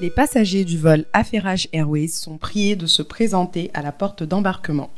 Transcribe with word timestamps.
Les 0.00 0.10
passagers 0.10 0.64
du 0.64 0.76
vol 0.76 1.04
Affairage 1.12 1.68
Airways 1.72 2.08
sont 2.08 2.36
priés 2.36 2.74
de 2.74 2.86
se 2.86 3.00
présenter 3.00 3.70
à 3.74 3.82
la 3.82 3.92
porte 3.92 4.24
d'embarquement. 4.24 4.90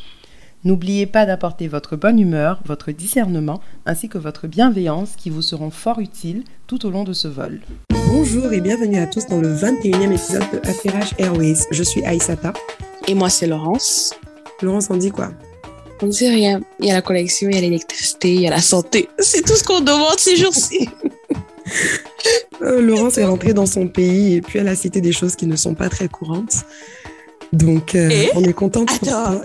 N'oubliez 0.64 1.04
pas 1.04 1.26
d'apporter 1.26 1.68
votre 1.68 1.96
bonne 1.96 2.18
humeur, 2.18 2.62
votre 2.64 2.92
discernement 2.92 3.60
ainsi 3.84 4.08
que 4.08 4.16
votre 4.16 4.46
bienveillance 4.46 5.10
qui 5.14 5.28
vous 5.28 5.42
seront 5.42 5.70
fort 5.70 6.00
utiles 6.00 6.44
tout 6.66 6.86
au 6.86 6.90
long 6.90 7.04
de 7.04 7.12
ce 7.12 7.28
vol. 7.28 7.60
Bonjour 8.08 8.50
et 8.54 8.62
bienvenue 8.62 8.96
à 8.96 9.06
tous 9.06 9.26
dans 9.26 9.38
le 9.38 9.54
21e 9.54 10.12
épisode 10.12 10.50
de 10.50 10.66
Affairage 10.66 11.14
Airways. 11.18 11.66
Je 11.70 11.82
suis 11.82 12.02
Aïsata. 12.02 12.54
Et 13.06 13.14
moi, 13.14 13.28
c'est 13.28 13.46
Laurence. 13.46 14.14
Laurence, 14.62 14.88
on 14.88 14.96
dit 14.96 15.10
quoi? 15.10 15.30
On 16.00 16.06
ne 16.06 16.10
dit 16.10 16.28
rien. 16.28 16.62
Il 16.80 16.86
y 16.86 16.90
a 16.90 16.94
la 16.94 17.02
connexion, 17.02 17.50
il 17.50 17.54
y 17.54 17.58
a 17.58 17.60
l'électricité, 17.60 18.34
il 18.34 18.40
y 18.40 18.46
a 18.46 18.50
la 18.50 18.62
santé. 18.62 19.10
C'est 19.18 19.42
tout 19.42 19.56
ce 19.56 19.62
qu'on 19.62 19.80
demande 19.80 20.18
ces 20.18 20.36
jours-ci. 20.36 20.88
Euh, 22.62 22.80
Laurence 22.80 23.18
est 23.18 23.24
rentrée 23.24 23.52
dans 23.52 23.66
son 23.66 23.86
pays 23.88 24.34
et 24.34 24.40
puis 24.40 24.58
elle 24.58 24.68
a 24.68 24.76
cité 24.76 25.00
des 25.00 25.12
choses 25.12 25.36
qui 25.36 25.46
ne 25.46 25.56
sont 25.56 25.74
pas 25.74 25.88
très 25.88 26.08
courantes. 26.08 26.64
Donc, 27.52 27.94
euh, 27.94 28.10
on 28.34 28.42
est 28.44 28.52
contente. 28.52 28.88
pour 28.98 29.08
Attends. 29.08 29.40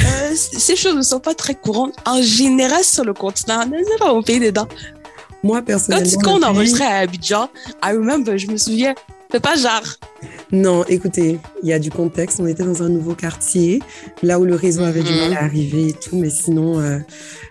Euh, 0.00 0.34
ces 0.34 0.74
choses 0.76 0.96
ne 0.96 1.02
sont 1.02 1.20
pas 1.20 1.34
très 1.34 1.54
courantes 1.54 1.94
en 2.04 2.20
général 2.20 2.82
sur 2.82 3.04
le 3.04 3.14
continent. 3.14 3.64
Ne 3.66 3.78
sais 3.84 3.98
pas 3.98 4.12
mon 4.12 4.22
pays 4.22 4.40
dedans. 4.40 4.66
Moi, 5.44 5.62
personnellement. 5.62 6.10
quand 6.22 6.32
on 6.32 6.34
le 6.34 6.40
pays- 6.40 6.50
enregistrait 6.50 6.84
à 6.86 6.96
Abidjan, 6.96 7.48
I 7.84 7.92
remember, 7.92 8.36
je 8.36 8.48
me 8.48 8.56
souviens. 8.56 8.94
C'est 9.30 9.40
pas 9.40 9.56
genre. 9.56 9.82
Non, 10.52 10.84
écoutez, 10.88 11.38
il 11.62 11.68
y 11.68 11.72
a 11.72 11.78
du 11.78 11.90
contexte. 11.90 12.38
On 12.40 12.46
était 12.46 12.62
dans 12.64 12.82
un 12.82 12.88
nouveau 12.88 13.14
quartier, 13.14 13.80
là 14.22 14.38
où 14.38 14.44
le 14.44 14.54
réseau 14.54 14.82
avait 14.84 15.02
du 15.02 15.12
Mhm. 15.12 15.18
mal 15.18 15.34
à 15.34 15.42
arriver 15.44 15.88
et 15.88 15.92
tout. 15.92 16.16
Mais 16.16 16.30
sinon, 16.30 16.80
euh, 16.80 16.98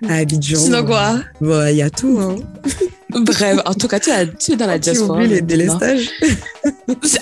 à 0.08 0.16
Abidjan. 0.16 0.60
Sinon 0.60 0.86
quoi? 0.86 1.20
bon, 1.42 1.68
Il 1.70 1.76
y 1.78 1.82
a 1.82 1.90
tout. 1.90 2.18
Hein. 2.20 2.36
Bref, 3.16 3.60
en 3.66 3.74
tout 3.74 3.88
cas, 3.88 4.00
tu 4.00 4.10
es, 4.10 4.28
tu 4.34 4.52
es 4.54 4.56
dans 4.56 4.68
la 4.68 4.80
Tu 4.80 4.92
diaspora. 4.92 5.18
oublies 5.18 5.28
les 5.28 5.42
délestages. 5.42 6.10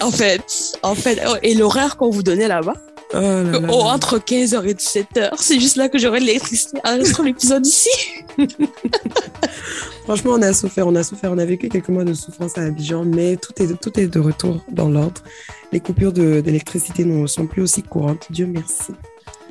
En 0.02 0.12
fait, 0.12 0.42
en 0.82 0.96
fait, 0.96 1.22
oh, 1.28 1.36
et 1.44 1.54
l'horaire 1.54 1.98
qu'on 1.98 2.10
vous 2.10 2.24
donnait 2.24 2.48
là-bas, 2.48 2.74
Oh 3.16 3.20
là 3.20 3.44
là 3.44 3.60
oh, 3.72 3.84
là. 3.84 3.94
entre 3.94 4.18
15h 4.18 4.66
et 4.68 4.74
17h, 4.74 5.34
c'est 5.38 5.60
juste 5.60 5.76
là 5.76 5.88
que 5.88 6.00
j'aurai 6.00 6.20
de 6.20 6.26
l'électricité. 6.26 6.80
Enregistrons 6.84 7.24
l'épisode 7.30 7.66
ici. 7.66 7.90
Franchement, 10.06 10.32
on 10.34 10.42
a 10.42 10.52
souffert, 10.52 10.88
on 10.88 10.96
a 10.96 11.04
souffert, 11.04 11.32
on 11.32 11.38
a 11.38 11.46
vécu 11.46 11.70
quelques 11.70 11.90
mois 11.90 12.04
de 12.04 12.14
souffrance 12.16 12.58
à 12.58 12.62
Abidjan, 12.64 13.06
mais 13.06 13.38
tout 13.38 13.54
est, 13.62 13.80
tout 13.80 14.00
est 14.00 14.08
de 14.08 14.20
retour 14.20 14.64
dans 14.72 14.90
l'ordre. 14.90 15.22
Les 15.72 15.80
coupures 15.80 16.12
d'électricité 16.12 17.06
ne 17.06 17.28
sont 17.28 17.46
plus 17.46 17.62
aussi 17.62 17.84
courantes. 17.84 18.26
Dieu 18.32 18.48
merci. 18.48 18.94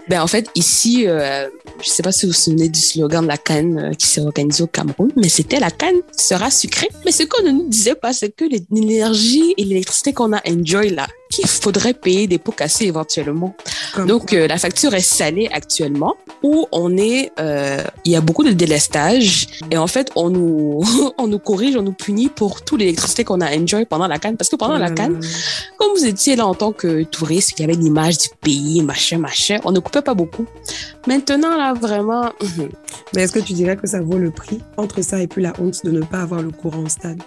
Ben, 0.08 0.20
en 0.20 0.26
fait, 0.26 0.48
ici, 0.54 1.06
euh, 1.06 1.48
je 1.80 1.88
sais 1.88 2.02
pas 2.02 2.12
si 2.12 2.26
vous 2.26 2.32
vous 2.32 2.38
souvenez 2.38 2.68
du 2.68 2.80
slogan 2.80 3.22
de 3.22 3.28
la 3.28 3.38
canne 3.38 3.78
euh, 3.78 3.92
qui 3.92 4.06
s'est 4.06 4.20
organisé 4.20 4.62
au 4.62 4.66
Cameroun, 4.66 5.10
mais 5.16 5.28
c'était 5.28 5.60
la 5.60 5.70
canne 5.70 6.00
sera 6.16 6.50
sucrée. 6.50 6.88
Mais 7.04 7.12
ce 7.12 7.22
qu'on 7.22 7.42
ne 7.44 7.50
nous 7.52 7.68
disait 7.68 7.94
pas, 7.94 8.12
c'est 8.12 8.30
que 8.30 8.44
l'énergie 8.44 9.54
et 9.56 9.64
l'électricité 9.64 10.12
qu'on 10.12 10.32
a 10.32 10.40
enjoy 10.48 10.90
là, 10.90 11.06
qu'il 11.32 11.48
faudrait 11.48 11.94
payer 11.94 12.26
des 12.26 12.38
pots 12.38 12.52
cassés 12.52 12.86
éventuellement. 12.86 13.54
Comme 13.94 14.06
Donc, 14.06 14.32
euh, 14.32 14.46
la 14.46 14.58
facture 14.58 14.94
est 14.94 15.00
salée 15.00 15.48
actuellement, 15.52 16.16
où 16.42 16.66
on 16.72 16.96
est, 16.96 17.32
euh, 17.40 17.82
il 18.04 18.12
y 18.12 18.16
a 18.16 18.20
beaucoup 18.20 18.44
de 18.44 18.52
délestage, 18.52 19.46
et 19.70 19.76
en 19.76 19.86
fait, 19.86 20.10
on 20.16 20.30
nous, 20.30 20.82
on 21.18 21.26
nous 21.26 21.38
corrige, 21.38 21.76
on 21.76 21.82
nous 21.82 21.92
punit 21.92 22.28
pour 22.28 22.62
toute 22.62 22.80
l'électricité 22.80 23.24
qu'on 23.24 23.40
a 23.40 23.56
enjoy 23.56 23.84
pendant 23.86 24.06
la 24.06 24.18
canne, 24.18 24.36
parce 24.36 24.50
que 24.50 24.56
pendant 24.56 24.78
la 24.78 24.88
là. 24.88 24.94
canne, 24.94 25.20
comme 25.78 25.92
vous 25.96 26.04
étiez 26.04 26.36
là 26.36 26.46
en 26.46 26.54
tant 26.54 26.72
que 26.72 27.02
touriste, 27.04 27.52
il 27.58 27.62
y 27.62 27.64
avait 27.64 27.74
l'image 27.74 28.18
du 28.18 28.28
pays, 28.40 28.82
machin, 28.82 29.18
machin, 29.18 29.58
on 29.64 29.72
ne 29.72 29.80
coupait 29.80 30.02
pas 30.02 30.14
beaucoup. 30.14 30.46
Maintenant, 31.06 31.56
là, 31.56 31.72
vraiment, 31.74 32.32
Mais 33.14 33.22
est-ce 33.22 33.32
que 33.32 33.40
tu 33.40 33.52
dirais 33.52 33.76
que 33.76 33.86
ça 33.86 34.00
vaut 34.00 34.18
le 34.18 34.30
prix 34.30 34.60
entre 34.76 35.02
ça 35.02 35.20
et 35.20 35.26
puis 35.26 35.42
la 35.42 35.52
honte 35.58 35.84
de 35.84 35.90
ne 35.90 36.02
pas 36.02 36.22
avoir 36.22 36.42
le 36.42 36.50
courant 36.50 36.82
au 36.82 36.88
stade? 36.88 37.22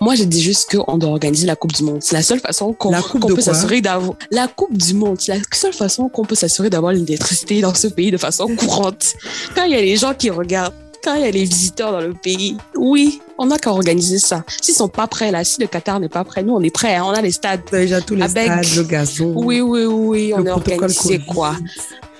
Moi, 0.00 0.14
je 0.14 0.24
dis 0.24 0.42
juste 0.42 0.74
qu'on 0.76 0.98
doit 0.98 1.10
organiser 1.10 1.46
la 1.46 1.56
Coupe 1.56 1.72
du 1.72 1.82
Monde. 1.82 1.98
C'est 2.00 2.14
la 2.14 2.22
seule 2.22 2.40
façon 2.40 2.72
qu'on 2.72 2.90
peut 3.20 3.40
s'assurer 3.40 3.80
d'avoir. 3.80 4.16
La 4.30 4.48
Coupe 4.48 4.76
du 4.76 4.94
Monde, 4.94 5.16
c'est 5.20 5.34
la 5.36 5.40
seule 5.54 5.72
façon 5.72 6.08
qu'on 6.08 6.24
peut 6.24 6.34
s'assurer 6.34 6.70
d'avoir 6.70 6.92
l'électricité 6.92 7.60
dans 7.60 7.74
ce 7.74 7.86
pays 7.88 8.10
de 8.10 8.16
façon 8.16 8.46
courante. 8.56 9.14
Quand 9.54 9.64
il 9.64 9.72
y 9.72 9.76
a 9.76 9.80
les 9.80 9.96
gens 9.96 10.14
qui 10.14 10.30
regardent, 10.30 10.74
quand 11.04 11.14
il 11.14 11.20
y 11.22 11.24
a 11.24 11.30
les 11.30 11.44
visiteurs 11.44 11.92
dans 11.92 12.00
le 12.00 12.14
pays, 12.14 12.56
oui, 12.76 13.20
on 13.38 13.46
n'a 13.46 13.58
qu'à 13.58 13.70
organiser 13.70 14.18
ça. 14.18 14.44
S'ils 14.60 14.74
sont 14.74 14.88
pas 14.88 15.06
prêts, 15.06 15.30
là, 15.30 15.44
si 15.44 15.60
le 15.60 15.68
Qatar 15.68 16.00
n'est 16.00 16.08
pas 16.08 16.24
prêt, 16.24 16.42
nous, 16.42 16.54
on 16.54 16.60
est 16.62 16.70
prêts, 16.70 16.96
hein, 16.96 17.04
on 17.06 17.10
a 17.10 17.20
les 17.22 17.30
stades. 17.30 17.60
T'as 17.70 17.78
déjà 17.78 18.00
tous 18.00 18.16
les 18.16 18.22
Avec- 18.22 18.64
stades, 18.64 18.76
le 18.76 18.82
gazon. 18.82 19.32
Oui, 19.36 19.60
oui, 19.60 19.84
oui, 19.84 20.32
on 20.36 20.44
est 20.44 20.50
organisé, 20.50 21.18
Covid. 21.18 21.26
quoi. 21.26 21.54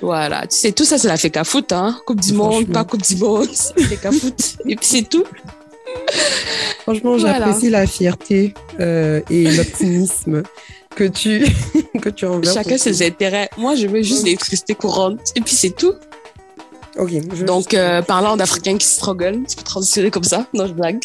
Voilà. 0.02 0.46
Tu 0.46 0.56
sais, 0.56 0.72
tout 0.72 0.84
ça, 0.84 0.98
c'est 0.98 1.08
la 1.08 1.16
fait 1.16 1.30
qu'à 1.30 1.42
foot, 1.42 1.72
hein. 1.72 1.98
Coupe 2.06 2.20
du. 2.20 2.32
Monde, 2.34 2.66
pas 2.68 2.84
Coupe 2.84 3.02
du 3.02 3.16
Monde, 3.16 3.48
qu'à 4.02 4.12
foot. 4.12 4.56
Et 4.66 4.76
puis, 4.76 4.86
c'est 4.86 5.08
tout. 5.08 5.24
Franchement, 6.82 7.16
Voilà. 7.16 7.38
j'apprécie 7.38 7.70
la 7.70 7.86
fierté 7.86 8.54
euh, 8.80 9.20
et 9.30 9.50
l'optimisme 9.50 10.42
que 10.94 11.04
tu, 11.04 11.44
que 12.00 12.08
tu 12.08 12.24
envers. 12.26 12.52
Chacun 12.52 12.78
ses 12.78 13.04
intérêts. 13.06 13.48
Moi, 13.58 13.74
je 13.74 13.86
veux 13.86 14.02
juste 14.02 14.24
l'électricité 14.24 14.74
courante. 14.74 15.20
Et 15.34 15.40
puis, 15.40 15.54
c'est 15.54 15.74
tout. 15.74 15.94
Ok. 16.98 17.12
Donc, 17.44 17.74
euh, 17.74 18.02
parlant 18.02 18.36
d'Africains 18.36 18.78
qui 18.78 18.86
struggle, 18.86 19.42
tu 19.48 19.56
peux 19.56 19.62
transitionner 19.64 20.10
comme 20.10 20.24
ça. 20.24 20.46
Non, 20.54 20.66
je 20.66 20.72
blague. 20.72 21.00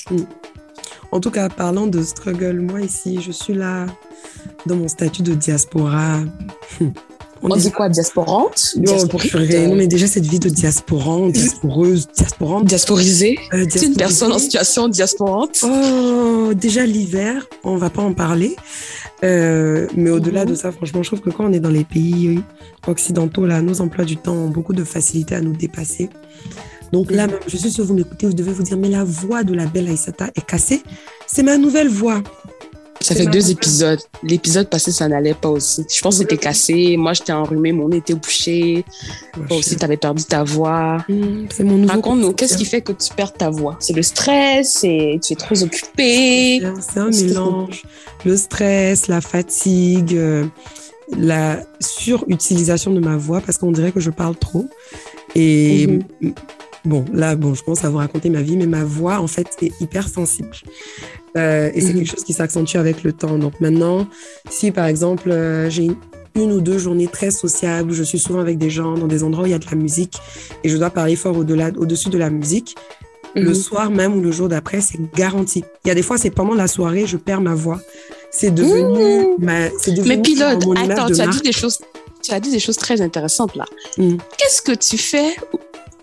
En 1.11 1.19
tout 1.19 1.31
cas, 1.31 1.49
parlant 1.49 1.87
de 1.87 2.01
struggle, 2.03 2.59
moi 2.61 2.79
ici, 2.81 3.19
je 3.21 3.31
suis 3.31 3.53
là 3.53 3.85
dans 4.65 4.75
mon 4.77 4.87
statut 4.87 5.23
de 5.23 5.33
diaspora. 5.33 6.19
On 7.43 7.55
dit 7.55 7.71
quoi 7.71 7.89
Diasporante? 7.89 8.73
Non, 8.77 8.83
Diasporite 8.83 9.31
purée. 9.31 9.67
Non, 9.67 9.75
mais 9.75 9.87
déjà, 9.87 10.05
cette 10.07 10.25
vie 10.25 10.39
de 10.39 10.49
diasporante, 10.49 11.31
diasporeuse, 11.31 12.07
diasporante. 12.15 12.65
Diasporisée 12.65 13.39
euh, 13.53 13.65
C'est 13.69 13.85
une 13.87 13.95
personne 13.95 14.31
en 14.31 14.39
situation 14.39 14.87
diasporante. 14.87 15.63
Oh, 15.63 16.53
déjà 16.55 16.85
l'hiver, 16.85 17.47
on 17.63 17.77
va 17.77 17.89
pas 17.89 18.03
en 18.03 18.13
parler. 18.13 18.55
Euh, 19.23 19.87
mais 19.95 20.09
au-delà 20.09 20.45
Mhm. 20.45 20.51
de 20.51 20.55
ça, 20.55 20.71
franchement, 20.71 21.01
je 21.03 21.09
trouve 21.09 21.21
que 21.21 21.29
quand 21.29 21.45
on 21.45 21.53
est 21.53 21.59
dans 21.59 21.69
les 21.69 21.83
pays 21.83 22.39
occidentaux, 22.87 23.45
là, 23.45 23.61
nos 23.61 23.81
emplois 23.81 24.05
du 24.05 24.17
temps 24.17 24.33
ont 24.33 24.49
beaucoup 24.49 24.73
de 24.73 24.83
facilité 24.83 25.35
à 25.35 25.41
nous 25.41 25.53
dépasser. 25.55 26.09
Donc 26.91 27.09
là, 27.11 27.25
Mhm. 27.25 27.31
même, 27.33 27.39
je 27.47 27.57
suis 27.57 27.71
sûre 27.71 27.83
que 27.83 27.87
vous 27.87 27.93
m'écoutez, 27.95 28.25
vous 28.27 28.33
devez 28.33 28.51
vous 28.51 28.63
dire, 28.63 28.77
mais 28.77 28.89
la 28.89 29.03
voix 29.03 29.43
de 29.43 29.53
la 29.53 29.65
belle 29.65 29.87
Aïssata 29.87 30.29
est 30.35 30.45
cassée. 30.45 30.81
C'est 31.27 31.43
ma 31.43 31.57
nouvelle 31.57 31.87
voix. 31.89 32.21
Ça 33.01 33.15
fait 33.15 33.25
deux 33.25 33.49
épisodes. 33.51 33.99
L'épisode 34.23 34.69
passé, 34.69 34.91
ça 34.91 35.07
n'allait 35.07 35.33
pas 35.33 35.49
aussi. 35.49 35.83
Je 35.93 36.01
pense 36.01 36.15
que 36.15 36.21
c'était 36.21 36.37
cassé. 36.37 36.95
Moi, 36.97 37.13
j'étais 37.13 37.31
enrhumée, 37.33 37.71
mon 37.71 37.89
nez 37.89 37.97
était 37.97 38.13
bouché. 38.13 38.85
Toi 39.47 39.57
aussi, 39.57 39.75
t'avais 39.75 39.97
perdu 39.97 40.23
ta 40.23 40.43
voix. 40.43 41.03
Hmm, 41.09 41.45
C'est 41.51 41.63
mon 41.63 41.77
nouveau. 41.77 41.91
Raconte-nous, 41.93 42.33
qu'est-ce 42.33 42.57
qui 42.57 42.65
fait 42.65 42.81
que 42.81 42.91
tu 42.91 43.13
perds 43.15 43.33
ta 43.33 43.49
voix? 43.49 43.75
C'est 43.79 43.93
le 43.93 44.03
stress 44.03 44.77
C'est 44.81 45.19
tu 45.23 45.33
es 45.33 45.35
trop 45.35 45.61
occupé 45.63 46.61
C'est 46.79 46.99
un 46.99 47.09
mélange. 47.09 47.83
Le 48.23 48.37
stress, 48.37 49.07
la 49.07 49.19
fatigue, 49.21 50.15
euh, 50.15 50.45
la 51.17 51.59
surutilisation 51.79 52.91
de 52.91 52.99
ma 52.99 53.17
voix 53.17 53.41
parce 53.41 53.57
qu'on 53.57 53.71
dirait 53.71 53.91
que 53.91 53.99
je 53.99 54.11
parle 54.11 54.35
trop. 54.35 54.67
Et 55.35 55.87
Mhm. 56.21 56.33
Bon, 56.85 57.05
là, 57.13 57.35
bon, 57.35 57.53
je 57.53 57.63
commence 57.63 57.83
à 57.85 57.89
vous 57.89 57.97
raconter 57.97 58.29
ma 58.29 58.41
vie, 58.41 58.57
mais 58.57 58.65
ma 58.67 58.83
voix, 58.83 59.19
en 59.19 59.27
fait, 59.27 59.47
est 59.61 59.71
hyper 59.81 60.07
sensible. 60.07 60.49
Euh, 61.37 61.69
et 61.73 61.81
c'est 61.81 61.89
Mhm. 61.93 61.99
quelque 61.99 62.11
chose 62.11 62.23
qui 62.23 62.33
s'accentue 62.33 62.75
avec 62.77 63.03
le 63.03 63.13
temps. 63.13 63.37
Donc 63.37 63.59
maintenant, 63.61 64.07
si 64.49 64.71
par 64.71 64.85
exemple, 64.85 65.31
euh, 65.31 65.69
j'ai 65.69 65.83
une, 65.85 65.95
une 66.35 66.51
ou 66.51 66.61
deux 66.61 66.77
journées 66.77 67.07
très 67.07 67.31
sociables, 67.31 67.91
où 67.91 67.93
je 67.93 68.03
suis 68.03 68.19
souvent 68.19 68.39
avec 68.39 68.57
des 68.57 68.69
gens 68.69 68.95
dans 68.95 69.07
des 69.07 69.23
endroits 69.23 69.43
où 69.43 69.47
il 69.47 69.51
y 69.51 69.55
a 69.55 69.59
de 69.59 69.65
la 69.69 69.75
musique 69.77 70.15
et 70.63 70.69
je 70.69 70.77
dois 70.77 70.89
parler 70.89 71.15
fort 71.15 71.37
au-delà, 71.37 71.69
au-dessus 71.77 72.09
de 72.09 72.17
la 72.17 72.29
musique, 72.29 72.75
le 73.35 73.49
Mhm. 73.49 73.53
soir 73.53 73.91
même 73.91 74.13
ou 74.17 74.21
le 74.21 74.31
jour 74.31 74.49
d'après, 74.49 74.81
c'est 74.81 74.99
garanti. 75.15 75.63
Il 75.85 75.87
y 75.87 75.91
a 75.91 75.95
des 75.95 76.01
fois, 76.01 76.17
c'est 76.17 76.31
pendant 76.31 76.53
la 76.53 76.67
soirée, 76.67 77.05
je 77.05 77.15
perds 77.17 77.39
ma 77.41 77.53
voix. 77.55 77.79
C'est 78.29 78.51
devenu 78.51 79.27
ma, 79.39 79.69
c'est 79.79 79.91
devenu 79.91 80.07
Mais 80.15 80.21
pilote, 80.21 80.63
attends, 80.77 81.07
de 81.07 81.13
tu 81.15 81.21
as 81.21 81.25
marque. 81.25 81.37
dit 81.37 81.43
des 81.43 81.51
choses. 81.53 81.79
Tu 82.23 82.31
as 82.33 82.39
dit 82.41 82.51
des 82.51 82.59
choses 82.59 82.75
très 82.77 83.01
intéressantes 83.01 83.55
là. 83.55 83.65
Mm. 83.97 84.17
Qu'est-ce 84.37 84.61
que 84.61 84.73
tu 84.73 84.97
fais 84.97 85.33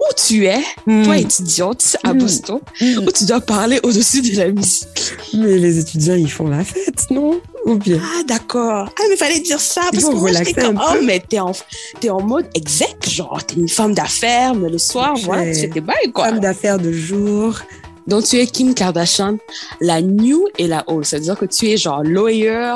où 0.00 0.04
tu 0.16 0.46
es, 0.46 0.60
Mm. 0.86 1.02
toi 1.04 1.16
étudiante 1.18 1.96
à 2.04 2.14
Mm. 2.14 2.18
Boston, 2.18 2.60
Mm. 2.80 2.98
où 3.06 3.12
tu 3.12 3.24
dois 3.24 3.40
parler 3.40 3.80
au-dessus 3.82 4.22
de 4.22 4.36
la 4.36 4.48
musique? 4.50 5.12
Mais 5.34 5.58
les 5.58 5.78
étudiants, 5.78 6.14
ils 6.14 6.30
font 6.30 6.48
la 6.48 6.64
fête, 6.64 7.10
non? 7.10 7.40
Ou 7.64 7.74
bien? 7.74 8.00
Ah, 8.02 8.22
d'accord. 8.26 8.88
Ah, 8.98 9.02
mais 9.10 9.16
fallait 9.16 9.40
dire 9.40 9.60
ça. 9.60 9.82
Parce 9.92 10.04
que 10.04 10.14
moi, 10.14 10.32
j'étais 10.32 10.54
comme, 10.54 10.80
oh, 10.82 10.96
mais 11.04 11.20
t'es 11.20 11.40
en, 11.40 11.52
t'es 12.00 12.08
en 12.10 12.22
mode 12.22 12.46
exec, 12.54 12.96
genre, 13.08 13.44
t'es 13.44 13.56
une 13.56 13.68
femme 13.68 13.94
d'affaires, 13.94 14.54
mais 14.54 14.70
le 14.70 14.78
soir, 14.78 15.14
voilà, 15.24 15.52
tu 15.52 15.60
fais 15.60 15.68
tes 15.68 15.80
bails, 15.80 16.12
quoi. 16.14 16.26
femme 16.26 16.40
d'affaires 16.40 16.78
de 16.78 16.92
jour. 16.92 17.58
Donc, 18.06 18.24
tu 18.24 18.36
es 18.38 18.46
Kim 18.46 18.72
Kardashian, 18.74 19.36
la 19.82 20.00
new 20.00 20.46
et 20.56 20.66
la 20.66 20.82
old. 20.86 21.04
C'est-à-dire 21.04 21.36
que 21.36 21.44
tu 21.44 21.68
es 21.68 21.76
genre 21.76 22.02
lawyer, 22.02 22.74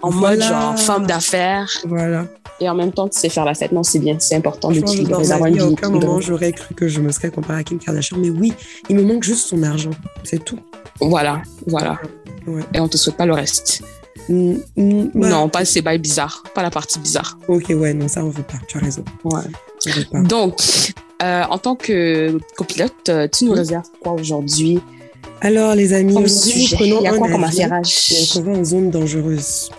en 0.00 0.08
Voilà. 0.10 0.36
mode 0.36 0.42
genre 0.48 0.78
femme 0.78 1.06
d'affaires, 1.06 1.68
Voilà. 1.84 2.26
Et 2.60 2.68
en 2.68 2.74
même 2.74 2.92
temps, 2.92 3.08
tu 3.08 3.18
sais 3.18 3.28
faire 3.28 3.44
la 3.44 3.54
fête. 3.54 3.72
Non, 3.72 3.82
c'est 3.82 3.98
bien, 3.98 4.16
c'est 4.18 4.36
important 4.36 4.70
d'équilibrer, 4.70 5.26
d'avoir 5.26 5.46
une 5.46 5.54
vie, 5.54 5.60
à 5.60 5.66
aucun 5.66 5.90
moment, 5.90 6.20
j'aurais 6.20 6.52
cru 6.52 6.74
que 6.74 6.88
je 6.88 7.00
me 7.00 7.10
serais 7.10 7.30
comparée 7.30 7.60
à 7.60 7.64
Kim 7.64 7.78
Kardashian. 7.78 8.18
Mais 8.18 8.30
oui, 8.30 8.52
il 8.88 8.96
me 8.96 9.02
manque 9.02 9.22
juste 9.24 9.48
son 9.48 9.62
argent. 9.62 9.90
C'est 10.24 10.44
tout. 10.44 10.58
Voilà, 11.00 11.42
voilà. 11.66 11.98
Ouais. 12.46 12.62
Et 12.74 12.80
on 12.80 12.88
te 12.88 12.96
souhaite 12.96 13.16
pas 13.16 13.26
le 13.26 13.32
reste. 13.32 13.82
Bah, 14.28 14.34
Non, 14.76 15.48
pas 15.48 15.64
ces 15.64 15.82
bails 15.82 15.98
bizarres, 15.98 16.44
pas 16.54 16.62
la 16.62 16.70
partie 16.70 16.98
bizarre. 16.98 17.38
Ok, 17.48 17.66
ouais, 17.70 17.94
non, 17.94 18.08
ça, 18.08 18.24
on 18.24 18.28
veut 18.28 18.42
pas. 18.42 18.58
Tu 18.68 18.78
as 18.78 18.80
raison. 18.80 19.04
Ouais. 19.24 19.42
Pas. 20.12 20.20
Donc, 20.22 20.60
euh, 21.22 21.42
en 21.48 21.58
tant 21.58 21.74
que 21.74 22.38
copilote, 22.56 23.08
euh, 23.08 23.28
tu 23.28 23.44
nous 23.44 23.52
réserves 23.52 23.88
quoi 24.00 24.12
aujourd'hui? 24.12 24.80
Alors, 25.40 25.74
les 25.74 25.92
amis, 25.92 26.16
aujourd'hui, 26.16 26.68
prenons 26.72 27.00
il 27.00 27.04
y 27.04 27.06
a 27.08 27.12
un 27.14 27.18
comme 27.18 27.32
et 27.32 27.66
on 27.72 27.84
s'en 27.84 28.42
va 28.42 28.52
en 28.52 28.64
zone 28.64 28.90
dangereuse. 28.90 29.70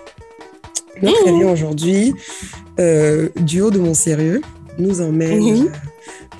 Notre 1.01 1.27
avion 1.27 1.51
aujourd'hui, 1.51 2.13
euh, 2.79 3.29
du 3.41 3.61
haut 3.61 3.71
de 3.71 3.79
mon 3.79 3.93
sérieux, 3.93 4.41
nous 4.79 5.01
emmène, 5.01 5.67
euh, 5.67 5.69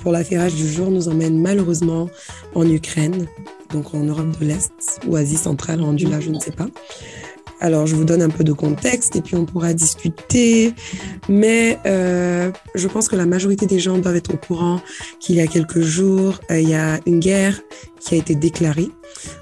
pour 0.02 0.12
l'affairage 0.12 0.54
du 0.54 0.68
jour, 0.68 0.90
nous 0.90 1.08
emmène 1.08 1.40
malheureusement 1.40 2.08
en 2.54 2.68
Ukraine, 2.68 3.26
donc 3.72 3.94
en 3.94 4.04
Europe 4.04 4.38
de 4.40 4.46
l'Est 4.46 5.00
ou 5.06 5.16
Asie 5.16 5.36
centrale, 5.36 5.80
rendu 5.80 6.06
là, 6.06 6.20
je 6.20 6.30
ne 6.30 6.40
sais 6.40 6.52
pas. 6.52 6.66
Alors, 7.64 7.86
je 7.86 7.96
vous 7.96 8.04
donne 8.04 8.20
un 8.20 8.28
peu 8.28 8.44
de 8.44 8.52
contexte 8.52 9.16
et 9.16 9.22
puis 9.22 9.36
on 9.36 9.46
pourra 9.46 9.72
discuter. 9.72 10.74
Mais 11.30 11.78
euh, 11.86 12.50
je 12.74 12.86
pense 12.88 13.08
que 13.08 13.16
la 13.16 13.24
majorité 13.24 13.64
des 13.64 13.78
gens 13.78 13.96
doivent 13.96 14.16
être 14.16 14.34
au 14.34 14.36
courant 14.36 14.82
qu'il 15.18 15.36
y 15.36 15.40
a 15.40 15.46
quelques 15.46 15.80
jours, 15.80 16.40
euh, 16.50 16.60
il 16.60 16.68
y 16.68 16.74
a 16.74 17.00
une 17.06 17.20
guerre 17.20 17.58
qui 18.00 18.16
a 18.16 18.18
été 18.18 18.34
déclarée 18.34 18.90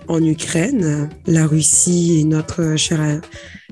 en 0.07 0.23
Ukraine. 0.23 1.09
La 1.27 1.49
Russie 1.49 2.21
et 2.21 2.25
notre 2.25 2.77
cher, 2.77 3.21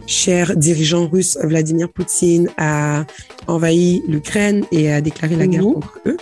cher 0.09 0.57
dirigeant 0.57 1.07
russe 1.07 1.39
Vladimir 1.45 1.89
Poutine 1.89 2.49
a 2.59 3.05
envahi 3.47 4.03
l'Ukraine 4.09 4.65
et 4.73 4.91
a 4.91 5.01
déclaré 5.01 5.37
la 5.37 5.47
guerre 5.47 5.63
contre 5.63 6.01
eux. 6.07 6.17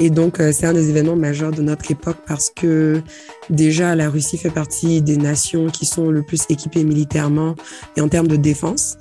Et 0.00 0.10
donc, 0.10 0.40
euh, 0.40 0.52
c'est 0.52 0.66
un 0.66 0.72
des 0.72 0.90
événements 0.90 1.16
majeurs 1.16 1.50
de 1.50 1.62
notre 1.62 1.90
époque 1.90 2.18
parce 2.26 2.50
que 2.50 3.02
déjà, 3.50 3.94
la 3.94 4.08
Russie 4.08 4.38
fait 4.38 4.50
partie 4.50 5.02
des 5.02 5.16
nations 5.16 5.66
qui 5.66 5.86
sont 5.86 6.10
le 6.10 6.22
plus 6.22 6.42
équipées 6.48 6.84
militairement 6.84 7.56
et 7.96 8.00
en 8.00 8.08
termes 8.08 8.28
de 8.28 8.36
défense. 8.36 8.96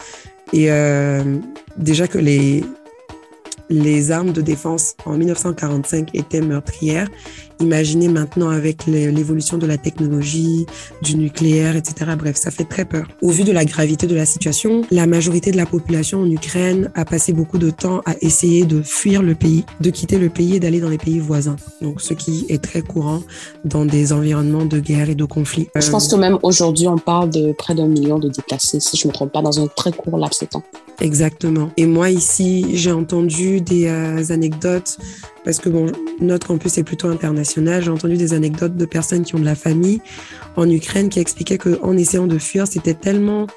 Et 0.53 0.71
euh, 0.71 1.21
déjà 1.77 2.07
que 2.07 2.17
les, 2.17 2.63
les 3.69 4.11
armes 4.11 4.31
de 4.31 4.41
défense 4.41 4.95
en 5.05 5.17
1945 5.17 6.09
étaient 6.13 6.41
meurtrières, 6.41 7.09
imaginez 7.59 8.07
maintenant 8.07 8.49
avec 8.49 8.85
l'évolution 8.85 9.57
de 9.57 9.65
la 9.65 9.77
technologie, 9.77 10.65
du 11.01 11.15
nucléaire, 11.15 11.75
etc. 11.75 12.11
Bref, 12.17 12.35
ça 12.37 12.51
fait 12.51 12.63
très 12.63 12.85
peur. 12.85 13.07
Au 13.21 13.29
vu 13.29 13.43
de 13.43 13.51
la 13.51 13.65
gravité 13.65 14.07
de 14.07 14.15
la 14.15 14.25
situation, 14.25 14.83
la 14.91 15.07
majorité 15.07 15.51
de 15.51 15.57
la 15.57 15.65
population 15.65 16.21
en 16.21 16.29
Ukraine 16.29 16.91
a 16.95 17.05
passé 17.05 17.33
beaucoup 17.33 17.57
de 17.57 17.69
temps 17.69 18.01
à 18.05 18.15
essayer 18.21 18.65
de 18.65 18.81
fuir 18.81 19.21
le 19.21 19.35
pays, 19.35 19.65
de 19.81 19.89
quitter 19.89 20.17
le 20.17 20.29
pays 20.29 20.55
et 20.55 20.59
d'aller 20.59 20.79
dans 20.79 20.89
les 20.89 20.97
pays 20.97 21.19
voisins. 21.19 21.55
Donc, 21.81 22.01
ce 22.01 22.13
qui 22.13 22.45
est 22.49 22.63
très 22.63 22.81
courant 22.81 23.21
dans 23.65 23.85
des 23.85 24.13
environnements 24.13 24.65
de 24.65 24.79
guerre 24.79 25.09
et 25.09 25.15
de 25.15 25.25
conflit. 25.25 25.67
Je 25.75 25.89
pense 25.89 26.07
que 26.07 26.15
même 26.15 26.37
aujourd'hui, 26.43 26.87
on 26.87 26.97
parle 26.97 27.29
de 27.29 27.53
près 27.53 27.75
d'un 27.75 27.87
million 27.87 28.19
de 28.19 28.29
déplacés, 28.29 28.79
si 28.79 28.97
je 28.97 29.07
ne 29.07 29.11
me 29.11 29.13
trompe 29.13 29.31
pas, 29.31 29.41
dans 29.41 29.59
un 29.59 29.67
très 29.67 29.91
court 29.91 30.17
laps 30.17 30.41
de 30.41 30.45
temps. 30.45 30.63
Exactement. 30.99 31.69
Et 31.77 31.85
moi 31.85 32.09
ici, 32.09 32.65
j'ai 32.73 32.91
entendu 32.91 33.56
des 33.61 33.87
euh, 33.87 34.23
anecdotes 34.29 34.97
parce 35.43 35.59
que 35.59 35.69
bon, 35.69 35.91
notre 36.19 36.47
campus 36.47 36.77
est 36.77 36.83
plutôt 36.83 37.07
international. 37.07 37.81
J'ai 37.81 37.89
entendu 37.89 38.17
des 38.17 38.33
anecdotes 38.33 38.75
de 38.75 38.85
personnes 38.85 39.23
qui 39.23 39.35
ont 39.35 39.39
de 39.39 39.45
la 39.45 39.55
famille 39.55 40.01
en 40.55 40.69
Ukraine 40.69 41.09
qui 41.09 41.19
expliquaient 41.19 41.57
qu'en 41.57 41.95
essayant 41.95 42.27
de 42.27 42.37
fuir, 42.37 42.67
c'était 42.67 42.93
tellement 42.93 43.47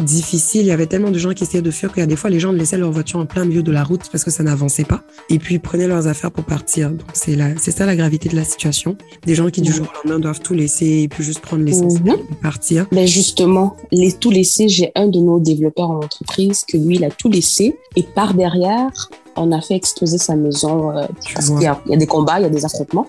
difficile. 0.00 0.62
Il 0.62 0.66
y 0.66 0.70
avait 0.72 0.86
tellement 0.86 1.10
de 1.10 1.18
gens 1.18 1.32
qui 1.32 1.44
essayaient 1.44 1.62
de 1.62 1.70
fuir 1.70 1.92
qu'il 1.92 2.00
y 2.00 2.04
a 2.04 2.06
des 2.06 2.16
fois, 2.16 2.30
les 2.30 2.40
gens 2.40 2.52
laissaient 2.52 2.78
leur 2.78 2.90
voiture 2.90 3.18
en 3.18 3.26
plein 3.26 3.44
milieu 3.44 3.62
de 3.62 3.72
la 3.72 3.84
route 3.84 4.02
parce 4.10 4.24
que 4.24 4.30
ça 4.30 4.42
n'avançait 4.42 4.84
pas. 4.84 5.02
Et 5.28 5.38
puis, 5.38 5.56
ils 5.56 5.60
prenaient 5.60 5.86
leurs 5.88 6.06
affaires 6.06 6.30
pour 6.30 6.44
partir. 6.44 6.90
Donc, 6.90 7.00
c'est 7.12 7.36
la, 7.36 7.56
c'est 7.58 7.70
ça 7.70 7.86
la 7.86 7.96
gravité 7.96 8.28
de 8.28 8.36
la 8.36 8.44
situation. 8.44 8.96
Des 9.26 9.34
gens 9.34 9.48
qui, 9.50 9.60
du 9.60 9.72
jour 9.72 9.86
au 9.86 10.08
lendemain, 10.08 10.20
doivent 10.20 10.40
tout 10.40 10.54
laisser 10.54 11.02
et 11.02 11.08
puis 11.08 11.22
juste 11.24 11.40
prendre 11.40 11.64
l'essentiel 11.64 12.00
Mhm. 12.16 12.26
et 12.30 12.34
partir. 12.42 12.86
Ben 12.92 13.06
justement, 13.06 13.76
les 13.92 14.12
tout 14.12 14.30
laissé, 14.30 14.68
j'ai 14.68 14.92
un 14.94 15.08
de 15.08 15.18
nos 15.18 15.38
développeurs 15.40 15.90
en 15.90 15.96
entreprise 15.98 16.64
que 16.66 16.76
lui, 16.76 16.96
il 16.96 17.04
a 17.04 17.10
tout 17.10 17.28
laissé. 17.28 17.76
Et 17.96 18.02
par 18.02 18.34
derrière, 18.34 18.90
on 19.36 19.52
a 19.52 19.60
fait 19.60 19.74
exploser 19.74 20.18
sa 20.18 20.36
maison 20.36 20.90
euh, 20.96 21.06
parce 21.34 21.48
qu'il 21.50 21.60
y, 21.60 21.64
y 21.64 21.94
a 21.94 21.96
des 21.96 22.06
combats, 22.06 22.38
il 22.38 22.42
y 22.42 22.46
a 22.46 22.50
des 22.50 22.64
affrontements. 22.64 23.06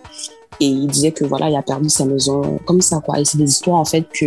Et 0.59 0.65
il 0.65 0.87
disait 0.87 1.11
que 1.11 1.25
voilà, 1.25 1.49
il 1.49 1.55
a 1.55 1.61
perdu 1.63 1.89
sa 1.89 2.05
maison 2.05 2.41
euh, 2.43 2.57
comme 2.65 2.81
ça, 2.81 3.01
quoi. 3.03 3.19
Et 3.19 3.25
c'est 3.25 3.37
des 3.37 3.49
histoires, 3.49 3.77
en 3.77 3.85
fait, 3.85 4.05
que, 4.13 4.25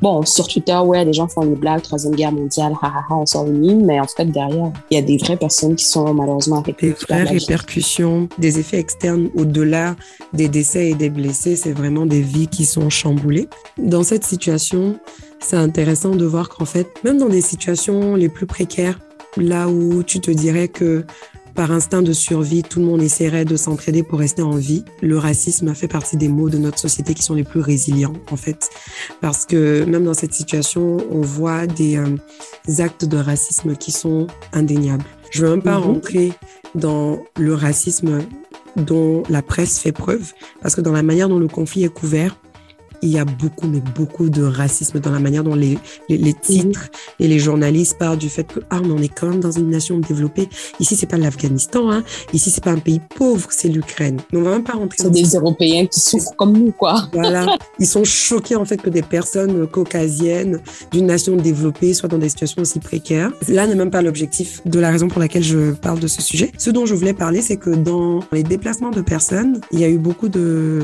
bon, 0.00 0.24
sur 0.24 0.48
Twitter, 0.48 0.76
ouais, 0.76 1.04
les 1.04 1.12
gens 1.12 1.28
font 1.28 1.44
des 1.44 1.56
blagues, 1.56 1.82
Troisième 1.82 2.14
Guerre 2.14 2.32
mondiale, 2.32 2.72
hahaha, 2.80 3.04
on 3.10 3.26
sort 3.26 3.46
une 3.46 3.58
mine, 3.58 3.84
mais 3.84 4.00
en 4.00 4.06
fait, 4.06 4.26
derrière, 4.26 4.72
il 4.90 4.94
y 4.94 4.98
a 4.98 5.02
des 5.02 5.16
vraies 5.16 5.36
personnes 5.36 5.76
qui 5.76 5.84
sont 5.84 6.12
malheureusement 6.14 6.60
affectées. 6.60 6.88
des 6.88 6.92
vraies 6.94 7.24
répercussions, 7.24 8.28
des 8.38 8.58
effets 8.58 8.78
externes 8.78 9.30
au-delà 9.36 9.96
des 10.32 10.48
décès 10.48 10.90
et 10.90 10.94
des 10.94 11.10
blessés. 11.10 11.56
C'est 11.56 11.72
vraiment 11.72 12.06
des 12.06 12.20
vies 12.20 12.48
qui 12.48 12.64
sont 12.64 12.90
chamboulées. 12.90 13.48
Dans 13.78 14.02
cette 14.02 14.24
situation, 14.24 14.98
c'est 15.40 15.56
intéressant 15.56 16.14
de 16.14 16.24
voir 16.24 16.48
qu'en 16.48 16.64
fait, 16.64 16.88
même 17.04 17.18
dans 17.18 17.28
des 17.28 17.40
situations 17.40 18.14
les 18.14 18.28
plus 18.28 18.46
précaires, 18.46 18.98
là 19.36 19.68
où 19.68 20.02
tu 20.02 20.20
te 20.20 20.30
dirais 20.30 20.68
que 20.68 21.04
par 21.58 21.72
instinct 21.72 22.02
de 22.02 22.12
survie, 22.12 22.62
tout 22.62 22.78
le 22.78 22.86
monde 22.86 23.02
essaierait 23.02 23.44
de 23.44 23.56
s'entraider 23.56 24.04
pour 24.04 24.20
rester 24.20 24.42
en 24.42 24.54
vie. 24.54 24.84
Le 25.02 25.18
racisme 25.18 25.74
fait 25.74 25.88
partie 25.88 26.16
des 26.16 26.28
mots 26.28 26.48
de 26.48 26.56
notre 26.56 26.78
société 26.78 27.14
qui 27.14 27.24
sont 27.24 27.34
les 27.34 27.42
plus 27.42 27.58
résilients, 27.58 28.12
en 28.30 28.36
fait. 28.36 28.70
Parce 29.20 29.44
que 29.44 29.82
même 29.82 30.04
dans 30.04 30.14
cette 30.14 30.34
situation, 30.34 30.98
on 31.10 31.20
voit 31.20 31.66
des 31.66 31.96
euh, 31.96 32.16
actes 32.78 33.06
de 33.06 33.16
racisme 33.16 33.74
qui 33.74 33.90
sont 33.90 34.28
indéniables. 34.52 35.02
Je 35.32 35.42
ne 35.42 35.48
veux 35.48 35.54
même 35.56 35.64
pas 35.64 35.80
Mhm. 35.80 35.84
rentrer 35.84 36.32
dans 36.76 37.18
le 37.36 37.54
racisme 37.54 38.20
dont 38.76 39.24
la 39.28 39.42
presse 39.42 39.80
fait 39.80 39.90
preuve, 39.90 40.32
parce 40.62 40.76
que 40.76 40.80
dans 40.80 40.92
la 40.92 41.02
manière 41.02 41.28
dont 41.28 41.40
le 41.40 41.48
conflit 41.48 41.82
est 41.82 41.92
couvert, 41.92 42.36
il 43.02 43.10
y 43.10 43.18
a 43.18 43.24
beaucoup, 43.24 43.66
mais 43.66 43.80
beaucoup 43.94 44.28
de 44.28 44.42
racisme 44.42 45.00
dans 45.00 45.10
la 45.10 45.18
manière 45.18 45.44
dont 45.44 45.54
les, 45.54 45.78
les, 46.08 46.18
les 46.18 46.34
titres 46.34 46.88
et 47.20 47.28
les 47.28 47.38
journalistes 47.38 47.98
parlent 47.98 48.18
du 48.18 48.28
fait 48.28 48.44
que 48.44 48.60
ah, 48.70 48.80
mais 48.82 48.90
on 48.90 48.98
est 48.98 49.08
quand 49.08 49.28
même 49.28 49.40
dans 49.40 49.50
une 49.50 49.70
nation 49.70 49.98
développée. 49.98 50.48
Ici, 50.80 50.96
c'est 50.96 51.06
pas 51.06 51.16
l'Afghanistan, 51.16 51.90
hein. 51.90 52.02
Ici, 52.32 52.50
c'est 52.50 52.62
pas 52.64 52.72
un 52.72 52.78
pays 52.78 53.00
pauvre, 53.16 53.48
c'est 53.50 53.68
l'Ukraine. 53.68 54.18
Mais 54.32 54.38
on 54.38 54.42
va 54.42 54.50
même 54.52 54.64
pas 54.64 54.72
rentrer 54.74 54.96
C'est 54.98 55.10
des 55.10 55.36
Européens 55.36 55.86
qui 55.86 56.00
souffrent 56.00 56.34
comme 56.36 56.52
nous, 56.52 56.72
quoi. 56.72 57.08
voilà. 57.12 57.46
Ils 57.78 57.86
sont 57.86 58.04
choqués 58.04 58.56
en 58.56 58.64
fait 58.64 58.78
que 58.78 58.90
des 58.90 59.02
personnes 59.02 59.66
caucasiennes 59.66 60.60
d'une 60.90 61.06
nation 61.06 61.36
développée 61.36 61.94
soient 61.94 62.08
dans 62.08 62.18
des 62.18 62.28
situations 62.28 62.62
aussi 62.62 62.80
précaires. 62.80 63.30
Là 63.48 63.66
n'est 63.66 63.74
même 63.74 63.90
pas 63.90 64.02
l'objectif 64.02 64.60
de 64.64 64.80
la 64.80 64.90
raison 64.90 65.08
pour 65.08 65.20
laquelle 65.20 65.42
je 65.44 65.72
parle 65.72 66.00
de 66.00 66.06
ce 66.06 66.22
sujet. 66.22 66.52
Ce 66.58 66.70
dont 66.70 66.86
je 66.86 66.94
voulais 66.94 67.14
parler, 67.14 67.42
c'est 67.42 67.56
que 67.56 67.70
dans 67.70 68.20
les 68.32 68.42
déplacements 68.42 68.90
de 68.90 69.00
personnes, 69.00 69.60
il 69.70 69.80
y 69.80 69.84
a 69.84 69.88
eu 69.88 69.98
beaucoup 69.98 70.28
de 70.28 70.82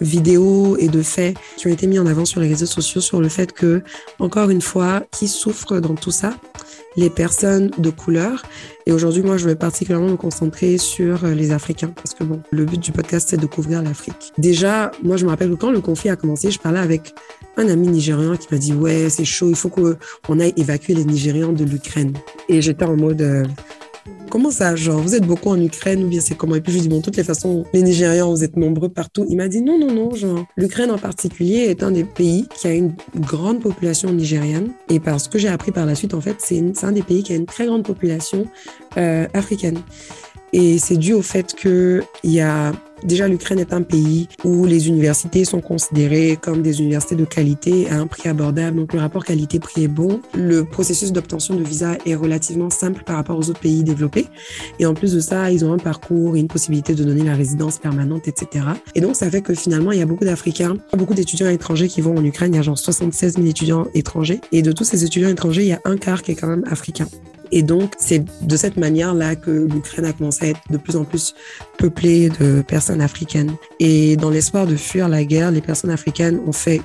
vidéos 0.00 0.76
et 0.78 0.88
de 0.88 1.02
faits 1.02 1.36
qui 1.56 1.66
ont 1.66 1.70
été 1.70 1.86
mis 1.86 1.98
en 1.98 2.06
avant 2.06 2.24
sur 2.24 2.40
les 2.40 2.48
réseaux 2.48 2.66
sociaux 2.66 3.00
sur 3.00 3.20
le 3.20 3.28
fait 3.28 3.52
que, 3.52 3.82
encore 4.18 4.50
une 4.50 4.60
fois, 4.60 5.02
qui 5.10 5.28
souffrent 5.28 5.80
dans 5.80 5.94
tout 5.94 6.10
ça? 6.10 6.34
Les 6.96 7.10
personnes 7.10 7.72
de 7.76 7.90
couleur. 7.90 8.44
Et 8.86 8.92
aujourd'hui, 8.92 9.22
moi, 9.22 9.36
je 9.36 9.46
vais 9.46 9.56
particulièrement 9.56 10.10
me 10.10 10.16
concentrer 10.16 10.78
sur 10.78 11.24
euh, 11.24 11.34
les 11.34 11.50
Africains 11.50 11.88
parce 11.88 12.14
que 12.14 12.22
bon, 12.22 12.40
le 12.52 12.64
but 12.64 12.78
du 12.78 12.92
podcast, 12.92 13.30
c'est 13.30 13.36
de 13.36 13.46
couvrir 13.46 13.82
l'Afrique. 13.82 14.32
Déjà, 14.38 14.92
moi, 15.02 15.16
je 15.16 15.24
me 15.24 15.30
rappelle 15.30 15.50
que 15.50 15.56
quand 15.56 15.72
le 15.72 15.80
conflit 15.80 16.10
a 16.10 16.16
commencé, 16.16 16.52
je 16.52 16.60
parlais 16.60 16.78
avec 16.78 17.12
un 17.56 17.68
ami 17.68 17.88
nigérian 17.88 18.36
qui 18.36 18.46
m'a 18.52 18.58
dit, 18.58 18.74
ouais, 18.74 19.08
c'est 19.10 19.24
chaud, 19.24 19.48
il 19.48 19.56
faut 19.56 19.70
qu'on 19.70 20.38
aille 20.38 20.54
évacuer 20.56 20.94
les 20.94 21.04
Nigérians 21.04 21.52
de 21.52 21.64
l'Ukraine. 21.64 22.12
Et 22.48 22.62
j'étais 22.62 22.84
en 22.84 22.96
mode, 22.96 23.22
euh, 23.22 23.44
comment 24.30 24.50
ça, 24.50 24.76
genre, 24.76 25.00
vous 25.00 25.14
êtes 25.14 25.26
beaucoup 25.26 25.50
en 25.50 25.60
Ukraine 25.60 26.04
ou 26.04 26.08
bien 26.08 26.20
c'est 26.20 26.34
comment? 26.34 26.54
Et 26.54 26.60
puis 26.60 26.72
je 26.72 26.78
lui 26.78 26.82
dis, 26.82 26.88
bon, 26.88 26.98
de 26.98 27.02
toutes 27.02 27.16
les 27.16 27.24
façons, 27.24 27.64
les 27.72 27.82
Nigérians, 27.82 28.30
vous 28.30 28.44
êtes 28.44 28.56
nombreux 28.56 28.88
partout. 28.88 29.26
Il 29.28 29.36
m'a 29.36 29.48
dit, 29.48 29.60
non, 29.60 29.78
non, 29.78 29.92
non, 29.92 30.14
genre, 30.14 30.44
l'Ukraine 30.56 30.90
en 30.90 30.98
particulier 30.98 31.66
est 31.68 31.82
un 31.82 31.90
des 31.90 32.04
pays 32.04 32.48
qui 32.56 32.66
a 32.66 32.72
une 32.72 32.94
grande 33.16 33.60
population 33.60 34.12
nigérienne. 34.12 34.70
Et 34.88 35.00
parce 35.00 35.28
que 35.28 35.38
j'ai 35.38 35.48
appris 35.48 35.72
par 35.72 35.86
la 35.86 35.94
suite, 35.94 36.14
en 36.14 36.20
fait, 36.20 36.36
c'est 36.38 36.62
un 36.82 36.92
des 36.92 37.02
pays 37.02 37.22
qui 37.22 37.32
a 37.32 37.36
une 37.36 37.46
très 37.46 37.66
grande 37.66 37.84
population 37.84 38.46
euh, 38.96 39.26
africaine. 39.34 39.78
Et 40.52 40.78
c'est 40.78 40.96
dû 40.96 41.12
au 41.12 41.22
fait 41.22 41.54
que 41.54 42.02
il 42.22 42.30
y 42.30 42.40
a 42.40 42.72
déjà 43.04 43.28
l'Ukraine 43.28 43.58
est 43.58 43.72
un 43.72 43.82
pays 43.82 44.28
où 44.44 44.66
les 44.66 44.88
universités 44.88 45.44
sont 45.44 45.60
considérées 45.60 46.38
comme 46.40 46.62
des 46.62 46.80
universités 46.80 47.14
de 47.14 47.24
qualité 47.24 47.88
à 47.90 47.96
un 47.96 48.06
prix 48.06 48.28
abordable. 48.28 48.78
Donc 48.78 48.92
le 48.92 49.00
rapport 49.00 49.24
qualité-prix 49.24 49.84
est 49.84 49.88
bon. 49.88 50.20
Le 50.34 50.64
processus 50.64 51.12
d'obtention 51.12 51.54
de 51.54 51.62
visa 51.62 51.96
est 52.06 52.14
relativement 52.14 52.70
simple 52.70 53.02
par 53.04 53.16
rapport 53.16 53.38
aux 53.38 53.50
autres 53.50 53.60
pays 53.60 53.84
développés. 53.84 54.26
Et 54.78 54.86
en 54.86 54.94
plus 54.94 55.12
de 55.12 55.20
ça, 55.20 55.50
ils 55.50 55.64
ont 55.64 55.72
un 55.72 55.78
parcours 55.78 56.36
et 56.36 56.40
une 56.40 56.48
possibilité 56.48 56.94
de 56.94 57.04
donner 57.04 57.24
la 57.24 57.34
résidence 57.34 57.78
permanente, 57.78 58.28
etc. 58.28 58.66
Et 58.94 59.00
donc 59.00 59.16
ça 59.16 59.30
fait 59.30 59.42
que 59.42 59.54
finalement, 59.54 59.92
il 59.92 59.98
y 59.98 60.02
a 60.02 60.06
beaucoup 60.06 60.24
d'Africains, 60.24 60.76
beaucoup 60.96 61.14
d'étudiants 61.14 61.48
étrangers 61.48 61.88
qui 61.88 62.00
vont 62.00 62.16
en 62.16 62.24
Ukraine. 62.24 62.54
Il 62.54 62.56
y 62.56 62.60
a 62.60 62.62
genre 62.62 62.78
76 62.78 63.34
000 63.34 63.46
étudiants 63.46 63.86
étrangers. 63.94 64.40
Et 64.52 64.62
de 64.62 64.72
tous 64.72 64.84
ces 64.84 65.04
étudiants 65.04 65.28
étrangers, 65.28 65.62
il 65.62 65.68
y 65.68 65.72
a 65.72 65.80
un 65.84 65.96
quart 65.96 66.22
qui 66.22 66.32
est 66.32 66.36
quand 66.36 66.48
même 66.48 66.64
africain. 66.70 67.06
Et 67.54 67.62
donc, 67.62 67.92
c'est 67.98 68.24
de 68.42 68.56
cette 68.56 68.76
manière-là 68.76 69.36
que 69.36 69.52
l'Ukraine 69.52 70.06
a 70.06 70.12
commencé 70.12 70.46
à 70.46 70.48
être 70.48 70.60
de 70.70 70.76
plus 70.76 70.96
en 70.96 71.04
plus 71.04 71.36
peuplée 71.78 72.28
de 72.40 72.62
personnes 72.62 73.00
africaines. 73.00 73.54
Et 73.78 74.16
dans 74.16 74.28
l'espoir 74.28 74.66
de 74.66 74.74
fuir 74.74 75.08
la 75.08 75.24
guerre, 75.24 75.52
les 75.52 75.60
personnes 75.60 75.92
africaines 75.92 76.40
ont 76.48 76.52
fait 76.52 76.82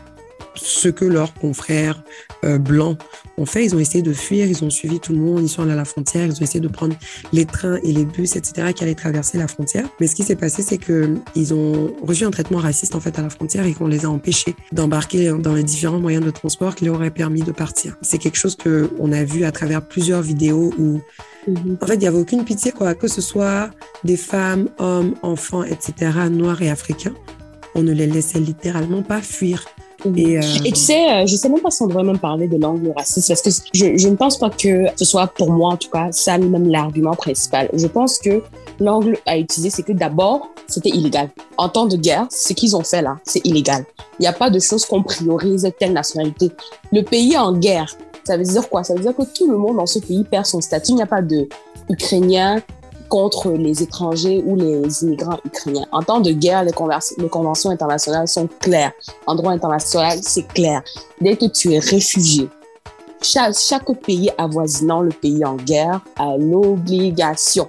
ce 0.53 0.87
que 0.87 1.05
leurs 1.05 1.33
confrères 1.33 2.03
euh, 2.43 2.59
blancs 2.59 2.99
ont 3.39 3.45
fait. 3.45 3.65
Ils 3.65 3.75
ont 3.75 3.79
essayé 3.79 4.01
de 4.01 4.13
fuir, 4.13 4.45
ils 4.45 4.63
ont 4.63 4.69
suivi 4.69 4.99
tout 4.99 5.13
le 5.13 5.19
monde, 5.19 5.41
ils 5.43 5.49
sont 5.49 5.63
allés 5.63 5.71
à 5.71 5.75
la 5.75 5.85
frontière, 5.85 6.25
ils 6.25 6.33
ont 6.33 6.41
essayé 6.43 6.59
de 6.59 6.67
prendre 6.67 6.95
les 7.33 7.45
trains 7.45 7.79
et 7.83 7.91
les 7.91 8.05
bus, 8.05 8.35
etc., 8.35 8.73
qui 8.73 8.83
allaient 8.83 8.95
traverser 8.95 9.37
la 9.37 9.47
frontière. 9.47 9.87
Mais 9.99 10.07
ce 10.07 10.15
qui 10.15 10.23
s'est 10.23 10.35
passé, 10.35 10.61
c'est 10.61 10.77
que 10.77 11.15
ils 11.35 11.53
ont 11.53 11.93
reçu 12.01 12.25
un 12.25 12.31
traitement 12.31 12.59
raciste 12.59 12.95
en 12.95 12.99
fait 12.99 13.17
à 13.19 13.21
la 13.21 13.29
frontière 13.29 13.65
et 13.65 13.73
qu'on 13.73 13.87
les 13.87 14.05
a 14.05 14.09
empêchés 14.09 14.55
d'embarquer 14.71 15.31
dans 15.39 15.53
les 15.53 15.63
différents 15.63 15.99
moyens 15.99 16.23
de 16.23 16.31
transport 16.31 16.75
qui 16.75 16.85
leur 16.85 16.95
auraient 16.95 17.11
permis 17.11 17.41
de 17.41 17.51
partir. 17.51 17.95
C'est 18.01 18.17
quelque 18.17 18.37
chose 18.37 18.55
que 18.55 18.89
on 18.99 19.11
a 19.11 19.23
vu 19.23 19.43
à 19.45 19.51
travers 19.51 19.81
plusieurs 19.81 20.21
vidéos 20.21 20.73
où 20.77 21.01
en 21.81 21.85
fait, 21.85 21.95
il 21.95 21.99
n'y 21.99 22.07
avait 22.07 22.17
aucune 22.17 22.43
pitié, 22.43 22.71
quoi, 22.71 22.93
que 22.93 23.07
ce 23.07 23.21
soit 23.21 23.69
des 24.03 24.17
femmes, 24.17 24.69
hommes, 24.77 25.15
enfants, 25.23 25.63
etc., 25.63 26.11
noirs 26.29 26.61
et 26.61 26.69
africains. 26.69 27.13
On 27.75 27.83
ne 27.83 27.91
les 27.91 28.07
laissait 28.07 28.39
littéralement 28.39 29.01
pas 29.01 29.21
fuir 29.21 29.65
Et, 30.15 30.37
euh, 30.37 30.41
Et 30.65 30.71
tu 30.71 30.79
sais, 30.79 31.11
euh, 31.11 31.25
je 31.25 31.35
sais 31.35 31.49
même 31.49 31.61
pas 31.61 31.71
si 31.71 31.81
on 31.81 31.87
devrait 31.87 32.03
même 32.03 32.19
parler 32.19 32.47
de 32.47 32.57
l'angle 32.57 32.93
raciste 32.95 33.27
parce 33.27 33.41
que 33.41 33.49
je, 33.73 33.97
je 33.97 34.07
ne 34.07 34.15
pense 34.15 34.37
pas 34.37 34.49
que 34.49 34.85
ce 34.95 35.05
soit 35.05 35.27
pour 35.27 35.51
moi 35.51 35.73
en 35.73 35.77
tout 35.77 35.89
cas 35.89 36.07
ça 36.11 36.37
même 36.37 36.69
l'argument 36.69 37.15
principal. 37.15 37.69
Je 37.73 37.87
pense 37.87 38.17
que 38.17 38.41
l'angle 38.79 39.17
à 39.25 39.37
utiliser 39.37 39.69
c'est 39.69 39.83
que 39.83 39.91
d'abord 39.91 40.49
c'était 40.67 40.89
illégal. 40.89 41.29
En 41.57 41.69
temps 41.69 41.85
de 41.85 41.97
guerre, 41.97 42.27
ce 42.29 42.53
qu'ils 42.53 42.75
ont 42.75 42.83
fait 42.83 43.01
là, 43.01 43.17
c'est 43.23 43.45
illégal. 43.45 43.85
Il 44.19 44.23
n'y 44.23 44.27
a 44.27 44.33
pas 44.33 44.49
de 44.49 44.59
choses 44.59 44.85
qu'on 44.85 45.03
priorise 45.03 45.69
telle 45.79 45.93
nationalité. 45.93 46.51
Le 46.91 47.01
pays 47.01 47.37
en 47.37 47.53
guerre, 47.53 47.95
ça 48.23 48.37
veut 48.37 48.43
dire 48.43 48.69
quoi? 48.69 48.83
Ça 48.83 48.93
veut 48.93 49.01
dire 49.01 49.15
que 49.15 49.23
tout 49.23 49.49
le 49.49 49.57
monde 49.57 49.77
dans 49.77 49.85
ce 49.85 49.99
pays 49.99 50.23
perd 50.23 50.45
son 50.45 50.61
statut. 50.61 50.91
Il 50.91 50.95
n'y 50.95 51.01
a 51.01 51.07
pas 51.07 51.21
de 51.21 51.47
Ukrainiens 51.89 52.61
contre 53.09 53.51
les 53.51 53.83
étrangers 53.83 54.41
ou 54.45 54.55
les 54.55 55.03
immigrants 55.03 55.39
ukrainiens. 55.43 55.85
En 55.91 56.01
temps 56.01 56.21
de 56.21 56.31
guerre, 56.31 56.63
les, 56.63 56.71
conventions 56.71 57.71
internationales 57.71 58.27
sont 58.27 58.47
claires. 58.59 58.93
En 59.25 59.35
droit 59.35 59.51
international, 59.51 60.19
c'est 60.21 60.47
clair. 60.47 60.81
Dès 61.19 61.35
que 61.35 61.47
tu 61.47 61.73
es 61.73 61.79
réfugié, 61.79 62.47
chaque, 63.21 63.85
pays 64.05 64.31
avoisinant 64.37 65.01
le 65.01 65.09
pays 65.09 65.43
en 65.43 65.55
guerre 65.55 65.99
a 66.17 66.37
l'obligation 66.37 67.67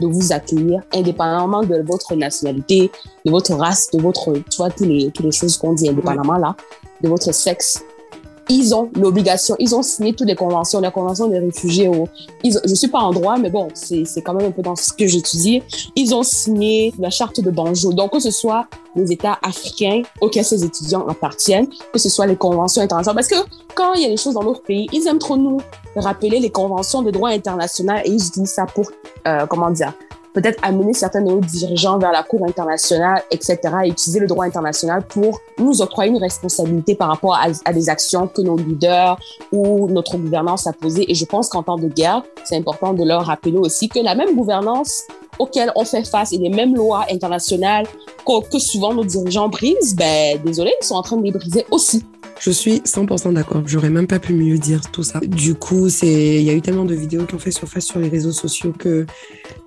de 0.00 0.06
vous 0.06 0.32
accueillir 0.32 0.80
indépendamment 0.94 1.62
de 1.62 1.82
votre 1.84 2.14
nationalité, 2.14 2.90
de 3.24 3.30
votre 3.30 3.52
race, 3.54 3.90
de 3.92 4.00
votre, 4.00 4.32
tu 4.32 4.56
vois, 4.56 4.70
toutes 4.70 4.86
les 4.86 5.32
choses 5.32 5.58
qu'on 5.58 5.72
dit 5.72 5.88
indépendamment 5.88 6.36
là, 6.36 6.54
de 7.02 7.08
votre 7.08 7.32
sexe, 7.34 7.82
ils 8.48 8.74
ont 8.74 8.90
l'obligation, 8.94 9.56
ils 9.58 9.74
ont 9.74 9.82
signé 9.82 10.12
toutes 10.12 10.26
les 10.26 10.34
conventions, 10.34 10.80
la 10.80 10.90
convention 10.90 11.28
des 11.28 11.38
réfugiés. 11.38 11.88
Au, 11.88 12.08
ils, 12.42 12.76
suis 12.76 12.88
pas 12.88 13.00
en 13.00 13.12
droit, 13.12 13.36
mais 13.38 13.50
bon, 13.50 13.68
c'est 13.74 14.22
quand 14.22 14.34
même 14.34 14.46
un 14.46 14.50
peu 14.50 14.62
dans 14.62 14.76
ce 14.76 14.92
que 14.92 15.06
j'étudie. 15.06 15.62
Ils 15.96 16.14
ont 16.14 16.22
signé 16.22 16.92
la 16.98 17.10
charte 17.10 17.40
de 17.40 17.50
Banjul. 17.50 17.94
Donc, 17.94 18.12
que 18.12 18.20
ce 18.20 18.30
soit 18.30 18.66
les 18.96 19.12
États 19.12 19.38
africains 19.42 20.02
auxquels 20.20 20.44
ces 20.44 20.64
étudiants 20.64 21.06
appartiennent, 21.06 21.68
que 21.92 21.98
ce 21.98 22.08
soit 22.08 22.26
les 22.26 22.36
conventions 22.36 22.82
internationales. 22.82 23.16
Parce 23.16 23.28
que 23.28 23.48
quand 23.74 23.94
il 23.94 24.02
y 24.02 24.06
a 24.06 24.08
des 24.08 24.16
choses 24.16 24.34
dans 24.34 24.44
notre 24.44 24.62
pays, 24.62 24.86
ils 24.92 25.06
aiment 25.06 25.18
trop 25.18 25.36
nous 25.36 25.58
rappeler 25.96 26.40
les 26.40 26.50
conventions 26.50 27.02
de 27.02 27.10
droit 27.10 27.30
international 27.30 28.02
et 28.04 28.10
ils 28.10 28.26
utilisent 28.26 28.52
ça 28.52 28.66
pour, 28.66 28.90
euh, 29.26 29.46
comment 29.46 29.70
dire, 29.70 29.92
peut-être 30.40 30.60
amener 30.62 30.94
certains 30.94 31.20
de 31.20 31.26
nos 31.26 31.40
dirigeants 31.40 31.98
vers 31.98 32.12
la 32.12 32.22
Cour 32.22 32.46
internationale, 32.46 33.22
etc., 33.32 33.58
et 33.84 33.88
utiliser 33.88 34.20
le 34.20 34.28
droit 34.28 34.44
international 34.44 35.02
pour 35.02 35.40
nous 35.58 35.82
octroyer 35.82 36.12
une 36.12 36.18
responsabilité 36.18 36.94
par 36.94 37.08
rapport 37.08 37.36
à, 37.36 37.72
des 37.72 37.88
actions 37.88 38.28
que 38.28 38.40
nos 38.42 38.56
leaders 38.56 39.18
ou 39.50 39.88
notre 39.88 40.16
gouvernance 40.16 40.68
a 40.68 40.72
posées. 40.72 41.10
Et 41.10 41.14
je 41.16 41.24
pense 41.24 41.48
qu'en 41.48 41.64
temps 41.64 41.76
de 41.76 41.88
guerre, 41.88 42.22
c'est 42.44 42.56
important 42.56 42.94
de 42.94 43.04
leur 43.04 43.26
rappeler 43.26 43.56
aussi 43.56 43.88
que 43.88 43.98
la 43.98 44.14
même 44.14 44.36
gouvernance 44.36 45.02
auquel 45.38 45.72
on 45.76 45.84
fait 45.84 46.04
face 46.04 46.32
et 46.32 46.38
les 46.38 46.48
mêmes 46.48 46.74
lois 46.74 47.06
internationales 47.10 47.86
que, 48.26 48.48
que 48.50 48.58
souvent 48.58 48.94
nos 48.94 49.04
dirigeants 49.04 49.48
brisent, 49.48 49.94
ben, 49.94 50.40
désolé, 50.44 50.72
ils 50.80 50.84
sont 50.84 50.94
en 50.94 51.02
train 51.02 51.16
de 51.16 51.22
les 51.22 51.32
briser 51.32 51.66
aussi. 51.70 52.04
Je 52.40 52.50
suis 52.50 52.78
100% 52.78 53.32
d'accord. 53.32 53.62
J'aurais 53.66 53.90
même 53.90 54.06
pas 54.06 54.20
pu 54.20 54.32
mieux 54.32 54.58
dire 54.58 54.80
tout 54.92 55.02
ça. 55.02 55.20
Du 55.20 55.54
coup, 55.54 55.88
c'est, 55.88 56.36
il 56.36 56.42
y 56.42 56.50
a 56.50 56.52
eu 56.52 56.60
tellement 56.60 56.84
de 56.84 56.94
vidéos 56.94 57.24
qui 57.24 57.34
ont 57.34 57.40
fait 57.40 57.50
surface 57.50 57.84
sur 57.84 57.98
les 57.98 58.08
réseaux 58.08 58.32
sociaux 58.32 58.72
que, 58.76 59.06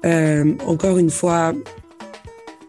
euh, 0.05 0.53
encore 0.65 0.97
une 0.97 1.09
fois, 1.09 1.53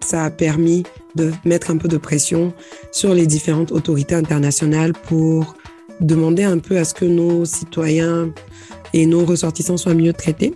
ça 0.01 0.25
a 0.25 0.31
permis 0.31 0.83
de 1.15 1.31
mettre 1.45 1.71
un 1.71 1.77
peu 1.77 1.89
de 1.89 1.99
pression 1.99 2.53
sur 2.91 3.15
les 3.15 3.27
différentes 3.27 3.71
autorités 3.71 4.15
internationales 4.15 4.93
pour 4.93 5.55
demander 6.01 6.43
un 6.43 6.59
peu 6.59 6.79
à 6.79 6.85
ce 6.85 6.95
que 6.95 7.05
nos 7.05 7.45
citoyens 7.45 8.31
et 8.93 9.07
nos 9.07 9.25
ressortissants 9.25 9.77
soient 9.77 9.95
mieux 9.95 10.13
traités. 10.13 10.55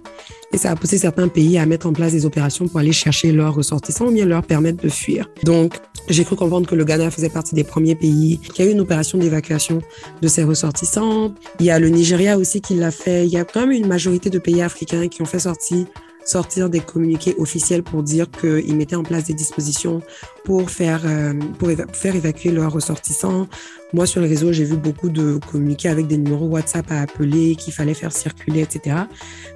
Et 0.56 0.58
ça 0.58 0.70
a 0.70 0.74
poussé 0.74 0.96
certains 0.96 1.28
pays 1.28 1.58
à 1.58 1.66
mettre 1.66 1.86
en 1.86 1.92
place 1.92 2.12
des 2.12 2.24
opérations 2.24 2.66
pour 2.66 2.80
aller 2.80 2.90
chercher 2.90 3.30
leurs 3.30 3.54
ressortissants 3.54 4.06
ou 4.06 4.10
bien 4.10 4.24
leur 4.24 4.42
permettre 4.42 4.82
de 4.82 4.88
fuir. 4.88 5.28
Donc, 5.44 5.74
j'ai 6.08 6.24
cru 6.24 6.34
comprendre 6.34 6.66
que 6.66 6.74
le 6.74 6.82
Ghana 6.82 7.10
faisait 7.10 7.28
partie 7.28 7.54
des 7.54 7.62
premiers 7.62 7.94
pays 7.94 8.38
qui 8.38 8.62
a 8.62 8.64
eu 8.64 8.70
une 8.70 8.80
opération 8.80 9.18
d'évacuation 9.18 9.82
de 10.22 10.28
ses 10.28 10.44
ressortissants. 10.44 11.34
Il 11.60 11.66
y 11.66 11.70
a 11.70 11.78
le 11.78 11.90
Nigeria 11.90 12.38
aussi 12.38 12.62
qui 12.62 12.74
l'a 12.74 12.90
fait. 12.90 13.26
Il 13.26 13.32
y 13.34 13.36
a 13.36 13.44
quand 13.44 13.66
même 13.66 13.72
une 13.72 13.86
majorité 13.86 14.30
de 14.30 14.38
pays 14.38 14.62
africains 14.62 15.08
qui 15.08 15.20
ont 15.20 15.26
fait 15.26 15.40
sortir 15.40 15.84
sortir 16.26 16.68
des 16.68 16.80
communiqués 16.80 17.34
officiels 17.38 17.82
pour 17.82 18.02
dire 18.02 18.26
qu'ils 18.30 18.76
mettaient 18.76 18.96
en 18.96 19.04
place 19.04 19.24
des 19.24 19.34
dispositions 19.34 20.02
pour 20.44 20.70
faire, 20.70 21.02
euh, 21.06 21.32
pour 21.58 21.70
faire 21.92 22.14
évacuer 22.14 22.50
leurs 22.50 22.72
ressortissants. 22.72 23.46
Moi, 23.92 24.06
sur 24.06 24.20
les 24.20 24.28
réseaux, 24.28 24.52
j'ai 24.52 24.64
vu 24.64 24.76
beaucoup 24.76 25.08
de 25.08 25.38
communiqués 25.50 25.88
avec 25.88 26.08
des 26.08 26.18
numéros 26.18 26.46
WhatsApp 26.46 26.90
à 26.90 27.00
appeler, 27.00 27.54
qu'il 27.54 27.72
fallait 27.72 27.94
faire 27.94 28.12
circuler, 28.12 28.60
etc. 28.60 28.96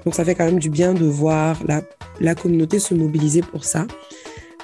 Donc, 0.05 0.15
ça 0.15 0.25
fait 0.25 0.35
quand 0.35 0.47
même 0.47 0.61
du 0.61 0.71
bien 0.71 0.95
de 0.95 1.05
voir 1.05 1.61
la, 1.67 1.83
la 2.21 2.35
communauté 2.35 2.79
se 2.79 2.95
mobiliser 2.95 3.43
pour 3.43 3.65
ça. 3.65 3.87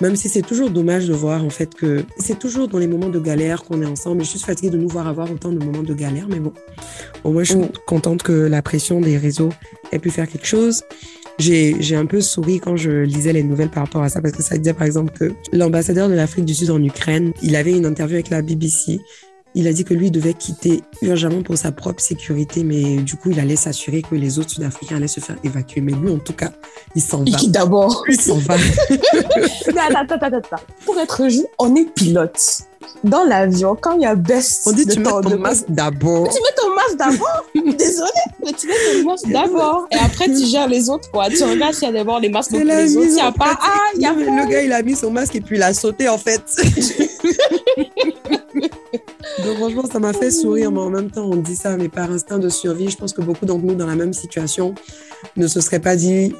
Même 0.01 0.15
si 0.15 0.29
c'est 0.29 0.43
toujours 0.43 0.71
dommage 0.71 1.09
de 1.09 1.15
voir 1.15 1.43
en 1.43 1.49
fait 1.49 1.75
que 1.75 2.05
c'est 2.19 2.39
toujours 2.39 2.69
dans 2.69 2.77
les 2.77 2.87
moments 2.87 3.09
de 3.09 3.19
galère 3.19 3.65
qu'on 3.65 3.81
est 3.81 3.87
ensemble. 3.87 4.23
Je 4.25 4.29
suis 4.29 4.39
fatiguée 4.39 4.69
de 4.69 4.77
nous 4.77 4.89
voir 4.89 5.09
avoir 5.09 5.31
autant 5.33 5.51
de 5.51 5.65
moments 5.65 5.83
de 5.83 5.95
galère, 5.95 6.27
mais 6.29 6.39
bon, 6.39 6.53
au 7.25 7.33
moins 7.33 7.45
je 7.45 7.53
suis 7.53 7.61
mm. 7.61 7.73
contente 7.87 8.23
que 8.23 8.33
la 8.33 8.61
pression 8.61 9.01
des 9.01 9.17
réseaux 9.17 9.49
ait 9.93 9.99
pu 9.99 10.11
faire 10.11 10.29
quelque 10.29 10.47
chose. 10.47 10.83
J'ai 11.38 11.97
un 11.97 12.07
peu 12.07 12.21
souri 12.21 12.61
quand 12.61 12.76
je 12.76 13.02
lisais 13.02 13.33
les 13.33 13.43
nouvelles 13.43 13.71
par 13.71 13.85
rapport 13.85 14.02
à 14.02 14.09
ça, 14.09 14.21
parce 14.21 14.35
que 14.35 14.43
ça 14.43 14.57
disait 14.57 14.75
par 14.75 14.87
exemple 14.87 15.12
que 15.12 15.33
l'ambassadeur 15.52 16.09
de 16.09 16.14
l'Afrique 16.14 16.45
du 16.45 16.55
Sud 16.55 16.71
en 16.71 16.83
Ukraine, 16.83 17.33
il 17.43 17.57
avait 17.57 17.73
une 17.73 17.87
interview 17.87 18.16
avec 18.16 18.31
la 18.31 18.43
BBC 18.43 19.00
il 19.57 19.66
a 19.66 19.73
dit 19.73 19.85
que 19.85 19.95
lui 19.95 20.11
devait 20.11 20.35
quitter 20.35 20.83
urgemment 21.00 21.43
pour 21.43 21.57
sa 21.57 21.73
propre 21.73 22.02
sécurité, 22.02 22.62
mais 22.62 22.97
du 22.99 23.16
coup, 23.16 23.31
il 23.31 23.40
allait 23.40 23.57
s'assurer 23.57 24.02
que 24.02 24.14
les 24.14 24.38
autres 24.38 24.50
Sud-Africains 24.50 24.97
allaient 24.97 25.09
se 25.09 25.19
faire 25.19 25.37
évacuer. 25.45 25.81
Mais 25.81 25.93
lui, 25.93 26.11
en 26.11 26.19
tout 26.19 26.35
cas, 26.35 26.52
il 26.95 27.00
s'en 27.00 27.19
va. 27.19 27.25
Il 27.26 27.37
quitte 27.37 27.52
d'abord? 27.52 28.05
Il 28.07 28.21
s'en 28.21 28.37
va. 28.37 28.55
attends, 29.99 30.14
attends, 30.14 30.37
attends. 30.37 30.62
Pour 30.85 30.99
être 30.99 31.31
juste, 31.31 31.49
on 31.59 31.75
est 31.75 31.90
pilote. 31.95 32.66
Dans 33.05 33.25
l'avion, 33.25 33.76
quand 33.81 33.93
il 33.93 34.02
y 34.02 34.07
a 34.07 34.14
baisse 34.14 34.62
on 34.66 34.73
dit 34.73 34.87
tu 34.87 35.00
mets 35.00 35.11
ton 35.11 35.38
masque 35.38 35.66
d'abord. 35.69 36.28
Tu 36.28 36.40
mets 36.40 36.55
ton 36.57 36.75
masque 36.75 36.97
d'abord? 36.97 37.47
Désolé, 37.76 38.11
mais 38.45 38.52
tu 38.52 38.66
mets 38.69 38.75
ton 38.95 39.11
masque 39.11 39.28
d'abord. 39.28 39.87
Et 39.90 39.97
après, 39.97 40.26
tu 40.26 40.47
gères 40.47 40.69
les 40.69 40.88
autres, 40.90 41.11
quoi. 41.11 41.28
Tu 41.28 41.43
regardes 41.45 41.75
s'il 41.75 41.85
y 41.85 41.90
a 41.90 41.93
d'abord 41.93 42.21
les 42.21 42.28
masques 42.28 42.50
pour 42.50 42.61
les 42.61 42.97
autres. 42.97 43.07
Il 43.07 43.14
n'y 43.14 43.21
a 43.21 43.33
pas. 43.33 43.59
Ah, 43.61 43.78
il 43.95 44.02
y 44.02 44.07
a 44.07 44.14
pas. 44.14 44.21
Le 44.21 44.50
gars, 44.50 44.62
il 44.62 44.73
a 44.73 44.83
mis 44.83 44.97
son 44.97 45.11
masque 45.11 45.35
et 45.37 45.40
puis 45.40 45.57
il 45.57 45.62
a 45.62 45.73
sauté, 45.75 46.09
en 46.09 46.19
fait. 46.19 46.43
Donc 49.45 49.57
franchement, 49.59 49.85
ça 49.90 49.99
m'a 49.99 50.12
fait 50.12 50.31
sourire, 50.31 50.71
mais 50.71 50.81
en 50.81 50.90
même 50.90 51.11
temps, 51.11 51.28
on 51.31 51.37
dit 51.37 51.57
ça, 51.57 51.76
mais 51.76 51.88
par 51.88 52.11
instinct 52.11 52.38
de 52.38 52.49
survie, 52.49 52.88
je 52.90 52.97
pense 52.97 53.12
que 53.12 53.21
beaucoup 53.21 53.45
d'entre 53.45 53.64
nous 53.64 53.75
dans 53.75 53.87
la 53.87 53.97
même 53.97 54.12
situation 54.12 54.75
ne 55.37 55.47
se 55.47 55.61
seraient 55.61 55.81
pas 55.81 55.97
dit 55.97 56.35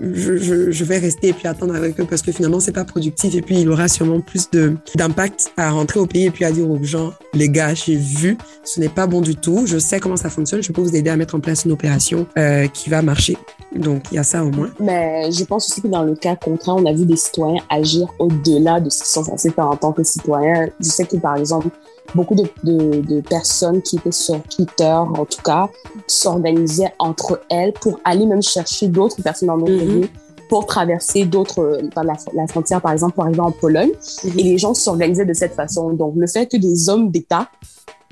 je, 0.00 0.84
vais 0.84 0.98
rester 0.98 1.28
et 1.28 1.32
puis 1.32 1.46
attendre 1.48 1.74
avec 1.74 1.98
eux 2.00 2.06
parce 2.08 2.22
que 2.22 2.32
finalement, 2.32 2.60
c'est 2.60 2.72
pas 2.72 2.84
productif 2.84 3.34
et 3.34 3.42
puis 3.42 3.60
il 3.60 3.68
aura 3.68 3.88
sûrement 3.88 4.20
plus 4.20 4.48
d'impact 4.94 5.52
à 5.56 5.70
rentrer 5.70 6.00
au 6.00 6.06
pays 6.06 6.26
et 6.26 6.30
puis 6.30 6.44
à 6.44 6.52
dire 6.52 6.68
aux 6.70 6.82
gens, 6.82 7.12
les 7.34 7.48
gars, 7.48 7.74
j'ai 7.74 7.96
vu, 7.96 8.36
ce 8.64 8.80
n'est 8.80 8.88
pas 8.88 9.06
bon 9.06 9.20
du 9.20 9.36
tout, 9.36 9.66
je 9.66 9.78
sais 9.78 10.00
comment 10.00 10.16
ça 10.16 10.30
fonctionne, 10.30 10.62
je 10.62 10.72
peux 10.72 10.82
vous 10.82 10.96
aider 10.96 11.10
à 11.10 11.16
mettre 11.16 11.34
en 11.34 11.40
place 11.40 11.64
une 11.64 11.72
opération 11.72 12.26
euh, 12.38 12.66
qui 12.68 12.90
va 12.90 13.02
marcher. 13.02 13.36
Donc, 13.74 14.04
il 14.10 14.16
y 14.16 14.18
a 14.18 14.22
ça 14.22 14.44
au 14.44 14.50
moins. 14.50 14.70
Mais 14.80 15.30
je 15.32 15.44
pense 15.44 15.70
aussi 15.70 15.80
que 15.80 15.88
dans 15.88 16.02
le 16.02 16.14
cas 16.14 16.36
contraire, 16.36 16.76
on 16.76 16.86
a 16.86 16.92
vu 16.92 17.06
des 17.06 17.16
citoyens 17.16 17.62
agir 17.70 18.08
au-delà 18.18 18.80
de 18.80 18.90
ce 18.90 18.98
qu'ils 18.98 19.06
sont 19.06 19.24
censés 19.24 19.50
faire 19.50 19.66
en 19.66 19.76
tant 19.76 19.92
que 19.92 20.02
citoyens. 20.02 20.68
Je 20.80 20.88
sais 20.88 21.04
que, 21.04 21.16
par 21.16 21.36
exemple, 21.36 21.68
beaucoup 22.14 22.34
de, 22.34 22.44
de, 22.64 23.20
personnes 23.20 23.82
qui 23.82 23.96
étaient 23.96 24.12
sur 24.12 24.42
Twitter, 24.42 24.92
en 24.92 25.24
tout 25.24 25.42
cas, 25.42 25.68
s'organisaient 26.06 26.92
entre 26.98 27.40
elles 27.48 27.72
pour 27.72 28.00
aller 28.04 28.26
même 28.26 28.42
chercher 28.42 28.88
d'autres 28.88 29.22
personnes 29.22 29.48
dans 29.48 29.56
mhm. 29.56 29.64
pays 29.64 30.10
pour 30.48 30.66
traverser 30.66 31.24
d'autres, 31.24 31.80
la, 31.96 32.14
la, 32.34 32.46
frontière, 32.46 32.82
par 32.82 32.92
exemple, 32.92 33.14
pour 33.14 33.24
arriver 33.24 33.40
en 33.40 33.52
Pologne. 33.52 33.92
Mhm. 34.24 34.38
Et 34.38 34.42
les 34.42 34.58
gens 34.58 34.74
s'organisaient 34.74 35.24
de 35.24 35.32
cette 35.32 35.54
façon. 35.54 35.90
Donc, 35.94 36.14
le 36.16 36.26
fait 36.26 36.46
que 36.46 36.56
des 36.56 36.88
hommes 36.88 37.10
d'État 37.10 37.48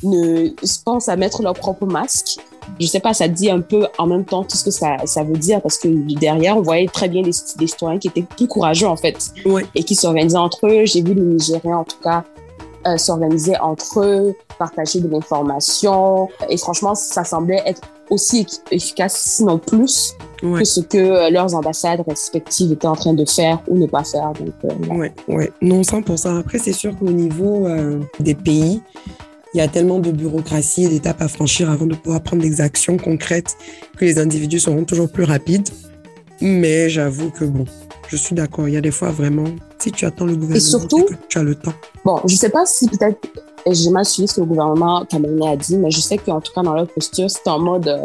ne 0.02 0.48
pensent 0.84 1.08
à 1.08 1.16
mettre 1.16 1.42
leur 1.42 1.52
propre 1.52 1.84
masque, 1.84 2.38
je 2.78 2.86
sais 2.86 3.00
pas, 3.00 3.12
ça 3.12 3.28
dit 3.28 3.50
un 3.50 3.60
peu 3.60 3.86
en 3.98 4.06
même 4.06 4.24
temps 4.24 4.44
tout 4.44 4.56
ce 4.56 4.64
que 4.64 4.70
ça, 4.70 4.96
ça 5.04 5.24
veut 5.24 5.36
dire 5.36 5.60
parce 5.60 5.78
que 5.78 5.88
derrière, 6.18 6.56
on 6.56 6.62
voyait 6.62 6.86
très 6.86 7.08
bien 7.08 7.22
des, 7.22 7.32
des 7.58 7.66
citoyens 7.66 7.98
qui 7.98 8.08
étaient 8.08 8.22
plus 8.22 8.46
courageux, 8.46 8.86
en 8.86 8.96
fait, 8.96 9.32
et 9.74 9.82
qui 9.82 9.94
s'organisaient 9.94 10.38
entre 10.38 10.66
eux. 10.66 10.86
J'ai 10.86 11.02
vu 11.02 11.14
les 11.14 11.20
Nigériens, 11.20 11.78
en 11.78 11.84
tout 11.84 11.98
cas, 12.02 12.24
euh, 12.86 12.96
s'organiser 12.96 13.58
entre 13.60 14.00
eux, 14.00 14.34
partager 14.58 15.00
de 15.00 15.08
l'information. 15.08 16.28
Et 16.48 16.56
franchement, 16.56 16.94
ça 16.94 17.24
semblait 17.24 17.62
être 17.66 17.82
aussi 18.08 18.46
efficace, 18.70 19.20
sinon 19.20 19.58
plus, 19.58 20.14
que 20.40 20.64
ce 20.64 20.80
que 20.80 20.96
euh, 20.96 21.30
leurs 21.30 21.54
ambassades 21.54 22.02
respectives 22.08 22.72
étaient 22.72 22.86
en 22.86 22.96
train 22.96 23.12
de 23.12 23.24
faire 23.26 23.60
ou 23.68 23.76
ne 23.76 23.86
pas 23.86 24.02
faire. 24.02 24.32
Donc, 24.32 24.54
euh, 24.64 24.94
ouais. 24.94 25.12
ouais, 25.28 25.52
non, 25.60 25.82
100%. 25.82 26.38
Après, 26.40 26.58
c'est 26.58 26.72
sûr 26.72 26.98
qu'au 26.98 27.10
niveau 27.10 27.68
des 28.18 28.34
pays, 28.34 28.80
il 29.52 29.58
y 29.58 29.60
a 29.60 29.68
tellement 29.68 29.98
de 29.98 30.10
bureaucratie 30.10 30.84
et 30.84 30.88
d'étapes 30.88 31.20
à 31.20 31.28
franchir 31.28 31.70
avant 31.70 31.86
de 31.86 31.94
pouvoir 31.94 32.22
prendre 32.22 32.42
des 32.42 32.60
actions 32.60 32.96
concrètes 32.96 33.56
que 33.96 34.04
les 34.04 34.18
individus 34.18 34.60
seront 34.60 34.84
toujours 34.84 35.10
plus 35.10 35.24
rapides. 35.24 35.68
Mais 36.40 36.88
j'avoue 36.88 37.30
que 37.30 37.44
bon, 37.44 37.66
je 38.10 38.16
suis 38.16 38.34
d'accord. 38.34 38.66
Il 38.66 38.74
y 38.74 38.76
a 38.76 38.80
des 38.80 38.90
fois 38.90 39.10
vraiment, 39.10 39.44
si 39.78 39.92
tu 39.92 40.04
attends 40.04 40.26
le 40.26 40.34
gouvernement, 40.34 40.56
et 40.56 40.60
surtout, 40.60 41.06
tu 41.28 41.38
as 41.38 41.44
le 41.44 41.54
temps. 41.54 41.72
Bon, 42.04 42.20
je 42.26 42.34
sais 42.34 42.50
pas 42.50 42.66
si 42.66 42.88
peut-être 42.88 43.18
j'ai 43.70 43.90
mal 43.90 44.04
suivi 44.04 44.26
ce 44.26 44.34
que 44.34 44.40
le 44.40 44.46
gouvernement 44.46 45.04
camerounais 45.04 45.52
a 45.52 45.56
dit, 45.56 45.76
mais 45.76 45.90
je 45.90 46.00
sais 46.00 46.18
qu'en 46.18 46.40
tout 46.40 46.52
cas, 46.52 46.62
dans 46.62 46.74
leur 46.74 46.88
posture, 46.88 47.30
c'est 47.30 47.46
en 47.46 47.60
mode 47.60 47.86
euh, 47.86 48.02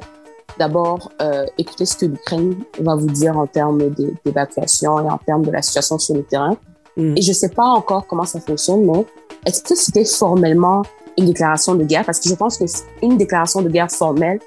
d'abord 0.60 1.12
euh, 1.22 1.46
écouter 1.58 1.86
ce 1.86 1.98
que 1.98 2.06
l'Ukraine 2.06 2.56
va 2.80 2.96
vous 2.96 3.08
dire 3.08 3.36
en 3.36 3.48
termes 3.48 3.82
d'évacuation 4.24 5.00
et 5.00 5.10
en 5.10 5.18
termes 5.18 5.44
de 5.44 5.52
la 5.52 5.64
situation 5.64 5.98
sur 5.98 6.14
le 6.14 6.24
terrain. 6.24 6.56
Mm. 6.98 7.18
Et 7.18 7.22
je 7.22 7.34
sais 7.34 7.50
pas 7.50 7.66
encore 7.66 8.06
comment 8.06 8.26
ça 8.26 8.40
fonctionne, 8.40 8.86
mais 8.86 9.06
est-ce 9.48 9.64
que 9.64 9.76
c'était 9.76 10.06
formellement 10.06 10.84
une 11.18 11.26
déclaration 11.26 11.74
de 11.74 11.84
guerre? 11.84 12.06
Parce 12.06 12.20
que 12.20 12.30
je 12.30 12.36
pense 12.36 12.60
que 12.60 12.66
une 13.02 13.18
déclaration 13.18 13.64
de 13.64 13.70
guerre 13.70 13.90
formelle 13.90 14.40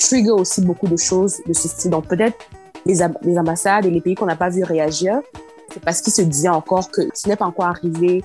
trigger 0.00 0.30
aussi 0.30 0.60
beaucoup 0.60 0.86
de 0.86 0.96
choses 0.96 1.36
de 1.46 1.52
ce 1.52 1.68
style. 1.68 1.90
Donc 1.90 2.06
peut-être 2.06 2.36
les, 2.88 2.98
les 3.22 3.38
ambassades 3.38 3.86
et 3.86 3.90
les 3.90 4.00
pays 4.00 4.14
qu'on 4.14 4.26
n'a 4.26 4.36
pas 4.36 4.48
vu 4.48 4.64
réagir, 4.64 5.20
c'est 5.72 5.82
parce 5.82 6.00
qu'ils 6.00 6.12
se 6.12 6.22
disaient 6.22 6.48
encore 6.48 6.90
que 6.90 7.02
ce 7.14 7.28
n'est 7.28 7.36
pas 7.36 7.46
encore 7.46 7.66
arrivé 7.66 8.24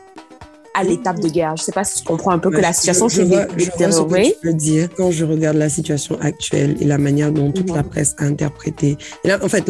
à 0.73 0.83
l'étape 0.83 1.19
de 1.19 1.29
guerre. 1.29 1.55
Je 1.55 1.61
ne 1.61 1.65
sais 1.65 1.71
pas 1.71 1.83
si 1.83 1.99
tu 1.99 2.03
comprends 2.03 2.31
un 2.31 2.39
peu 2.39 2.49
que 2.49 2.59
la 2.59 2.73
situation 2.73 3.07
s'est 3.07 3.25
détériorée. 3.25 4.35
Je 4.41 4.47
veux 4.47 4.53
dire 4.53 4.89
quand 4.95 5.11
je 5.11 5.23
regarde 5.23 5.57
la 5.57 5.69
situation 5.69 6.17
actuelle 6.19 6.77
et 6.79 6.85
la 6.85 6.97
manière 6.97 7.31
dont 7.31 7.51
toute 7.51 7.69
la 7.69 7.83
presse 7.83 8.15
a 8.17 8.25
interprété. 8.25 8.97
là, 9.23 9.39
en 9.43 9.49
fait, 9.49 9.67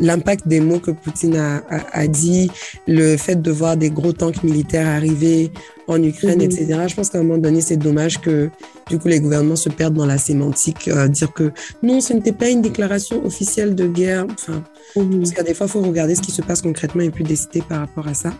l'impact 0.00 0.48
des 0.48 0.60
mots 0.60 0.78
que 0.78 0.90
Poutine 0.90 1.36
a, 1.36 1.62
a, 1.68 2.06
dit, 2.06 2.50
le 2.86 3.16
fait 3.16 3.40
de 3.40 3.50
voir 3.50 3.76
des 3.76 3.90
gros 3.90 4.12
tanks 4.12 4.42
militaires 4.42 4.88
arriver 4.88 5.50
en 5.92 6.02
Ukraine, 6.02 6.38
mhm. 6.38 6.42
etc. 6.42 6.80
Je 6.88 6.94
pense 6.94 7.10
qu'à 7.10 7.18
un 7.18 7.22
moment 7.22 7.38
donné, 7.38 7.60
c'est 7.60 7.76
dommage 7.76 8.20
que 8.20 8.50
du 8.88 8.98
coup 8.98 9.08
les 9.08 9.20
gouvernements 9.20 9.56
se 9.56 9.68
perdent 9.68 9.94
dans 9.94 10.06
la 10.06 10.18
sémantique, 10.18 10.88
euh, 10.88 11.08
dire 11.08 11.32
que 11.32 11.52
non, 11.82 12.00
ce 12.00 12.12
n'était 12.12 12.32
pas 12.32 12.48
une 12.48 12.62
déclaration 12.62 13.24
officielle 13.24 13.74
de 13.74 13.86
guerre. 13.86 14.26
Enfin, 14.32 14.62
mhm. 14.96 15.20
parce 15.20 15.32
qu'à 15.32 15.42
des 15.42 15.54
fois, 15.54 15.66
il 15.66 15.70
faut 15.70 15.80
regarder 15.80 16.14
ce 16.14 16.20
qui 16.20 16.32
se 16.32 16.42
passe 16.42 16.62
concrètement 16.62 17.02
et 17.02 17.10
puis 17.10 17.24
décider 17.24 17.62
par 17.62 17.80
rapport 17.80 18.06
à 18.08 18.14
ça. 18.14 18.32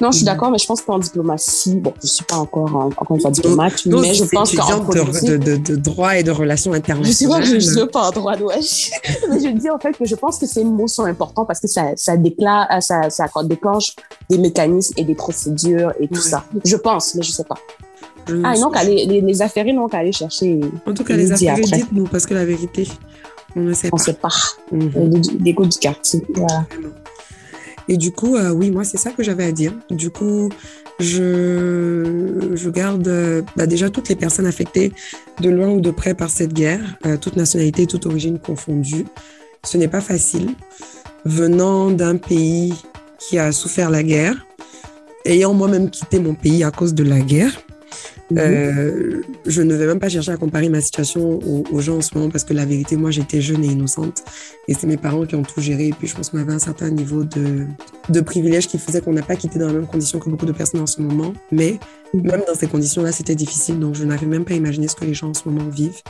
Non, 0.00 0.10
je 0.12 0.18
suis 0.18 0.24
d'accord, 0.24 0.50
mais 0.50 0.58
je 0.58 0.66
pense 0.66 0.82
qu'en 0.82 0.98
diplomatie, 0.98 1.76
bon, 1.76 1.92
je 2.00 2.06
ne 2.06 2.10
suis 2.10 2.24
pas 2.24 2.36
encore, 2.36 2.74
encore 2.74 3.16
une 3.16 3.20
fois 3.20 3.30
diplomate, 3.30 3.86
mais 3.86 4.14
je 4.14 4.24
pense 4.24 4.54
qu'en 4.54 4.80
de, 4.80 5.36
de, 5.36 5.56
de, 5.56 5.76
droit 5.76 6.16
et 6.16 6.22
de 6.22 6.30
relations 6.30 6.72
internationales. 6.72 7.44
Je 7.44 7.54
ne 7.54 7.60
suis 7.60 7.86
pas 7.86 8.08
en 8.08 8.10
droit 8.10 8.36
de 8.36 8.44
mais 9.30 9.40
je 9.40 9.48
dis 9.56 9.70
en 9.70 9.78
fait 9.78 9.96
que 9.96 10.04
je 10.04 10.14
pense 10.14 10.38
que 10.38 10.46
ces 10.46 10.64
mots 10.64 10.88
sont 10.88 11.04
importants 11.04 11.44
parce 11.44 11.60
que 11.60 11.68
ça, 11.68 11.92
ça, 11.96 12.16
déclare, 12.16 12.66
euh, 12.70 12.80
ça, 12.80 13.10
ça 13.10 13.26
déclenche 13.44 13.94
des 14.28 14.38
mécanismes 14.38 14.94
et 14.96 15.04
des 15.04 15.14
procédures 15.14 15.92
et 15.98 16.08
tout 16.08 16.20
ça. 16.20 16.44
Je 16.64 16.76
pense, 16.76 17.14
mais 17.14 17.22
je 17.22 17.30
ne 17.30 17.34
sais 17.34 17.44
pas. 17.44 17.58
ah, 18.44 18.54
non, 18.58 18.70
les, 18.84 19.06
les, 19.06 19.20
les 19.20 19.42
affaires 19.42 19.66
n'ont 19.66 19.88
qu'à 19.88 19.98
aller 19.98 20.12
chercher. 20.12 20.60
En 20.86 20.94
tout 20.94 21.04
cas, 21.04 21.16
les 21.16 21.30
affaires, 21.32 21.56
dites-nous, 21.56 22.04
parce 22.04 22.26
que 22.26 22.34
la 22.34 22.44
vérité, 22.44 22.88
on 23.56 23.60
ne 23.60 23.72
sait 23.74 23.90
pas. 23.90 23.96
On 23.96 23.98
ne 23.98 24.02
sait 24.02 24.14
pas. 24.14 24.28
Mm 24.72 25.20
Des 25.40 25.54
coups 25.54 25.68
du 25.70 25.78
quartier. 25.78 26.22
Voilà. 26.34 26.66
Et 27.88 27.96
du 27.96 28.12
coup, 28.12 28.36
euh, 28.36 28.50
oui, 28.50 28.70
moi, 28.70 28.84
c'est 28.84 28.96
ça 28.96 29.10
que 29.10 29.22
j'avais 29.22 29.44
à 29.44 29.52
dire. 29.52 29.72
Du 29.90 30.10
coup, 30.10 30.48
je, 31.00 32.50
je 32.54 32.70
garde 32.70 33.06
euh, 33.08 33.42
bah, 33.56 33.66
déjà 33.66 33.90
toutes 33.90 34.08
les 34.08 34.16
personnes 34.16 34.46
affectées 34.46 34.92
de 35.40 35.50
loin 35.50 35.68
ou 35.68 35.80
de 35.80 35.90
près 35.90 36.14
par 36.14 36.30
cette 36.30 36.54
guerre, 36.54 36.96
euh, 37.04 37.16
toute 37.16 37.36
nationalité, 37.36 37.86
toute 37.86 38.06
origine 38.06 38.38
confondue. 38.38 39.04
Ce 39.64 39.76
n'est 39.76 39.88
pas 39.88 40.00
facile. 40.00 40.50
Venant 41.24 41.90
d'un 41.90 42.16
pays 42.16 42.74
qui 43.18 43.38
a 43.38 43.52
souffert 43.52 43.90
la 43.90 44.02
guerre, 44.02 44.46
ayant 45.24 45.54
moi-même 45.54 45.90
quitté 45.90 46.18
mon 46.18 46.34
pays 46.34 46.64
à 46.64 46.70
cause 46.70 46.94
de 46.94 47.04
la 47.04 47.20
guerre, 47.20 47.52
Mhm. 48.30 48.38
Euh, 48.38 49.22
je 49.44 49.62
ne 49.62 49.74
vais 49.74 49.86
même 49.86 49.98
pas 49.98 50.08
chercher 50.08 50.32
à 50.32 50.36
comparer 50.36 50.68
ma 50.68 50.80
situation 50.80 51.38
aux, 51.70 51.80
gens 51.80 51.98
en 51.98 52.00
ce 52.00 52.14
moment 52.14 52.30
parce 52.30 52.44
que 52.44 52.54
la 52.54 52.64
vérité, 52.64 52.96
moi, 52.96 53.10
j'étais 53.10 53.40
jeune 53.40 53.62
et 53.64 53.68
innocente. 53.68 54.22
Et 54.66 54.74
c'est 54.74 54.86
mes 54.86 54.96
parents 54.96 55.26
qui 55.26 55.34
ont 55.34 55.42
tout 55.42 55.60
géré. 55.60 55.88
Et 55.88 55.92
puis, 55.92 56.08
je 56.08 56.14
pense 56.14 56.30
qu'on 56.30 56.38
avait 56.38 56.52
un 56.52 56.58
certain 56.58 56.90
niveau 56.90 57.24
de, 57.24 57.66
de 58.08 58.20
privilège 58.20 58.66
qui 58.66 58.78
faisait 58.78 59.00
qu'on 59.00 59.12
n'a 59.12 59.22
pas 59.22 59.36
quitté 59.36 59.58
dans 59.58 59.68
les 59.68 59.74
mêmes 59.74 59.86
conditions 59.86 60.18
que 60.18 60.30
beaucoup 60.30 60.46
de 60.46 60.52
personnes 60.52 60.80
en 60.80 60.86
ce 60.86 61.02
moment. 61.02 61.34
Mais 61.52 61.78
mhm. 62.14 62.22
même 62.22 62.42
dans 62.46 62.54
ces 62.54 62.66
conditions-là, 62.66 63.12
c'était 63.12 63.34
difficile. 63.34 63.78
Donc, 63.78 63.94
je 63.94 64.04
n'arrive 64.04 64.28
même 64.28 64.44
pas 64.44 64.54
à 64.54 64.56
imaginer 64.56 64.88
ce 64.88 64.96
que 64.96 65.04
les 65.04 65.14
gens 65.14 65.28
en 65.28 65.34
ce 65.34 65.48
moment 65.48 65.68
vivent, 65.68 66.02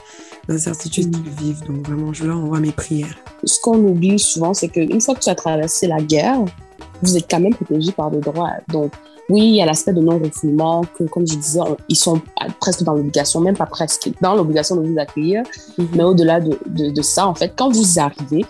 l'incertitude 0.48 1.10
qu'ils 1.10 1.20
mhm. 1.20 1.38
vivent. 1.40 1.66
Donc, 1.66 1.86
vraiment, 1.86 2.12
je 2.12 2.24
leur 2.24 2.38
envoie 2.38 2.60
mes 2.60 2.72
prières. 2.72 3.16
Ce 3.44 3.60
qu'on 3.60 3.78
oublie 3.78 4.18
souvent, 4.18 4.54
c'est 4.54 4.68
qu'une 4.68 5.00
fois 5.00 5.14
que 5.14 5.20
tu 5.20 5.30
as 5.30 5.34
traversé 5.34 5.88
la 5.88 6.00
guerre, 6.00 6.44
vous 7.04 7.16
êtes 7.16 7.30
quand 7.30 7.40
même 7.40 7.54
protégé 7.54 7.92
par 7.92 8.10
des 8.10 8.20
droits. 8.20 8.50
Donc, 8.68 8.92
oui, 9.30 9.40
il 9.40 9.56
y 9.56 9.62
a 9.62 9.66
l'aspect 9.66 9.92
de 9.92 10.00
non-refoulement, 10.00 10.82
que, 10.96 11.04
comme 11.04 11.26
je 11.26 11.36
disais, 11.36 11.60
ils 11.88 11.96
sont 11.96 12.20
presque 12.60 12.82
dans 12.82 12.94
l'obligation, 12.94 13.40
même 13.40 13.56
pas 13.56 13.66
presque, 13.66 14.10
dans 14.20 14.34
l'obligation 14.34 14.76
de 14.76 14.86
vous 14.86 14.98
accueillir. 14.98 15.42
Mhm. 15.78 15.88
Mais 15.94 16.04
au-delà 16.04 16.40
de, 16.40 16.58
de, 16.66 17.02
ça, 17.02 17.26
en 17.26 17.34
fait, 17.34 17.52
quand 17.56 17.70
vous 17.70 17.98
arrivez, 17.98 18.44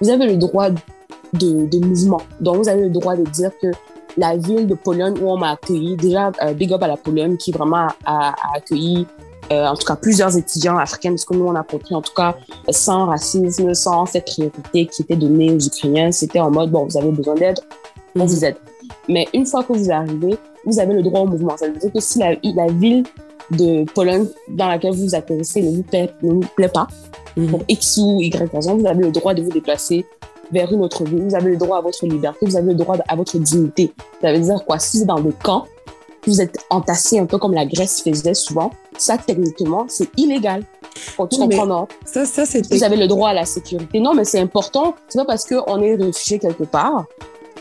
vous 0.00 0.10
avez 0.10 0.26
le 0.26 0.36
droit 0.36 0.70
de, 0.70 1.66
de, 1.66 1.78
mouvement. 1.78 2.20
Donc, 2.40 2.56
vous 2.56 2.68
avez 2.68 2.82
le 2.82 2.90
droit 2.90 3.14
de 3.14 3.22
dire 3.24 3.50
que 3.62 3.68
la 4.16 4.36
ville 4.36 4.66
de 4.66 4.74
Pologne 4.74 5.14
où 5.22 5.30
on 5.30 5.36
m'a 5.36 5.52
accueilli, 5.52 5.96
déjà, 5.96 6.32
euh, 6.42 6.54
big 6.54 6.72
up 6.72 6.82
à 6.82 6.88
la 6.88 6.96
Pologne 6.96 7.36
qui 7.36 7.52
vraiment 7.52 7.88
a, 8.04 8.34
accueilli 8.54 9.06
euh, 9.52 9.64
en 9.66 9.76
tout 9.76 9.86
cas 9.86 9.94
plusieurs 9.94 10.36
étudiants 10.36 10.76
africains, 10.76 11.10
parce 11.10 11.24
que 11.24 11.34
nous, 11.34 11.46
on 11.46 11.54
a 11.54 11.62
compris, 11.62 11.94
en 11.94 12.02
tout 12.02 12.14
cas, 12.14 12.34
sans 12.68 13.06
racisme, 13.06 13.74
sans 13.74 14.04
cette 14.06 14.26
priorité 14.26 14.86
qui 14.86 15.02
était 15.02 15.14
donnée 15.14 15.52
aux 15.52 15.60
Ukrainiens. 15.60 16.10
C'était 16.10 16.40
en 16.40 16.50
mode, 16.50 16.72
bon, 16.72 16.86
vous 16.86 16.98
avez 16.98 17.12
besoin 17.12 17.36
d'aide, 17.36 17.60
on 18.20 18.26
vous 18.26 18.44
aide. 18.44 18.56
Mais 19.08 19.26
une 19.34 19.46
fois 19.46 19.62
que 19.62 19.72
vous 19.72 19.90
arrivez, 19.90 20.36
vous 20.64 20.78
avez 20.78 20.94
le 20.94 21.02
droit 21.02 21.20
au 21.20 21.26
mouvement. 21.26 21.56
Ça 21.56 21.68
veut 21.68 21.78
dire 21.78 21.92
que 21.92 22.00
si 22.00 22.18
la, 22.18 22.34
la 22.42 22.66
ville 22.72 23.04
de 23.50 23.84
Pologne 23.92 24.26
dans 24.48 24.68
laquelle 24.68 24.94
vous 24.94 25.14
atterrissez 25.14 25.62
ne 25.62 25.76
vous 25.76 25.82
plaît, 25.82 26.10
ne 26.22 26.32
vous 26.32 26.44
plaît 26.56 26.68
pas, 26.68 26.88
mhm. 27.36 27.48
pour 27.48 27.60
X 27.68 27.98
ou 27.98 28.20
Y 28.20 28.50
raison, 28.52 28.76
vous 28.76 28.86
avez 28.86 29.04
le 29.04 29.10
droit 29.10 29.34
de 29.34 29.42
vous 29.42 29.50
déplacer 29.50 30.04
vers 30.52 30.72
une 30.72 30.82
autre 30.82 31.04
ville. 31.04 31.22
Vous 31.22 31.34
avez 31.34 31.50
le 31.50 31.56
droit 31.56 31.78
à 31.78 31.80
votre 31.80 32.06
liberté, 32.06 32.46
vous 32.46 32.56
avez 32.56 32.68
le 32.68 32.74
droit 32.74 32.96
à 33.08 33.16
votre 33.16 33.38
dignité. 33.38 33.92
Ça 34.20 34.32
veut 34.32 34.40
dire 34.40 34.64
quoi? 34.64 34.78
Si 34.78 34.98
vous 34.98 35.02
êtes 35.02 35.08
dans 35.08 35.20
des 35.20 35.32
camps, 35.32 35.66
vous 36.26 36.40
êtes 36.40 36.58
entassé 36.70 37.18
un 37.18 37.26
peu 37.26 37.38
comme 37.38 37.54
la 37.54 37.66
Grèce 37.66 38.02
faisait 38.02 38.34
souvent, 38.34 38.72
ça 38.98 39.16
techniquement, 39.16 39.86
c'est 39.88 40.08
illégal. 40.16 40.64
Quand 41.16 41.26
tu 41.28 41.38
comprends, 41.38 41.66
non 41.66 41.88
ça, 42.04 42.24
ça, 42.24 42.44
Vous 42.70 42.82
avez 42.82 42.96
le 42.96 43.06
droit 43.06 43.30
à 43.30 43.34
la 43.34 43.44
sécurité. 43.44 44.00
Non, 44.00 44.14
mais 44.14 44.24
c'est 44.24 44.40
important. 44.40 44.94
C'est 45.08 45.18
pas 45.18 45.26
parce 45.26 45.44
qu'on 45.44 45.82
est 45.82 45.94
réfugié 45.94 46.38
quelque 46.38 46.64
part 46.64 47.04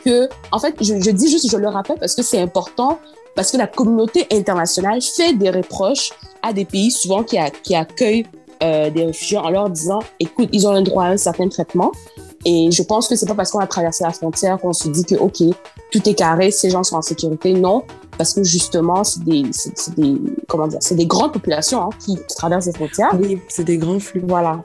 que, 0.05 0.29
en 0.51 0.59
fait, 0.59 0.75
je, 0.79 1.01
je 1.01 1.11
dis 1.11 1.29
juste, 1.29 1.49
je 1.49 1.57
le 1.57 1.67
rappelle 1.67 1.97
parce 1.99 2.15
que 2.15 2.21
c'est 2.23 2.39
important, 2.39 2.99
parce 3.35 3.51
que 3.51 3.57
la 3.57 3.67
communauté 3.67 4.27
internationale 4.31 5.01
fait 5.01 5.33
des 5.33 5.49
reproches 5.49 6.11
à 6.41 6.53
des 6.53 6.65
pays 6.65 6.91
souvent 6.91 7.23
qui, 7.23 7.37
qui 7.63 7.75
accueillent 7.75 8.25
euh, 8.63 8.89
des 8.89 9.05
réfugiés 9.05 9.37
en 9.37 9.49
leur 9.49 9.69
disant, 9.69 9.99
écoute, 10.19 10.49
ils 10.53 10.65
ont 10.67 10.71
un 10.71 10.81
droit 10.81 11.05
à 11.05 11.09
un 11.09 11.17
certain 11.17 11.49
traitement. 11.49 11.91
Et 12.45 12.69
je 12.71 12.83
pense 12.83 13.07
que 13.07 13.15
c'est 13.15 13.25
pas 13.25 13.33
parce 13.33 13.51
qu'on 13.51 13.59
a 13.59 13.67
traversé 13.67 14.03
la 14.03 14.11
frontière 14.11 14.59
qu'on 14.59 14.71
se 14.71 14.87
dit 14.87 15.03
que, 15.03 15.15
OK, 15.15 15.41
tout 15.91 16.09
est 16.09 16.13
carré, 16.13 16.51
ces 16.51 16.69
gens 16.69 16.83
sont 16.83 16.95
en 16.95 17.01
sécurité. 17.01 17.53
Non, 17.53 17.83
parce 18.17 18.33
que 18.33 18.43
justement, 18.43 19.03
c'est 19.03 19.23
des, 19.23 19.43
c'est, 19.51 19.95
des, 19.95 20.15
comment 20.47 20.67
dire, 20.67 20.77
c'est 20.81 20.95
des 20.95 21.07
grandes 21.07 21.33
populations 21.33 21.81
hein, 21.81 21.89
qui 21.99 22.17
traversent 22.37 22.67
les 22.67 22.73
frontières. 22.73 23.09
Oui, 23.19 23.41
c'est 23.49 23.63
des 23.63 23.77
grands 23.77 23.99
flux. 23.99 24.23
Voilà. 24.25 24.61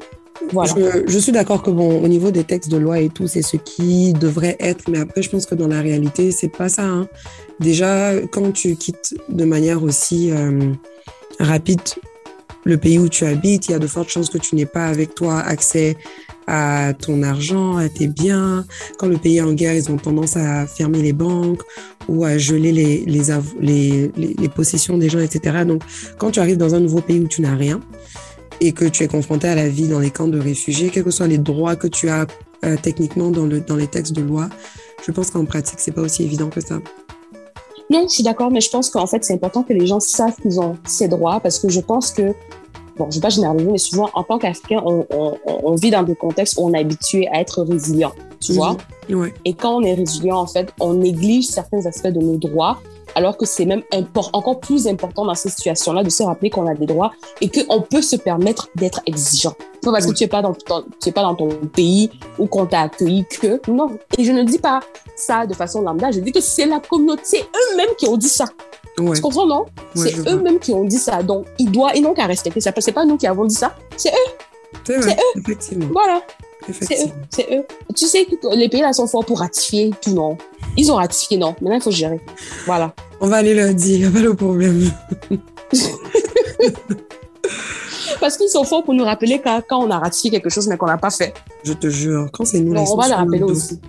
Je, 0.52 1.18
suis 1.18 1.32
d'accord 1.32 1.62
que 1.62 1.70
bon, 1.70 2.02
au 2.02 2.08
niveau 2.08 2.30
des 2.30 2.44
textes 2.44 2.70
de 2.70 2.76
loi 2.76 3.00
et 3.00 3.08
tout, 3.08 3.26
c'est 3.26 3.42
ce 3.42 3.56
qui 3.56 4.12
devrait 4.12 4.56
être, 4.58 4.90
mais 4.90 4.98
après, 4.98 5.22
je 5.22 5.30
pense 5.30 5.46
que 5.46 5.54
dans 5.54 5.68
la 5.68 5.80
réalité, 5.80 6.32
c'est 6.32 6.48
pas 6.48 6.68
ça. 6.68 6.84
Hein. 6.84 7.08
Déjà, 7.60 8.14
quand 8.32 8.52
tu 8.52 8.74
quittes 8.76 9.14
de 9.28 9.44
manière 9.44 9.82
aussi 9.82 10.30
euh, 10.30 10.72
rapide 11.38 11.80
le 12.64 12.76
pays 12.76 12.98
où 12.98 13.08
tu 13.08 13.24
habites, 13.24 13.68
il 13.68 13.72
y 13.72 13.74
a 13.74 13.78
de 13.78 13.86
fortes 13.86 14.10
chances 14.10 14.28
que 14.28 14.38
tu 14.38 14.54
n'aies 14.54 14.66
pas 14.66 14.86
avec 14.86 15.14
toi 15.14 15.38
accès 15.40 15.96
à 16.46 16.92
ton 16.94 17.22
argent, 17.22 17.76
à 17.76 17.88
tes 17.88 18.06
biens. 18.06 18.66
Quand 18.98 19.06
le 19.06 19.16
pays 19.16 19.38
est 19.38 19.42
en 19.42 19.52
guerre, 19.52 19.74
ils 19.74 19.90
ont 19.90 19.96
tendance 19.96 20.36
à 20.36 20.66
fermer 20.66 21.00
les 21.00 21.12
banques 21.12 21.62
ou 22.08 22.24
à 22.24 22.38
geler 22.38 22.72
les, 22.72 23.04
les, 23.06 23.22
les, 23.60 24.10
les 24.16 24.48
possessions 24.48 24.98
des 24.98 25.08
gens, 25.08 25.20
etc. 25.20 25.64
Donc, 25.64 25.82
quand 26.18 26.32
tu 26.32 26.40
arrives 26.40 26.56
dans 26.56 26.74
un 26.74 26.80
nouveau 26.80 27.00
pays 27.00 27.20
où 27.20 27.28
tu 27.28 27.40
n'as 27.40 27.54
rien, 27.54 27.80
et 28.60 28.72
que 28.72 28.84
tu 28.84 29.02
es 29.02 29.08
confronté 29.08 29.48
à 29.48 29.54
la 29.54 29.68
vie 29.68 29.88
dans 29.88 30.00
les 30.00 30.10
camps 30.10 30.28
de 30.28 30.38
réfugiés, 30.38 30.90
quels 30.90 31.04
que 31.04 31.10
soient 31.10 31.26
les 31.26 31.38
droits 31.38 31.76
que 31.76 31.86
tu 31.86 32.08
as 32.08 32.26
euh, 32.64 32.76
techniquement 32.80 33.30
dans, 33.30 33.46
le, 33.46 33.60
dans 33.60 33.76
les 33.76 33.86
textes 33.86 34.12
de 34.12 34.22
loi, 34.22 34.48
je 35.06 35.12
pense 35.12 35.30
qu'en 35.30 35.44
pratique, 35.44 35.80
c'est 35.80 35.92
pas 35.92 36.02
aussi 36.02 36.24
évident 36.24 36.50
que 36.50 36.60
ça. 36.60 36.78
Non, 37.88 38.04
je 38.06 38.14
suis 38.14 38.22
d'accord, 38.22 38.50
mais 38.50 38.60
je 38.60 38.70
pense 38.70 38.90
qu'en 38.90 39.06
fait, 39.06 39.24
c'est 39.24 39.32
important 39.32 39.62
que 39.62 39.72
les 39.72 39.86
gens 39.86 39.98
savent 39.98 40.36
qu'ils 40.40 40.60
ont 40.60 40.76
ces 40.84 41.08
droits 41.08 41.40
parce 41.40 41.58
que 41.58 41.68
je 41.68 41.80
pense 41.80 42.12
que, 42.12 42.34
bon, 43.00 43.10
je 43.10 43.16
vais 43.16 43.22
pas 43.22 43.30
généraliser, 43.30 43.70
mais 43.70 43.78
souvent, 43.78 44.10
en 44.14 44.22
tant 44.22 44.38
qu'Africain, 44.38 44.82
on, 44.84 45.06
on, 45.10 45.38
on, 45.46 45.74
vit 45.74 45.90
dans 45.90 46.02
des 46.02 46.14
contextes 46.14 46.56
où 46.58 46.66
on 46.66 46.74
est 46.74 46.80
habitué 46.80 47.26
à 47.28 47.40
être 47.40 47.62
résilient, 47.62 48.12
tu 48.40 48.52
vois? 48.52 48.76
Ouais. 49.08 49.32
Et 49.44 49.54
quand 49.54 49.76
on 49.76 49.82
est 49.82 49.94
résilient, 49.94 50.36
en 50.36 50.46
fait, 50.46 50.72
on 50.80 50.94
néglige 50.94 51.46
certains 51.46 51.84
aspects 51.86 52.08
de 52.08 52.20
nos 52.20 52.36
droits 52.36 52.78
alors 53.14 53.36
que 53.36 53.46
c'est 53.46 53.64
même 53.64 53.82
encore 54.14 54.60
plus 54.60 54.86
important 54.86 55.24
dans 55.24 55.34
ces 55.34 55.48
situations-là 55.48 56.04
de 56.04 56.10
se 56.10 56.22
rappeler 56.22 56.50
qu'on 56.50 56.66
a 56.68 56.74
des 56.74 56.86
droits 56.86 57.12
et 57.40 57.48
qu'on 57.48 57.80
peut 57.80 58.02
se 58.02 58.14
permettre 58.14 58.68
d'être 58.76 59.00
exigeant. 59.06 59.54
Pas 59.82 59.92
parce 59.92 60.06
que 60.06 60.12
tu 60.12 60.24
n'es 60.24 60.28
pas, 60.28 60.42
dans 60.42 60.52
ton, 60.52 60.84
tu 61.02 61.10
pas 61.10 61.22
dans 61.22 61.34
ton 61.34 61.48
pays 61.48 62.10
ou 62.38 62.46
qu'on 62.46 62.66
t'a 62.66 62.82
accueilli 62.82 63.24
que. 63.24 63.60
Non. 63.70 63.98
Et 64.18 64.24
je 64.24 64.32
ne 64.32 64.42
dis 64.42 64.58
pas 64.58 64.80
ça 65.16 65.46
de 65.46 65.54
façon 65.54 65.82
lambda, 65.82 66.10
je 66.10 66.20
dis 66.20 66.32
que 66.32 66.40
c'est 66.40 66.66
la 66.66 66.80
communauté, 66.80 67.40
eux-mêmes 67.40 67.94
qui 67.98 68.06
ont 68.06 68.16
dit 68.16 68.28
ça. 68.28 68.44
Ouais. 68.98 69.16
Tu 69.16 69.22
comprends, 69.22 69.46
non? 69.46 69.66
C'est 69.94 70.16
eux-mêmes 70.28 70.58
qui 70.58 70.72
ont 70.72 70.84
dit 70.84 70.98
ça. 70.98 71.22
Donc, 71.22 71.46
ils, 71.58 71.70
doivent, 71.70 71.92
ils 71.94 72.02
n'ont 72.02 72.14
qu'à 72.14 72.26
respecter 72.26 72.60
ça. 72.60 72.72
C'est 72.78 72.92
pas 72.92 73.04
nous 73.04 73.16
qui 73.16 73.26
avons 73.26 73.44
dit 73.44 73.54
ça, 73.54 73.74
c'est 73.96 74.10
eux. 74.10 74.32
C'est 74.84 74.98
eux. 74.98 75.14
Effectivement. 75.36 75.86
Voilà. 75.92 76.20
C'est 76.68 77.06
eux, 77.06 77.10
c'est 77.30 77.48
eux. 77.52 77.64
Tu 77.96 78.06
sais 78.06 78.26
que 78.26 78.54
les 78.54 78.68
pays 78.68 78.82
là 78.82 78.92
sont 78.92 79.06
forts 79.06 79.24
pour 79.24 79.38
ratifier 79.40 79.90
tout, 80.00 80.12
non? 80.12 80.36
Ils 80.76 80.92
ont 80.92 80.96
ratifié, 80.96 81.38
non. 81.38 81.54
Maintenant, 81.60 81.76
il 81.76 81.82
faut 81.82 81.90
gérer. 81.90 82.20
Voilà. 82.66 82.92
On 83.20 83.28
va 83.28 83.36
aller 83.36 83.54
leur 83.54 83.72
dire, 83.74 83.96
il 83.96 84.00
n'y 84.02 84.06
a 84.06 84.10
pas 84.10 84.20
de 84.20 84.32
problème. 84.32 84.90
Parce 88.20 88.36
qu'ils 88.36 88.50
sont 88.50 88.64
forts 88.64 88.84
pour 88.84 88.92
nous 88.92 89.04
rappeler 89.04 89.40
quand, 89.42 89.62
quand, 89.68 89.78
on 89.78 89.90
a 89.90 89.98
ratifié 89.98 90.30
quelque 90.30 90.50
chose 90.50 90.68
mais 90.68 90.76
qu'on 90.76 90.86
n'a 90.86 90.98
pas 90.98 91.10
fait. 91.10 91.32
Je 91.64 91.72
te 91.72 91.88
jure, 91.88 92.28
quand 92.32 92.44
c'est 92.44 92.60
nous, 92.60 92.74
non, 92.74 92.84
on 92.86 92.96
va 92.96 93.08
le 93.08 93.14
rappeler 93.14 93.42
aussi. 93.42 93.80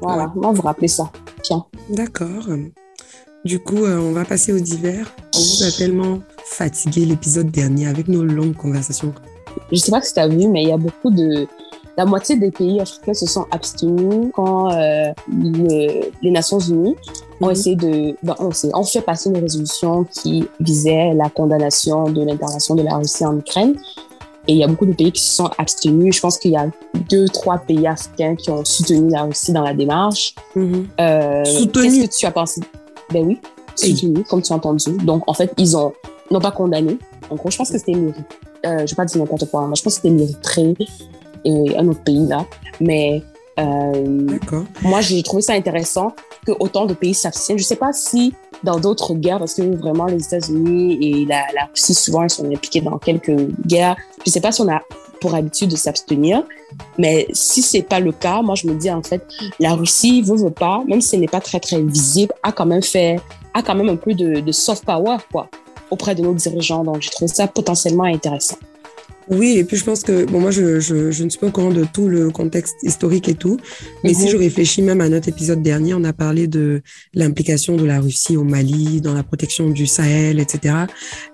Voilà, 0.00 0.32
on 0.36 0.40
va 0.40 0.52
vous 0.52 0.62
rappeler 0.62 0.88
ça. 0.88 1.10
Tiens. 1.42 1.66
D'accord. 1.90 2.46
Du 3.46 3.60
coup, 3.60 3.84
euh, 3.84 3.98
on 4.00 4.10
va 4.12 4.24
passer 4.24 4.52
au 4.52 4.58
divers. 4.58 5.06
On 5.34 5.38
vous 5.38 5.62
a 5.62 5.70
tellement 5.70 6.18
fatigué 6.44 7.04
l'épisode 7.04 7.48
dernier 7.50 7.86
avec 7.86 8.08
nos 8.08 8.24
longues 8.24 8.56
conversations. 8.56 9.14
Je 9.70 9.76
sais 9.78 9.92
pas 9.92 10.02
si 10.02 10.12
tu 10.14 10.18
as 10.18 10.26
vu, 10.26 10.48
mais 10.48 10.62
il 10.64 10.68
y 10.68 10.72
a 10.72 10.76
beaucoup 10.76 11.10
de... 11.10 11.46
La 11.96 12.04
moitié 12.04 12.36
des 12.36 12.50
pays 12.50 12.80
africains 12.80 13.14
se 13.14 13.24
sont 13.26 13.46
abstenus 13.52 14.30
quand 14.34 14.70
euh, 14.72 15.12
le- 15.32 16.10
les 16.22 16.30
Nations 16.30 16.58
Unies 16.58 16.96
ont 17.40 17.46
Mhm. 17.46 17.52
essayé 17.52 17.76
de... 17.76 18.16
ben, 18.24 18.34
on, 18.40 18.50
sait, 18.50 18.68
on 18.74 18.82
fait 18.84 19.00
passer 19.00 19.30
une 19.30 19.38
résolution 19.38 20.04
qui 20.04 20.46
visait 20.60 21.14
la 21.14 21.30
condamnation 21.30 22.04
de 22.10 22.22
l'intervention 22.24 22.74
de 22.74 22.82
la 22.82 22.96
Russie 22.96 23.24
en 23.24 23.38
Ukraine. 23.38 23.76
Et 24.48 24.52
il 24.54 24.58
y 24.58 24.64
a 24.64 24.66
beaucoup 24.68 24.86
de 24.86 24.92
pays 24.92 25.12
qui 25.12 25.22
se 25.22 25.34
sont 25.34 25.50
abstenus. 25.56 26.16
Je 26.16 26.20
pense 26.20 26.36
qu'il 26.38 26.50
y 26.50 26.56
a 26.56 26.66
deux, 27.08 27.26
trois 27.28 27.58
pays 27.58 27.86
africains 27.86 28.34
qui 28.36 28.50
ont 28.50 28.64
soutenu 28.64 29.08
la 29.10 29.22
Russie 29.22 29.52
dans 29.52 29.62
la 29.62 29.72
démarche. 29.74 30.34
Euh, 30.56 31.44
Soutenu. 31.44 31.82
Qu'est-ce 31.82 32.06
que 32.06 32.18
tu 32.18 32.26
as 32.26 32.30
pensé? 32.32 32.60
Ben 33.12 33.26
oui, 33.26 33.40
soutenu, 33.74 34.24
comme 34.24 34.42
tu 34.42 34.52
as 34.52 34.56
entendu. 34.56 34.96
Donc, 35.04 35.22
en 35.26 35.34
fait, 35.34 35.52
ils 35.58 35.76
ont, 35.76 35.92
non 36.30 36.40
pas 36.40 36.50
condamné. 36.50 36.98
En 37.30 37.36
gros, 37.36 37.50
je 37.50 37.56
pense 37.56 37.70
que 37.70 37.78
c'était 37.78 37.94
mérité. 37.94 38.20
Euh, 38.64 38.86
je 38.86 38.92
vais 38.92 38.96
pas 38.96 39.04
dire 39.04 39.20
n'importe 39.20 39.50
quoi, 39.50 39.66
mais 39.68 39.76
je 39.76 39.82
pense 39.82 39.98
que 39.98 40.02
c'était 40.02 40.14
mérité 40.14 40.74
et 41.44 41.76
un 41.76 41.86
autre 41.88 42.02
pays 42.02 42.26
là. 42.26 42.44
Mais 42.80 43.22
euh, 43.58 44.38
moi, 44.82 45.00
j'ai 45.00 45.22
trouvé 45.22 45.42
ça 45.42 45.54
intéressant 45.54 46.12
que 46.46 46.52
autant 46.60 46.86
de 46.86 46.94
pays 46.94 47.14
s'abstiennent. 47.14 47.58
Je 47.58 47.64
sais 47.64 47.76
pas 47.76 47.92
si 47.92 48.34
dans 48.62 48.78
d'autres 48.78 49.14
guerres, 49.14 49.38
parce 49.38 49.54
que 49.54 49.62
vraiment 49.76 50.06
les 50.06 50.24
États-Unis 50.24 50.98
et 51.00 51.26
la, 51.26 51.44
Russie 51.70 51.94
souvent 51.94 52.22
ils 52.22 52.30
sont 52.30 52.44
impliqués 52.50 52.80
dans 52.80 52.98
quelques 52.98 53.36
guerres. 53.66 53.96
Je 54.24 54.30
sais 54.30 54.40
pas 54.40 54.52
si 54.52 54.60
on 54.62 54.68
a 54.68 54.82
pour 55.20 55.34
habitude 55.34 55.70
de 55.70 55.76
s'abstenir, 55.76 56.42
mais 56.98 57.26
si 57.32 57.62
c'est 57.62 57.82
pas 57.82 58.00
le 58.00 58.12
cas, 58.12 58.42
moi 58.42 58.54
je 58.54 58.66
me 58.66 58.74
dis 58.74 58.90
en 58.90 59.02
fait 59.02 59.26
la 59.60 59.74
Russie 59.74 60.22
veut 60.22 60.36
veut 60.36 60.50
pas, 60.50 60.82
même 60.86 61.00
si 61.00 61.14
elle 61.14 61.22
n'est 61.22 61.28
pas 61.28 61.40
très 61.40 61.60
très 61.60 61.80
visible, 61.80 62.32
a 62.42 62.52
quand 62.52 62.66
même 62.66 62.82
fait 62.82 63.20
a 63.54 63.62
quand 63.62 63.74
même 63.74 63.88
un 63.88 63.96
peu 63.96 64.14
de, 64.14 64.40
de 64.40 64.52
soft 64.52 64.84
power 64.84 65.16
quoi 65.32 65.48
auprès 65.90 66.14
de 66.14 66.22
nos 66.22 66.34
dirigeants. 66.34 66.84
Donc 66.84 67.00
j'ai 67.00 67.10
trouvé 67.10 67.28
ça 67.28 67.46
potentiellement 67.46 68.04
intéressant. 68.04 68.56
Oui, 69.28 69.56
et 69.58 69.64
puis 69.64 69.76
je 69.76 69.84
pense 69.84 70.02
que, 70.04 70.24
bon, 70.24 70.38
moi, 70.40 70.52
je, 70.52 70.78
je, 70.78 71.10
je 71.10 71.24
ne 71.24 71.28
suis 71.28 71.38
pas 71.40 71.48
au 71.48 71.50
courant 71.50 71.72
de 71.72 71.84
tout 71.92 72.06
le 72.08 72.30
contexte 72.30 72.76
historique 72.84 73.28
et 73.28 73.34
tout, 73.34 73.58
mais 74.04 74.14
si 74.14 74.22
Mhm. 74.26 74.28
je 74.28 74.36
réfléchis 74.36 74.82
même 74.82 75.00
à 75.00 75.08
notre 75.08 75.28
épisode 75.28 75.62
dernier, 75.62 75.94
on 75.94 76.04
a 76.04 76.12
parlé 76.12 76.46
de 76.46 76.80
l'implication 77.12 77.76
de 77.76 77.84
la 77.84 77.98
Russie 78.00 78.36
au 78.36 78.44
Mali, 78.44 79.00
dans 79.00 79.14
la 79.14 79.24
protection 79.24 79.68
du 79.70 79.86
Sahel, 79.88 80.38
etc. 80.38 80.74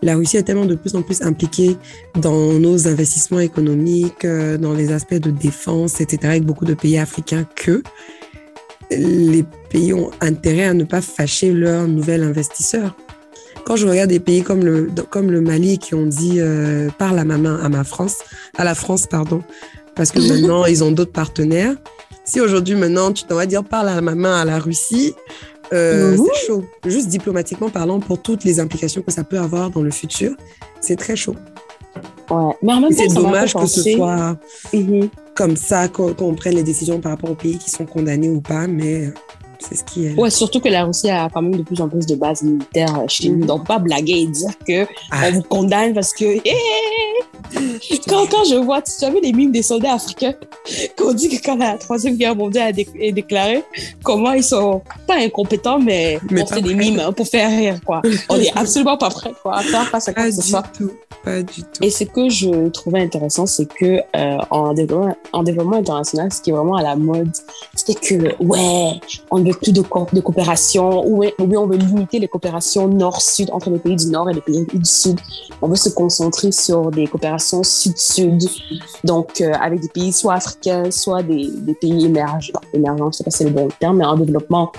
La 0.01 0.17
Russie 0.17 0.39
est 0.39 0.43
tellement 0.43 0.65
de 0.65 0.75
plus 0.75 0.95
en 0.95 1.03
plus 1.03 1.21
impliquée 1.21 1.77
dans 2.19 2.55
nos 2.55 2.89
investissements 2.89 3.41
économiques, 3.41 4.25
euh, 4.25 4.57
dans 4.57 4.73
les 4.73 4.91
aspects 4.91 5.15
de 5.15 5.31
défense, 5.31 6.01
etc., 6.01 6.19
avec 6.25 6.45
beaucoup 6.45 6.65
de 6.65 6.75
pays 6.75 6.97
africains 6.97 7.47
que 7.57 7.83
les 8.91 9.45
pays 9.71 9.93
ont 9.93 10.11
intérêt 10.21 10.65
à 10.65 10.75
ne 10.75 10.85
pas 10.85 11.01
fâcher 11.01 11.53
leurs 11.53 11.89
nouvel 11.89 12.23
investisseurs 12.23 12.97
quand 13.65 13.77
je 13.77 13.87
regarde 13.87 14.11
des 14.11 14.21
pays 14.21 14.43
comme 14.43 14.65
le, 14.65 14.91
comme 15.11 15.31
le 15.31 15.41
Mali 15.41 15.79
qui 15.79 15.95
ont 15.95 16.07
dit 16.07 16.37
euh, 16.41 16.89
parle 16.99 17.19
à 17.19 17.25
ma 17.25 17.39
main, 17.39 17.59
à 17.63 17.69
ma 17.69 17.85
France, 17.85 18.19
à 18.57 18.65
la 18.65 18.75
France, 18.75 19.07
pardon, 19.07 19.43
parce 19.95 20.11
que 20.11 20.19
maintenant 20.21 20.65
ils 20.67 20.83
ont 20.85 20.91
d'autres 20.93 21.13
partenaires. 21.13 21.75
Si 22.25 22.41
aujourd'hui, 22.41 22.77
maintenant, 22.77 23.13
tu 23.13 23.25
t'en 23.25 23.35
vas 23.35 23.47
dire 23.47 23.65
parle 23.65 23.89
à 23.89 24.01
ma 24.01 24.15
main 24.15 24.41
à 24.41 24.45
la 24.45 24.59
Russie, 24.61 25.15
euh, 25.73 26.17
c'est 26.17 26.47
chaud. 26.47 26.65
Juste 26.87 27.09
diplomatiquement 27.09 27.69
parlant, 27.69 27.99
pour 27.99 28.21
toutes 28.23 28.45
les 28.45 28.61
implications 28.61 29.03
que 29.03 29.11
ça 29.11 29.25
peut 29.25 29.39
avoir 29.39 29.71
dans 29.71 29.83
le 29.83 29.91
futur, 29.91 30.33
c'est 30.81 30.97
très 30.97 31.17
chaud. 31.17 31.35
Ouais. 32.31 32.55
Mais 32.63 32.73
en 32.73 32.81
même 32.81 32.93
Et 32.93 32.97
temps, 32.97 33.03
C'est 33.09 33.15
dommage 33.15 33.55
que 33.55 33.67
ce 33.67 33.83
soit 33.83 34.37
Mhm. 34.73 35.09
comme 35.35 35.57
ça 35.57 35.89
qu'on 35.89 36.15
qu'on 36.15 36.35
prenne 36.35 36.55
les 36.55 36.63
décisions 36.63 37.01
par 37.01 37.13
rapport 37.13 37.31
aux 37.31 37.35
pays 37.35 37.59
qui 37.59 37.71
sont 37.71 37.87
condamnés 37.87 38.29
ou 38.31 38.41
pas, 38.41 38.67
mais 38.67 39.13
c'est 39.67 39.77
ce 39.77 39.85
qui 39.85 40.07
est. 40.07 40.15
Ouais, 40.15 40.31
surtout 40.31 40.61
que 40.61 40.69
la 40.69 40.85
Russie 40.85 41.11
a 41.11 41.29
quand 41.33 41.43
même 41.43 41.55
de 41.57 41.63
plus 41.63 41.81
en 41.81 41.89
plus 41.89 42.07
de 42.07 42.15
bases 42.15 42.43
militaires 42.43 42.99
euh, 43.01 43.05
chez 43.09 43.29
nous. 43.29 43.39
Mhm. 43.39 43.47
Donc, 43.47 43.67
pas 43.67 43.79
blaguer 43.79 44.21
et 44.23 44.27
dire 44.27 44.51
que 44.67 44.87
Ah. 45.11 45.23
on 45.29 45.33
vous 45.33 45.43
condamne 45.43 45.95
parce 45.95 46.13
que. 46.13 46.25
Eh! 46.25 46.53
quand, 48.09 48.27
quand 48.31 48.45
je 48.45 48.57
vois, 48.57 48.81
tu 48.83 49.05
as 49.05 49.11
vu 49.11 49.19
les 49.23 49.33
mimes 49.33 49.53
des 49.53 49.63
soldats 49.63 49.95
africains 49.95 50.35
qu'on 50.97 51.13
dit 51.13 51.29
que 51.29 51.43
quand 51.45 51.57
la 51.57 51.77
Troisième 51.77 52.17
Guerre 52.17 52.35
mondiale 52.37 52.75
est 52.79 53.13
déclarée, 53.13 53.63
comment 54.03 54.33
ils 54.33 54.45
sont 54.45 54.83
pas 55.07 55.17
incompétents, 55.17 55.79
mais, 55.79 56.19
Mais 56.31 56.43
on 56.43 56.47
fait 56.47 56.63
des 56.63 56.75
prêts. 56.75 56.85
mimes 56.85 57.01
hein, 57.01 57.13
pour 57.13 57.27
faire 57.27 57.51
rire, 57.51 57.81
quoi. 57.85 58.01
On 58.29 58.37
est 58.37 58.53
absolument 58.57 58.97
pas 58.97 59.11
prêts, 59.11 59.33
quoi, 59.43 59.59
à 59.59 59.63
faire 59.63 59.89
face 59.89 60.09
à 60.09 60.15
quoi 60.15 60.25
Pas 60.25 60.31
du 60.31 60.41
soit. 60.43 60.63
tout, 60.77 60.93
pas 61.25 61.43
du 61.43 61.63
tout. 61.63 61.83
Et 61.83 61.91
ce 61.91 62.05
que 62.05 62.29
je 62.29 62.69
trouvais 62.69 63.01
intéressant, 63.01 63.47
c'est 63.47 63.67
que 63.67 64.01
euh, 64.17 64.39
en, 64.51 64.73
développement, 64.73 65.17
en 65.33 65.43
développement 65.43 65.77
international, 65.77 66.33
ce 66.33 66.41
qui 66.41 66.51
est 66.51 66.53
vraiment 66.55 66.77
à 66.77 66.83
la 66.83 66.97
mode, 66.97 67.31
c'était 67.75 67.95
que, 67.95 68.43
ouais, 68.43 69.01
on 69.31 69.39
ne 69.39 69.52
veut 69.53 69.59
plus 69.59 69.73
de, 69.73 69.83
co- 69.83 70.07
de 70.13 70.21
coopération, 70.21 71.07
ou, 71.07 71.21
bien 71.21 71.61
on 71.61 71.67
veut 71.67 71.77
limiter 71.77 72.19
les 72.19 72.29
coopérations 72.29 72.89
nord-sud 72.89 73.51
entre 73.53 73.71
les 73.71 73.79
pays 73.79 73.97
du 73.97 74.07
nord 74.07 74.29
et 74.31 74.35
les 74.35 74.41
pays 74.41 74.67
du 74.73 74.85
sud. 74.85 75.19
On 75.61 75.69
veut 75.69 75.77
se 75.77 75.91
concentrer 75.91 76.53
sur 76.53 76.91
des 76.91 77.07
coopérations 77.07 77.63
sud-sud, 77.63 78.43
donc 79.05 79.41
euh, 79.41 79.53
avec 79.61 79.81
des 79.81 79.89
pays 79.89 80.13
soit 80.13 80.35
africains, 80.35 80.91
soit 80.91 81.23
des, 81.23 81.51
des 81.51 81.75
pays 81.75 82.07
émergents, 82.07 82.53
émergents, 82.73 83.11
je 83.13 83.19
sais 83.19 83.25
pas 83.25 83.31
si 83.31 83.39
c'est 83.39 83.45
le 83.45 83.51
bon 83.51 83.69
terme, 83.79 83.99
mais 83.99 84.05
en 84.05 84.17
développement, 84.17 84.73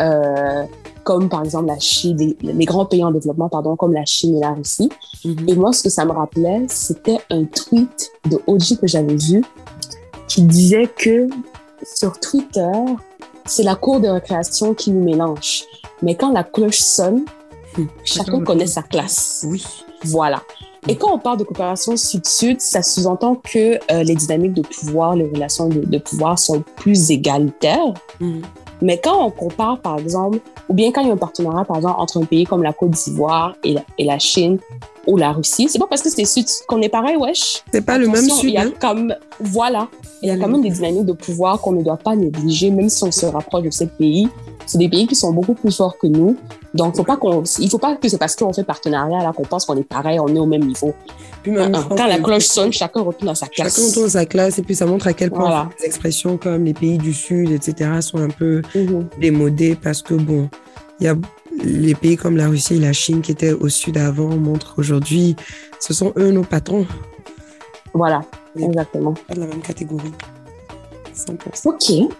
euh, 0.00 0.64
comme 1.04 1.28
par 1.28 1.42
exemple 1.44 1.66
la 1.66 1.78
Chine, 1.78 2.34
les 2.42 2.64
grands 2.64 2.86
pays 2.86 3.02
en 3.02 3.10
développement, 3.10 3.48
pardon, 3.48 3.76
comme 3.76 3.92
la 3.92 4.04
Chine 4.04 4.36
et 4.36 4.40
la 4.40 4.52
Russie. 4.52 4.90
Mhm. 5.24 5.48
Et 5.48 5.54
moi, 5.56 5.72
ce 5.72 5.82
que 5.82 5.88
ça 5.88 6.04
me 6.04 6.12
rappelait, 6.12 6.64
c'était 6.68 7.18
un 7.30 7.44
tweet 7.44 8.10
de 8.30 8.38
OG 8.46 8.78
que 8.80 8.86
j'avais 8.86 9.16
vu 9.16 9.42
qui 10.28 10.42
disait 10.42 10.88
que 10.96 11.28
sur 11.82 12.18
Twitter, 12.20 12.70
c'est 13.50 13.62
la 13.62 13.74
cour 13.74 14.00
de 14.00 14.08
récréation 14.08 14.74
qui 14.74 14.90
nous 14.90 15.02
mélange. 15.02 15.64
Mais 16.02 16.14
quand 16.14 16.32
la 16.32 16.44
cloche 16.44 16.78
sonne, 16.78 17.24
chacun 18.04 18.42
connaît 18.42 18.66
sa 18.66 18.82
classe. 18.82 19.44
Oui. 19.48 19.64
Voilà. 20.04 20.42
Et 20.88 20.96
quand 20.96 21.12
on 21.12 21.18
parle 21.18 21.38
de 21.38 21.44
coopération 21.44 21.96
sud-sud, 21.96 22.60
ça 22.60 22.82
sous-entend 22.82 23.34
que 23.36 23.78
euh, 23.92 24.02
les 24.02 24.14
dynamiques 24.14 24.54
de 24.54 24.62
pouvoir, 24.62 25.14
les 25.14 25.24
relations 25.24 25.68
de, 25.68 25.80
de 25.80 25.98
pouvoir 25.98 26.38
sont 26.38 26.64
plus 26.76 27.10
égalitaires. 27.10 27.92
Mhm. 28.18 28.42
Mais 28.82 28.98
quand 28.98 29.26
on 29.26 29.30
compare, 29.30 29.78
par 29.80 29.98
exemple, 29.98 30.38
ou 30.68 30.74
bien 30.74 30.90
quand 30.90 31.02
il 31.02 31.08
y 31.08 31.10
a 31.10 31.12
un 31.12 31.18
partenariat, 31.18 31.64
par 31.64 31.76
exemple, 31.76 32.00
entre 32.00 32.22
un 32.22 32.24
pays 32.24 32.44
comme 32.44 32.62
la 32.62 32.72
Côte 32.72 32.92
d'Ivoire 32.92 33.54
et 33.62 33.74
la, 33.74 33.82
et 33.98 34.04
la 34.04 34.18
Chine 34.18 34.58
ou 35.06 35.18
la 35.18 35.32
Russie, 35.32 35.68
c'est 35.68 35.78
pas 35.78 35.86
parce 35.86 36.00
que 36.00 36.08
c'est 36.08 36.24
sud 36.24 36.46
qu'on 36.66 36.80
est 36.80 36.88
pareil, 36.88 37.16
wesh. 37.16 37.62
C'est 37.72 37.84
pas 37.84 37.98
le 37.98 38.08
même 38.08 38.28
sud. 38.28 38.44
Il 38.44 38.50
y 38.50 38.56
a 38.56 38.62
hein. 38.62 38.72
comme, 38.80 39.14
voilà, 39.38 39.88
il 40.22 40.28
y 40.28 40.30
a 40.32 40.36
quand 40.36 40.48
même 40.48 40.62
des 40.62 40.70
dynamiques 40.70 41.06
de 41.06 41.12
pouvoir 41.12 41.60
qu'on 41.60 41.72
ne 41.72 41.82
doit 41.82 41.96
pas 41.96 42.14
négliger, 42.14 42.70
même 42.70 42.88
si 42.88 43.02
on 43.04 43.10
se 43.10 43.26
rapproche 43.26 43.64
de 43.64 43.70
ces 43.70 43.86
pays. 43.86 44.28
C'est 44.66 44.78
des 44.78 44.88
pays 44.88 45.06
qui 45.06 45.14
sont 45.16 45.32
beaucoup 45.32 45.54
plus 45.54 45.74
forts 45.74 45.96
que 45.98 46.06
nous. 46.06 46.36
Donc, 46.74 46.94
faut 46.96 47.02
pas 47.04 47.16
qu'on, 47.16 47.42
il 47.58 47.68
faut 47.70 47.78
pas 47.78 47.96
que 47.96 48.08
c'est 48.08 48.18
parce 48.18 48.36
qu'on 48.36 48.52
fait 48.52 48.62
partenariat 48.62 49.18
là 49.22 49.32
qu'on 49.34 49.42
pense 49.44 49.64
qu'on 49.64 49.76
est 49.76 49.82
pareil, 49.82 50.20
on 50.20 50.28
est 50.28 50.38
au 50.38 50.46
même 50.46 50.64
niveau. 50.64 50.94
Puis 51.42 51.50
même, 51.52 51.74
je 51.74 51.80
pense 51.82 51.98
Quand 51.98 52.06
la 52.06 52.18
cloche 52.18 52.44
sonne, 52.46 52.72
chacun 52.72 53.00
retourne 53.00 53.26
dans 53.28 53.34
sa 53.34 53.46
classe. 53.48 53.74
Chacun 53.74 53.88
retourne 53.88 54.08
sa 54.10 54.26
classe 54.26 54.58
et 54.58 54.62
puis 54.62 54.74
ça 54.76 54.86
montre 54.86 55.06
à 55.08 55.12
quel 55.14 55.30
point 55.30 55.40
Voilà. 55.40 55.68
les 55.80 55.86
expressions 55.86 56.36
comme 56.36 56.64
les 56.64 56.74
pays 56.74 56.98
du 56.98 57.12
Sud, 57.14 57.50
etc., 57.50 57.90
sont 58.00 58.18
un 58.18 58.28
peu 58.28 58.62
Mhm. 58.74 59.06
démodées 59.20 59.74
parce 59.74 60.02
que, 60.02 60.14
bon, 60.14 60.48
il 61.00 61.06
y 61.06 61.08
a 61.08 61.16
les 61.64 61.94
pays 61.94 62.16
comme 62.16 62.36
la 62.36 62.46
Russie 62.48 62.74
et 62.76 62.78
la 62.78 62.92
Chine 62.92 63.22
qui 63.22 63.32
étaient 63.32 63.52
au 63.52 63.68
Sud 63.68 63.96
avant 63.96 64.28
montrent 64.36 64.74
aujourd'hui, 64.76 65.34
ce 65.80 65.92
sont 65.94 66.12
eux 66.16 66.30
nos 66.30 66.44
patrons, 66.44 66.86
Voilà, 67.94 68.20
Oui. 68.56 68.64
exactement. 68.64 69.14
pas 69.26 69.34
de 69.34 69.40
la 69.40 69.46
même 69.46 69.60
catégorie. 69.62 70.12
100%. 71.14 71.66
Ok. 71.68 72.12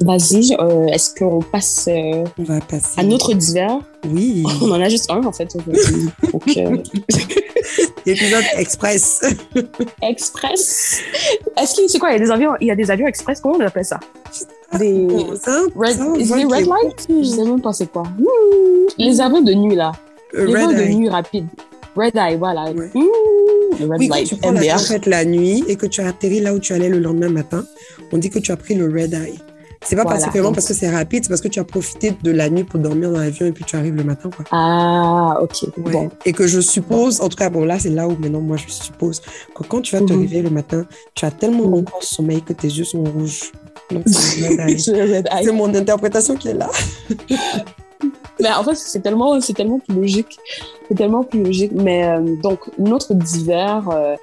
Vas-y, 0.00 0.56
euh, 0.58 0.86
est-ce 0.86 1.14
qu'on 1.14 1.40
passe 1.42 1.86
euh, 1.88 2.24
On 2.38 2.42
va 2.44 2.60
passer. 2.60 2.98
à 2.98 3.04
notre 3.04 3.34
divers? 3.34 3.78
Oui, 4.10 4.42
On 4.62 4.70
en 4.72 4.80
a 4.80 4.88
juste 4.88 5.10
un 5.10 5.22
en 5.24 5.30
fait 5.32 5.54
aujourd'hui. 5.54 6.08
Euh, 6.56 6.76
épisode 8.06 8.44
express. 8.56 9.20
express? 10.02 11.00
Est-ce 11.60 11.74
qu'il 11.74 11.88
c'est 11.88 11.98
quoi 11.98 12.10
Il 12.10 12.14
y 12.14 12.16
a 12.16 12.24
des 12.24 12.30
avions, 12.30 12.52
il 12.60 12.66
y 12.66 12.70
a 12.70 12.74
des 12.76 12.90
avions 12.90 13.06
express? 13.06 13.40
Comment 13.40 13.56
on 13.56 13.60
appelle 13.60 13.84
ça? 13.84 14.00
Des 14.78 15.06
Ça, 15.40 15.60
red, 15.76 15.96
ça, 15.96 16.18
is 16.18 16.44
red 16.46 16.66
light 16.66 17.06
Je 17.08 17.22
sais 17.24 17.44
même 17.44 17.60
pas 17.60 17.72
c'est 17.72 17.86
quoi. 17.92 18.02
Mmh. 18.02 18.24
Les 18.98 19.20
avions 19.20 19.42
de 19.42 19.52
nuit 19.52 19.76
là. 19.76 19.92
Euh, 20.34 20.46
Les 20.46 20.52
vols 20.54 20.74
de 20.74 20.84
nuit 20.84 21.08
rapides. 21.10 21.46
Red 21.96 22.16
eye, 22.16 22.36
voilà. 22.36 22.64
Ouais. 22.72 22.90
Mmh. 22.94 23.00
Le 23.80 23.86
red 23.86 23.98
Oui, 23.98 24.08
quand 24.08 24.14
light, 24.16 24.28
tu 24.28 24.36
prends 24.36 24.52
MDR. 24.52 24.74
en 24.74 24.78
fait, 24.78 25.06
la 25.06 25.24
nuit 25.24 25.64
et 25.68 25.76
que 25.76 25.86
tu 25.86 26.00
atterris 26.00 26.40
là 26.40 26.54
où 26.54 26.58
tu 26.58 26.72
allais 26.72 26.88
le 26.88 26.98
lendemain 26.98 27.28
matin, 27.30 27.64
on 28.12 28.18
dit 28.18 28.30
que 28.30 28.38
tu 28.38 28.52
as 28.52 28.56
pris 28.56 28.74
le 28.74 28.84
red 28.86 29.12
eye. 29.14 29.38
C'est 29.84 29.96
pas 29.96 30.02
Voilà. 30.02 30.18
particulièrement 30.20 30.52
parce 30.52 30.68
que 30.68 30.74
c'est 30.74 30.88
rapide, 30.90 31.24
c'est 31.24 31.28
parce 31.28 31.40
que 31.40 31.48
tu 31.48 31.58
as 31.58 31.64
profité 31.64 32.12
de 32.22 32.30
la 32.30 32.48
nuit 32.48 32.62
pour 32.62 32.78
dormir 32.78 33.10
dans 33.10 33.18
l'avion 33.18 33.46
et 33.46 33.52
puis 33.52 33.64
tu 33.64 33.74
arrives 33.74 33.96
le 33.96 34.04
matin. 34.04 34.30
Quoi. 34.34 34.44
Ah, 34.52 35.38
ok. 35.42 35.62
Ouais. 35.78 35.92
Bon. 35.92 36.08
Et 36.24 36.32
que 36.32 36.46
je 36.46 36.60
suppose, 36.60 37.20
en 37.20 37.28
tout 37.28 37.36
cas, 37.36 37.50
bon 37.50 37.64
là 37.64 37.80
c'est 37.80 37.90
là 37.90 38.06
où 38.06 38.16
maintenant 38.16 38.40
moi 38.40 38.56
je 38.56 38.70
suppose 38.72 39.20
que 39.54 39.64
quand 39.64 39.80
tu 39.80 39.96
vas 39.96 40.02
te 40.06 40.12
Mhm. 40.12 40.20
réveiller 40.20 40.42
le 40.42 40.50
matin, 40.50 40.86
tu 41.16 41.24
as 41.24 41.32
tellement 41.32 41.66
Mhm. 41.66 41.74
encore 41.78 42.02
sommeil 42.04 42.42
que 42.42 42.52
tes 42.52 42.68
yeux 42.68 42.84
sont 42.84 43.02
rouges. 43.02 43.50
C'est 44.06 45.52
mon 45.52 45.74
interprétation 45.74 46.36
qui 46.36 46.48
est 46.48 46.54
là. 46.54 46.70
Mais 48.42 48.52
en 48.52 48.64
fait, 48.64 48.74
c'est 48.74 49.00
tellement, 49.00 49.40
c'est 49.40 49.54
tellement 49.54 49.78
plus 49.78 49.94
logique. 49.94 50.38
C'est 50.88 50.96
tellement 50.96 51.22
plus 51.22 51.44
logique. 51.44 51.72
Mais 51.72 52.04
euh, 52.04 52.36
donc, 52.42 52.58
notre 52.78 53.14
divers 53.14 53.88
euh, 53.90 54.16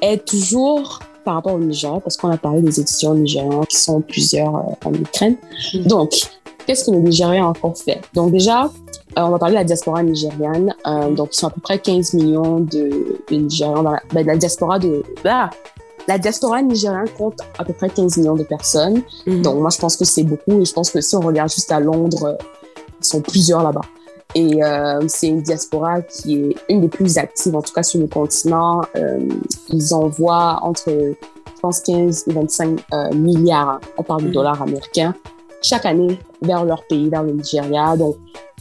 est 0.00 0.26
toujours 0.26 0.98
par 1.24 1.34
rapport 1.34 1.54
au 1.54 1.60
Niger, 1.60 2.00
parce 2.00 2.16
qu'on 2.16 2.30
a 2.30 2.36
parlé 2.36 2.60
des 2.60 2.80
étudiants 2.80 3.14
nigérians 3.14 3.64
qui 3.64 3.76
sont 3.76 4.00
plusieurs 4.00 4.56
euh, 4.56 4.88
en 4.88 4.92
Ukraine. 4.92 5.36
Mhm. 5.74 5.84
Donc, 5.84 6.10
qu'est-ce 6.66 6.86
que 6.86 6.90
le 6.90 6.98
Nigeria 6.98 7.44
a 7.44 7.46
encore 7.46 7.78
fait? 7.78 8.00
Donc 8.12 8.32
déjà, 8.32 8.68
on 9.16 9.30
va 9.30 9.38
parler 9.38 9.54
de 9.54 9.58
la 9.60 9.64
diaspora 9.64 10.02
nigériane. 10.02 10.74
donc, 11.14 11.28
ils 11.32 11.36
sont 11.36 11.46
à 11.46 11.50
peu 11.50 11.60
près 11.60 11.78
15 11.78 12.14
millions 12.14 12.58
de, 12.60 13.20
Nigérians 13.30 13.84
dans 13.84 13.92
la, 13.92 14.02
ben, 14.12 14.26
la 14.26 14.36
diaspora 14.36 14.80
de... 14.80 15.04
Ah, 15.24 15.50
la 16.08 16.18
diaspora 16.18 16.60
nigériane 16.62 17.08
compte 17.16 17.38
à 17.56 17.64
peu 17.64 17.72
près 17.72 17.88
15 17.88 18.16
millions 18.16 18.34
de 18.34 18.42
personnes. 18.42 19.02
Mhm. 19.26 19.42
Donc, 19.42 19.60
moi, 19.60 19.70
je 19.70 19.78
pense 19.78 19.96
que 19.96 20.04
c'est 20.04 20.24
beaucoup. 20.24 20.60
Et 20.60 20.64
je 20.64 20.72
pense 20.72 20.90
que 20.90 21.00
si 21.00 21.14
on 21.14 21.20
regarde 21.20 21.52
juste 21.52 21.70
à 21.70 21.78
Londres, 21.78 22.36
ils 23.02 23.08
sont 23.08 23.20
plusieurs 23.20 23.62
là-bas. 23.62 23.82
Et 24.34 24.62
euh, 24.64 25.00
c'est 25.08 25.28
une 25.28 25.42
diaspora 25.42 26.00
qui 26.02 26.36
est 26.36 26.56
une 26.68 26.80
des 26.80 26.88
plus 26.88 27.18
actives, 27.18 27.54
en 27.54 27.62
tout 27.62 27.72
cas 27.72 27.82
sur 27.82 28.00
le 28.00 28.06
continent. 28.06 28.82
Euh, 28.96 29.28
ils 29.68 29.94
envoient 29.94 30.58
entre, 30.62 30.88
je 30.90 31.60
pense, 31.60 31.80
15 31.80 32.24
et 32.28 32.32
25 32.32 32.80
euh, 32.92 33.14
milliards, 33.14 33.80
on 33.98 34.02
parle 34.02 34.22
de 34.22 34.28
mhm. 34.28 34.32
dollars 34.32 34.62
américains, 34.62 35.14
chaque 35.60 35.84
année 35.84 36.18
vers 36.40 36.64
leur 36.64 36.82
pays, 36.86 37.10
vers 37.10 37.22
le 37.22 37.32
Nigeria. 37.32 37.96
Donc, 37.96 38.16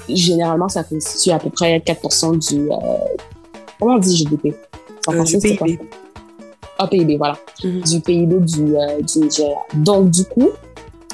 généralement, 0.09 0.67
ça 0.67 0.83
constitue 0.83 1.31
à 1.31 1.39
peu 1.39 1.49
près 1.49 1.77
4% 1.79 2.37
du... 2.49 2.67
comment 3.79 3.95
on 3.95 3.97
dit 3.97 4.17
GDP 4.17 4.53
en 5.07 5.13
français, 5.13 5.37
du 5.37 5.55
PIB. 5.55 5.79
Ah, 6.77 6.87
PIB, 6.87 7.17
voilà. 7.17 7.37
Mhm. 7.63 7.81
Du 7.81 8.01
PIB 8.01 8.39
du, 8.39 8.75
du 9.03 9.19
Nigeria. 9.19 9.55
Donc, 9.73 10.09
du 10.09 10.25
coup, 10.25 10.49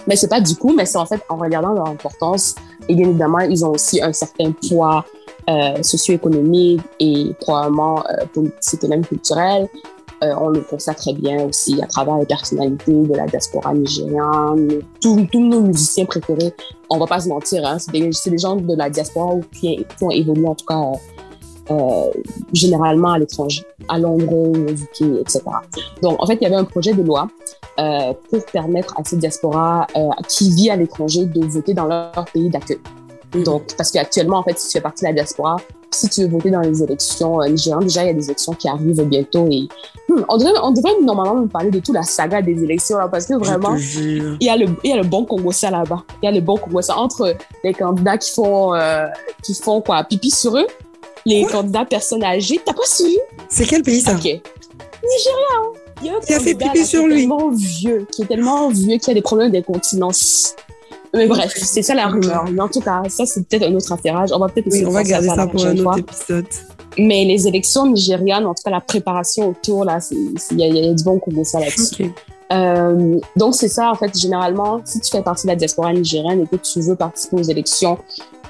mais 0.08 0.16
c'est 0.16 0.30
pas 0.30 0.42
du 0.42 0.56
coup, 0.56 0.74
mais 0.74 0.86
c'est 0.86 0.98
en 0.98 1.06
fait 1.06 1.22
en 1.30 1.36
regardant 1.36 1.74
leur 1.74 1.88
importance. 1.88 2.56
Et 2.88 2.96
bien 2.96 3.10
évidemment, 3.10 3.40
ils 3.40 3.66
ont 3.66 3.72
aussi 3.72 4.02
un 4.02 4.14
certain 4.14 4.52
poids 4.52 5.06
euh, 5.50 5.82
socio-économique 5.84 6.82
et 7.00 7.34
probablement 7.40 8.04
euh, 8.08 8.26
politique 8.34 8.84
et 8.84 8.88
même 8.88 9.06
culturel. 9.06 9.68
Euh, 10.24 10.34
on 10.40 10.50
le 10.50 10.62
constate 10.62 10.98
très 10.98 11.14
bien 11.14 11.44
aussi 11.44 11.80
à 11.82 11.86
travers 11.86 12.18
les 12.18 12.26
personnalités 12.26 12.92
de 12.92 13.14
la 13.14 13.28
diaspora 13.28 13.74
nigériane. 13.74 14.82
Tous, 15.00 15.16
nos 15.36 15.62
musiciens 15.62 16.06
préférés, 16.06 16.54
on 16.90 16.98
va 16.98 17.06
pas 17.06 17.20
se 17.20 17.30
mentir, 17.30 17.64
hein, 17.68 17.78
c'est 17.78 17.92
des, 17.92 18.10
des, 18.10 18.38
gens 18.38 18.56
de 18.56 18.76
la 18.76 18.90
diaspora 18.90 19.36
qui, 19.54 19.78
qui 19.78 20.04
ont 20.04 20.10
évolué 20.10 20.48
en 20.48 20.56
tout 20.56 20.66
cas 20.66 20.82
euh, 21.70 22.12
généralement 22.54 23.12
à 23.12 23.20
l'étranger, 23.20 23.62
à 23.90 24.00
Londres, 24.00 24.34
au 24.34 24.56
UK, 24.56 25.20
etc. 25.20 25.42
Donc, 26.02 26.22
en 26.22 26.26
fait, 26.26 26.36
il 26.36 26.44
y 26.44 26.46
avait 26.46 26.56
un 26.56 26.64
projet 26.64 26.94
de 26.94 27.04
loi 27.04 27.28
euh, 27.80 28.14
pour 28.30 28.46
permettre 28.46 28.96
à 28.98 29.04
cette 29.04 29.20
diaspora 29.20 29.88
euh, 29.96 30.10
qui 30.28 30.52
vit 30.52 30.70
à 30.70 30.76
l'étranger 30.76 31.26
de 31.26 31.46
voter 31.46 31.74
dans 31.74 31.86
leur 31.86 32.26
pays 32.34 32.50
d'accueil. 32.50 32.80
Mhm. 33.36 33.44
Donc, 33.44 33.76
parce 33.78 33.92
qu'actuellement, 33.92 34.38
en 34.38 34.44
fait, 34.44 34.58
si 34.58 34.68
tu 34.68 34.74
fais 34.74 34.82
partie 34.82 35.04
de 35.04 35.10
la 35.10 35.14
diaspora, 35.14 35.58
si 35.92 36.10
tu 36.10 36.22
veux 36.22 36.28
voter 36.28 36.52
dans 36.52 36.62
les 36.62 36.84
élections 36.84 37.42
euh, 37.42 37.48
nigériennes, 37.48 37.88
déjà, 37.88 38.04
il 38.04 38.08
y 38.08 38.10
a 38.10 38.14
des 38.14 38.26
élections 38.26 38.54
qui 38.54 38.68
arrivent 38.68 39.04
bientôt 39.04 39.48
et 39.50 39.68
hmm, 40.10 40.24
on, 40.28 40.38
devrait, 40.38 40.60
on 40.64 40.72
devrait 40.72 41.00
normalement 41.02 41.36
nous 41.36 41.48
parler 41.48 41.72
de 41.72 41.80
toute 41.80 41.96
la 41.96 42.04
saga 42.04 42.42
des 42.42 42.64
élections 42.64 42.98
là, 42.98 43.08
parce 43.08 43.26
que 43.26 43.36
vraiment, 43.36 43.76
il 43.76 44.38
y, 44.42 44.50
a 44.50 44.58
le, 44.58 44.68
il 44.84 44.90
y 44.90 44.94
a 44.94 44.98
le 44.98 45.04
bon 45.04 45.26
Congossais 45.26 45.72
là-bas. 45.72 46.04
Il 46.22 46.26
y 46.26 46.30
a 46.30 46.32
le 46.32 46.42
bon 46.42 46.58
Congossais 46.58 46.94
entre 46.94 47.36
les 47.64 47.74
candidats 47.74 48.18
qui 48.18 48.32
font, 48.32 48.74
euh, 48.74 49.08
qui 49.44 49.54
font 49.54 49.82
quoi, 49.82 50.04
pipi 50.04 50.30
sur 50.30 50.58
eux 50.58 50.68
les 51.26 51.46
candidats 51.46 51.86
personnes 51.86 52.24
âgées. 52.24 52.60
T'as 52.64 52.74
pas 52.74 52.86
suivi 52.86 53.18
C'est 53.50 53.66
quel 53.66 53.84
pays 53.84 54.02
ça? 54.02 54.14
Ok. 54.14 54.24
Nigeria. 54.24 54.42
Hein. 55.58 55.87
Il 56.02 56.08
y 56.08 56.10
a 56.10 56.18
un 56.18 56.20
qui 56.20 56.34
a 56.34 56.40
fait 56.40 56.56
pipi 56.56 56.86
sur 56.86 57.08
lui. 57.08 57.16
Qui 57.16 57.24
est 57.24 57.28
tellement 57.28 57.50
vieux, 57.50 58.08
qui 58.12 58.22
est 58.22 58.26
tellement 58.26 58.70
vieux 58.70 58.98
qu'il 58.98 59.12
a 59.12 59.14
des 59.14 59.22
problèmes 59.22 59.52
d'incontinence. 59.52 60.56
Mais 61.14 61.28
bref, 61.28 61.54
c'est 61.56 61.82
ça 61.82 61.96
la 61.96 62.08
rumeur. 62.08 62.46
Mais 62.52 62.62
en 62.62 62.68
tout 62.68 62.82
cas, 62.82 63.04
ça 63.10 63.26
c'est 63.26 63.48
peut-être 63.48 63.64
un 63.64 63.74
autre 63.74 63.92
affairage. 63.92 64.30
On 64.32 64.40
va 64.40 64.50
peut-être 64.50 64.68
oui, 64.72 64.86
on 64.86 64.92
va 64.92 65.04
garder 65.04 65.28
ça, 65.28 65.48
pour 65.48 65.66
un 65.66 65.78
autre 65.78 66.00
épisode. 66.00 66.46
Mais 66.98 67.26
les 67.26 67.48
élections 67.48 67.86
nigérianes, 67.86 68.46
en 68.46 68.54
tout 68.54 68.64
cas 68.64 68.72
la 68.72 68.82
préparation 68.82 69.50
autour 69.50 69.86
là, 69.86 70.00
il 70.12 70.60
y, 70.60 70.90
a 70.90 70.94
du 70.94 71.04
bon 71.04 71.20
ça 71.44 71.60
là-dessus. 71.60 72.06
Okay. 72.06 72.12
Euh, 72.52 73.20
donc 73.36 73.56
c'est 73.56 73.68
ça 73.68 73.92
en 73.92 73.96
fait. 73.96 74.18
Généralement, 74.18 74.82
si 74.86 75.00
tu 75.02 75.12
fais 75.12 75.22
partie 75.22 75.44
de 75.46 75.52
la 75.52 75.56
diaspora 75.56 75.94
nigérienne 75.94 76.42
et 76.42 76.48
que 76.48 76.56
tu 76.56 76.80
veux 76.80 76.96
participer 76.96 77.36
aux 77.38 77.44
élections 77.44 77.98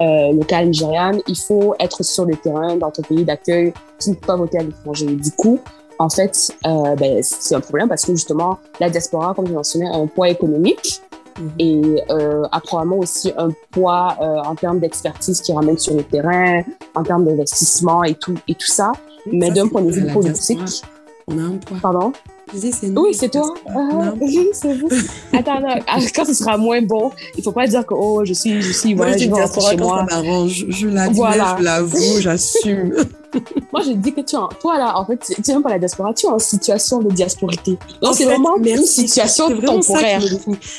euh, 0.01 0.33
locales 0.33 0.67
nigérianes, 0.67 1.19
il 1.27 1.38
faut 1.38 1.75
être 1.79 2.03
sur 2.03 2.25
le 2.25 2.36
terrain 2.36 2.75
dans 2.75 2.91
ton 2.91 3.01
pays 3.01 3.25
d'accueil. 3.25 3.73
Tu 3.99 4.12
ne 4.12 4.15
peux 4.15 4.27
pas 4.27 4.36
voter 4.36 4.60
à 4.60 4.63
l'étranger. 4.63 5.07
Du 5.07 5.31
coup, 5.31 5.60
en 5.99 6.10
fait, 6.10 6.51
euh, 6.65 6.95
ben, 6.95 7.21
c'est 7.21 7.55
un 7.55 7.60
problème 7.60 7.88
parce 7.89 8.05
que 8.05 8.13
justement, 8.13 8.60
la 8.79 8.89
diaspora, 8.89 9.33
comme 9.33 9.47
je 9.47 9.53
mentionnais, 9.53 9.88
a 9.88 9.95
un 9.95 10.07
poids 10.07 10.29
économique 10.29 11.01
mhm. 11.39 11.51
et 11.60 12.03
euh, 12.12 12.43
a 12.51 12.60
probablement 12.62 12.99
aussi 12.99 13.33
un 13.38 13.49
poids 13.71 14.15
euh, 14.21 14.41
en 14.41 14.55
termes 14.55 14.79
d'expertise 14.79 15.41
qui 15.41 15.53
ramène 15.53 15.77
sur 15.77 15.95
le 15.95 16.03
terrain, 16.03 16.62
en 16.95 17.03
termes 17.03 17.25
d'investissement 17.25 18.03
et 18.03 18.13
tout, 18.13 18.36
et 18.47 18.55
tout 18.55 18.67
ça. 18.67 18.91
Mais 19.31 19.51
d'un 19.51 19.67
point 19.67 19.81
de 19.81 19.91
vue 19.91 20.07
politique... 20.12 20.83
On 21.29 21.38
a 21.39 21.41
un 21.41 21.57
poids. 21.57 21.77
Pardon? 21.81 22.13
Oui, 22.53 23.13
c'est 23.13 23.29
toi. 23.29 23.53
Ah, 23.67 24.13
oui, 24.21 24.47
c'est 24.53 24.73
vous. 24.75 24.88
Attends, 25.33 25.60
ah, 25.88 25.99
quand 26.15 26.23
ce 26.23 26.33
sera 26.33 26.57
moins 26.57 26.81
bon, 26.81 27.12
il 27.36 27.39
ne 27.39 27.43
faut 27.43 27.51
pas 27.51 27.67
dire 27.67 27.86
que 27.86 27.93
oh, 27.93 28.23
je 28.23 28.31
suis, 28.31 28.62
je 28.62 28.71
suis, 28.71 28.93
voilà, 28.93 29.17
je 29.17 29.27
vais 29.27 29.33
rentrer 29.33 29.62
chez 29.62 29.77
moi. 29.77 30.05
Ça. 30.10 30.21
Je 30.21 31.12
voilà. 31.13 31.57
je 31.60 31.63
l'avoue, 31.63 32.19
j'assume. 32.21 32.95
moi, 33.73 33.81
je 33.85 33.91
dis 33.91 34.13
que 34.13 34.21
tu 34.21 34.35
es, 34.35 34.39
toi 34.59 34.77
là, 34.77 34.97
en 34.97 35.05
fait, 35.05 35.17
tu 35.17 35.41
n'es 35.47 35.53
même 35.53 35.63
pas 35.63 35.69
la 35.69 35.79
diaspora, 35.79 36.13
tu 36.13 36.25
es 36.25 36.29
en 36.29 36.39
situation 36.39 36.99
de 36.99 37.09
diasporité. 37.09 37.77
Donc, 38.01 38.15
c'est 38.15 38.25
vraiment 38.25 38.57
une 38.57 38.85
situation 38.85 39.49
temporaire. 39.59 40.21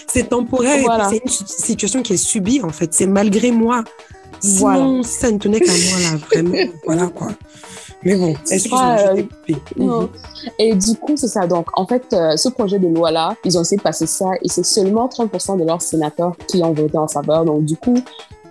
C'est 0.07 0.29
temporaire. 0.29 0.83
Voilà. 0.83 1.11
C'est 1.11 1.23
une 1.25 1.31
situation 1.31 2.03
qui 2.03 2.15
est 2.15 2.17
subie, 2.17 2.63
en 2.63 2.71
fait. 2.71 2.93
C'est 2.95 3.07
malgré 3.07 3.51
moi. 3.51 3.85
Sinon, 4.41 5.03
si 5.03 5.19
ça 5.19 5.31
ne 5.33 5.39
tenait 5.39 5.61
qu'à 5.61 5.73
moi 5.73 6.01
là, 6.01 6.19
vraiment, 6.31 6.73
voilà 6.87 7.07
quoi. 7.09 7.29
Mais 8.05 8.15
bon, 8.15 8.33
excuse-moi, 8.49 8.97
euh, 9.01 9.23
mhm. 9.77 10.09
Et 10.59 10.75
du 10.75 10.95
coup, 10.95 11.17
c'est 11.17 11.27
ça. 11.27 11.49
Donc, 11.49 11.67
en 11.75 11.85
fait, 11.85 12.05
euh, 12.13 12.37
ce 12.37 12.49
projet 12.49 12.79
de 12.79 12.87
loi-là, 12.87 13.35
ils 13.45 13.59
ont 13.59 13.63
essayé 13.63 13.77
de 13.77 13.83
passer 13.83 14.07
ça 14.07 14.27
et 14.41 14.49
c'est 14.49 14.65
seulement 14.65 15.09
30% 15.09 15.59
de 15.59 15.65
leurs 15.65 15.83
sénateurs 15.83 16.37
qui 16.47 16.63
ont 16.63 16.73
voté 16.73 16.97
en 16.97 17.09
faveur. 17.09 17.45
Donc, 17.45 17.65
du 17.65 17.77
coup, 17.77 18.01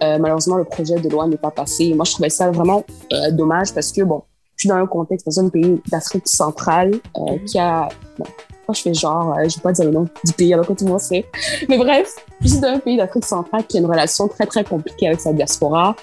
euh, 0.03 0.17
malheureusement, 0.19 0.57
le 0.57 0.63
projet 0.63 0.95
de 0.95 1.09
loi 1.09 1.27
n'est 1.27 1.37
pas 1.37 1.51
passé. 1.51 1.93
Moi, 1.93 2.05
je 2.05 2.11
trouvais 2.13 2.29
ça 2.29 2.51
vraiment 2.51 2.83
euh, 3.13 3.31
dommage 3.31 3.73
parce 3.73 3.91
que, 3.91 4.01
bon, 4.01 4.23
je 4.55 4.61
suis 4.61 4.69
dans 4.69 4.75
un 4.75 4.87
contexte, 4.87 5.25
dans 5.25 5.39
un 5.39 5.49
pays 5.49 5.81
d'Afrique 5.91 6.27
centrale 6.27 6.91
mhm. 7.17 7.45
qui 7.45 7.59
a... 7.59 7.89
Bon, 8.17 8.25
moi, 8.67 8.73
je 8.75 8.81
fais 8.81 8.93
genre, 8.93 9.33
je 9.47 9.55
vais 9.55 9.61
pas 9.61 9.71
dire 9.71 9.85
le 9.85 9.91
nom 9.91 10.07
du 10.25 10.33
pays 10.33 10.53
alors 10.53 10.67
que 10.67 10.73
tout 10.73 10.83
le 10.83 10.91
monde 10.91 10.99
sait. 10.99 11.25
Mais 11.69 11.77
bref, 11.77 12.13
je 12.41 12.49
suis 12.49 12.59
dans 12.59 12.67
un 12.67 12.79
pays 12.79 12.97
d'Afrique 12.97 13.23
centrale 13.23 13.65
qui 13.65 13.77
a 13.77 13.79
une 13.79 13.85
relation 13.85 14.27
très, 14.27 14.45
très 14.45 14.65
compliquée 14.65 15.07
avec 15.07 15.21
sa 15.21 15.31
diaspora. 15.31 15.95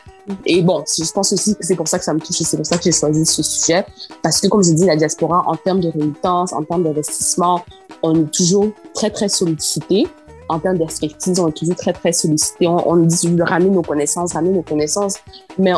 Et 0.46 0.62
bon, 0.62 0.82
je 0.86 1.12
pense 1.12 1.32
aussi 1.34 1.54
que 1.54 1.64
c'est 1.64 1.76
pour 1.76 1.88
ça 1.88 1.98
que 1.98 2.04
ça 2.04 2.14
me 2.14 2.20
touche 2.20 2.40
et 2.40 2.44
c'est 2.44 2.56
pour 2.56 2.64
ça 2.64 2.78
que 2.78 2.84
j'ai 2.84 2.92
choisi 2.92 3.26
ce 3.26 3.42
sujet. 3.42 3.84
Parce 4.22 4.40
que, 4.40 4.46
comme 4.46 4.64
je 4.64 4.72
dis, 4.72 4.86
la 4.86 4.96
diaspora, 4.96 5.44
en 5.46 5.56
termes 5.56 5.80
de 5.80 5.90
rémitance, 5.90 6.54
en 6.54 6.62
termes 6.62 6.84
d'investissement, 6.84 7.62
on 8.02 8.14
est 8.14 8.30
toujours 8.32 8.68
très, 8.94 9.10
très 9.10 9.28
sollicité. 9.28 10.06
En 10.48 10.58
termes 10.58 10.78
d'expertise, 10.78 11.40
on 11.40 11.48
est 11.48 11.52
toujours 11.52 11.76
très, 11.76 11.92
très 11.92 12.12
sollicité. 12.12 12.66
On, 12.66 12.88
on 12.88 12.96
dit 12.96 13.28
de 13.28 13.42
ramener 13.42 13.70
nos 13.70 13.82
connaissances, 13.82 14.34
ramener 14.34 14.52
nos 14.52 14.62
connaissances. 14.62 15.18
Mais 15.58 15.72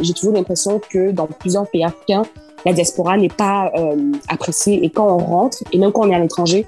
j'ai 0.00 0.12
toujours 0.12 0.32
l'impression 0.34 0.80
que 0.90 1.10
dans 1.10 1.26
plusieurs 1.26 1.68
pays 1.68 1.84
africains, 1.84 2.22
la 2.64 2.72
diaspora 2.72 3.16
n'est 3.16 3.28
pas 3.28 3.70
euh, 3.76 4.12
appréciée. 4.28 4.84
Et 4.84 4.90
quand 4.90 5.06
on 5.06 5.18
rentre, 5.18 5.58
et 5.72 5.78
même 5.78 5.92
quand 5.92 6.06
on 6.06 6.10
est 6.10 6.14
à 6.14 6.18
l'étranger, 6.18 6.66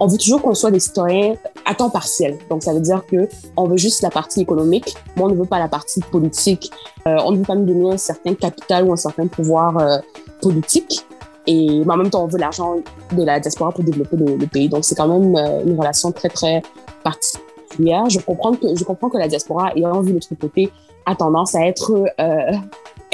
on 0.00 0.06
veut 0.06 0.18
toujours 0.18 0.42
qu'on 0.42 0.54
soit 0.54 0.70
des 0.70 0.80
citoyens 0.80 1.34
à 1.64 1.74
temps 1.74 1.90
partiel. 1.90 2.38
Donc, 2.50 2.62
ça 2.62 2.72
veut 2.72 2.80
dire 2.80 3.04
que 3.06 3.28
on 3.56 3.66
veut 3.66 3.76
juste 3.76 4.02
la 4.02 4.10
partie 4.10 4.40
économique, 4.40 4.94
mais 5.16 5.22
on 5.22 5.28
ne 5.28 5.34
veut 5.34 5.44
pas 5.44 5.58
la 5.58 5.68
partie 5.68 6.00
politique. 6.00 6.70
Euh, 7.06 7.16
on 7.24 7.32
ne 7.32 7.38
veut 7.38 7.44
pas 7.44 7.54
nous 7.54 7.64
donner 7.64 7.92
un 7.92 7.96
certain 7.96 8.34
capital 8.34 8.84
ou 8.84 8.92
un 8.92 8.96
certain 8.96 9.26
pouvoir 9.26 9.78
euh, 9.78 9.98
politique. 10.42 11.06
Et 11.46 11.82
mais 11.84 11.92
en 11.92 11.96
même 11.96 12.10
temps, 12.10 12.24
on 12.24 12.26
veut 12.26 12.38
l'argent 12.38 12.76
de 13.12 13.22
la 13.22 13.38
diaspora 13.40 13.70
pour 13.70 13.84
développer 13.84 14.16
le, 14.16 14.46
pays. 14.46 14.68
Donc, 14.68 14.84
c'est 14.84 14.94
quand 14.94 15.08
même 15.08 15.36
euh, 15.36 15.64
une 15.64 15.78
relation 15.78 16.10
très, 16.10 16.28
très 16.28 16.62
particulière. 17.02 18.08
Je 18.08 18.18
comprends 18.20 18.54
que, 18.54 18.74
je 18.74 18.84
comprends 18.84 19.10
que 19.10 19.18
la 19.18 19.28
diaspora, 19.28 19.72
ayant 19.76 20.00
vu 20.00 20.14
l'autre 20.14 20.34
côté, 20.40 20.70
a 21.06 21.14
tendance 21.14 21.54
à 21.54 21.66
être 21.66 22.06